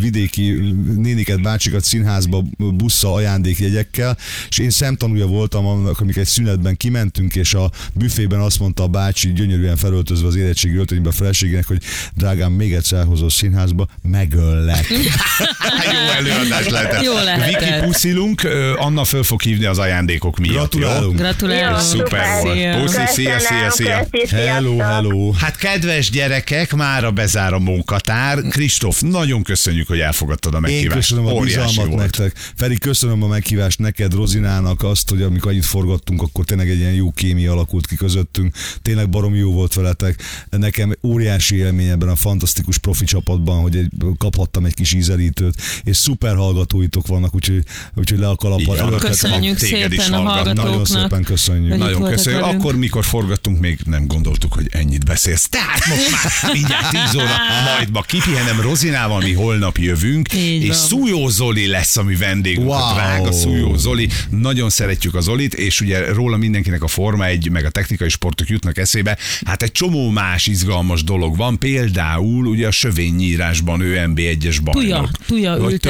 vidéki 0.00 0.74
néniket, 0.96 1.42
bácsikat 1.42 1.84
színházba 1.84 2.44
busszal 2.58 3.14
ajándékjegyekkel, 3.14 4.16
és 4.48 4.58
én 4.58 4.70
szemtanúja 4.70 5.26
voltam 5.26 5.66
annak, 5.66 6.00
amikor 6.00 6.22
egy 6.22 6.28
szünetben 6.28 6.76
kimentünk, 6.76 7.34
és 7.34 7.54
a 7.54 7.70
büfében 7.94 8.40
azt 8.40 8.58
mondta 8.58 8.82
a 8.82 8.88
bácsi, 8.88 9.32
gyönyörűen 9.32 9.76
felöltözve 9.76 10.26
az 10.26 10.36
érettségi 10.36 10.76
öltönybe 10.76 11.08
a 11.08 11.12
feleségének, 11.12 11.66
hogy 11.66 11.82
drágám, 12.16 12.52
még 12.52 12.72
egyszer 12.74 12.98
elhozol 12.98 13.30
színházba, 13.30 13.88
megöllek. 14.02 14.86
jó 15.92 16.12
előadás 16.16 16.48
megoldás 16.50 16.82
lehetett. 16.82 17.02
Jó 17.02 17.14
lehetett. 17.14 17.60
Viki, 17.60 17.86
puszilunk, 17.86 18.48
Anna 18.76 19.04
föl 19.04 19.22
fog 19.22 19.42
hívni 19.42 19.64
az 19.64 19.78
ajándékok 19.78 20.38
miatt. 20.38 20.54
Gratulálunk. 20.54 21.16
Gratulálok. 21.16 21.80
Szuper 21.80 22.42
volt. 22.42 22.54
Szia. 22.56 22.80
Puszi, 22.80 23.00
szia, 23.06 23.38
szia, 23.38 23.70
szia. 23.70 24.06
Hello, 24.30 24.78
hello. 24.78 25.32
Hát 25.32 25.56
kedves 25.56 26.10
gyerekek, 26.10 26.74
mára 26.74 27.10
bezár 27.10 27.52
a 27.52 27.58
munkatár. 27.58 28.38
Kristóf, 28.48 29.00
nagyon 29.00 29.42
köszönjük, 29.42 29.88
hogy 29.88 29.98
elfogadtad 29.98 30.54
a 30.54 30.56
Én 30.56 30.62
meghívást. 30.62 30.96
köszönöm 30.96 31.26
a 31.26 31.40
bizalmat 31.40 31.94
nektek. 31.94 32.32
Feri, 32.56 32.78
köszönöm 32.78 33.22
a 33.22 33.26
meghívást 33.26 33.78
neked, 33.78 34.14
Rozinának, 34.14 34.82
azt, 34.82 35.08
hogy 35.10 35.22
amikor 35.22 35.52
itt 35.52 35.64
forgattunk, 35.64 36.22
akkor 36.22 36.44
tényleg 36.44 36.70
egy 36.70 36.78
ilyen 36.78 36.92
jó 36.92 37.10
kémia 37.10 37.52
alakult 37.52 37.86
ki 37.86 37.96
közöttünk. 37.96 38.54
Tényleg 38.82 39.08
barom 39.08 39.34
jó 39.34 39.52
volt 39.52 39.74
veletek. 39.74 40.22
Nekem 40.50 40.96
óriási 41.02 41.56
élmény 41.56 41.88
ebben 41.88 42.08
a 42.08 42.16
fantasztikus 42.16 42.78
profi 42.78 43.04
csapatban, 43.04 43.60
hogy 43.60 43.76
egy, 43.76 43.90
kaphattam 44.18 44.64
egy 44.64 44.74
kis 44.74 44.92
ízelítőt, 44.92 45.54
és 45.84 45.96
szuper 45.96 46.34
hallgatóitok 46.40 47.06
vannak, 47.06 47.34
úgyhogy, 47.34 47.62
úgyhogy 47.94 48.18
le 48.18 48.28
a 48.28 48.34
kalappal. 48.36 48.98
Köszönjük 48.98 49.58
Téged 49.58 49.92
is 49.92 50.02
szépen 50.02 50.18
a 50.18 50.22
hallgatnak. 50.22 50.54
Nagyon 50.54 50.70
hallgatóknak. 50.70 51.02
szépen 51.10 51.22
köszönjük. 51.22 51.76
Nagyon 51.76 52.02
köszönjük. 52.02 52.42
Akkor, 52.44 52.76
mikor 52.76 53.04
forgattunk, 53.04 53.60
még 53.60 53.78
nem 53.84 54.06
gondoltuk, 54.06 54.52
hogy 54.52 54.66
ennyit 54.70 55.04
beszélsz. 55.04 55.48
Tehát 55.48 55.86
most 55.86 56.10
már 56.10 56.52
mindjárt 56.52 56.90
10 56.90 57.14
óra, 57.14 57.30
majd 57.76 57.90
ma 57.90 58.00
kipihenem 58.00 58.60
Rozinával, 58.60 59.20
mi 59.20 59.32
holnap 59.32 59.78
jövünk, 59.78 60.34
Így 60.34 60.62
és 60.62 60.68
van. 60.68 60.76
Szújó 60.76 61.28
Zoli 61.28 61.66
lesz 61.66 61.96
a 61.96 62.02
mi 62.02 62.14
vendégünk, 62.16 62.68
Wow. 62.68 62.78
a 62.78 62.92
drága 62.94 63.32
Szújó 63.32 63.76
Zoli. 63.76 64.08
Nagyon 64.30 64.70
szeretjük 64.70 65.14
a 65.14 65.20
Zolit, 65.20 65.54
és 65.54 65.80
ugye 65.80 66.12
róla 66.12 66.36
mindenkinek 66.36 66.82
a 66.82 66.88
forma 66.88 67.26
egy, 67.26 67.50
meg 67.50 67.64
a 67.64 67.70
technikai 67.70 68.08
sportok 68.08 68.48
jutnak 68.48 68.78
eszébe. 68.78 69.18
Hát 69.44 69.62
egy 69.62 69.72
csomó 69.72 70.10
más 70.10 70.46
izgalmas 70.46 71.04
dolog 71.04 71.36
van, 71.36 71.58
például 71.58 72.46
ugye 72.46 72.66
a 72.66 72.70
sövénynyírásban 72.70 73.80
ő 73.80 74.04
MB1-es 74.06 74.56
bajnok. 74.62 74.82
Tuja, 74.82 75.10
tuja 75.26 75.58
Vagy 75.58 75.80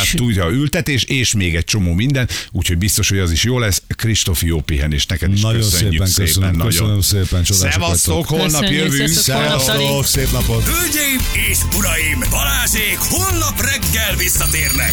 tu- 0.00 0.10
ültetés. 0.10 0.14
Bocsánat, 0.14 0.46
tuja 0.50 0.60
ültetés, 0.60 1.02
és 1.04 1.34
még 1.34 1.56
egy 1.56 1.64
csomó 1.64 1.92
minden, 1.94 2.28
úgyhogy 2.52 2.78
biztos, 2.78 3.08
hogy 3.08 3.18
az 3.18 3.30
is 3.30 3.44
jó 3.44 3.58
lesz. 3.58 3.82
Kristóf, 3.88 4.42
jó 4.42 4.60
pihenés, 4.60 5.06
neked 5.06 5.32
is 5.32 5.40
Nagyon 5.40 5.60
köszönjük 5.60 6.06
szépen 6.06 6.26
köszönöm, 6.26 6.50
nagyon. 6.56 6.66
köszönöm 6.68 7.00
szépen, 7.00 7.44
Szevasztok, 7.44 8.26
holnap 8.26 8.62
jövünk. 8.70 9.08
Szevasztok. 9.08 10.06
Szép 10.06 10.30
napot! 10.32 10.64
Hölgyeim 10.64 11.20
és 11.50 11.58
uraim, 11.76 12.18
Balázsék 12.30 12.96
holnap 12.98 13.60
reggel 13.60 14.16
visszatérnek. 14.16 14.92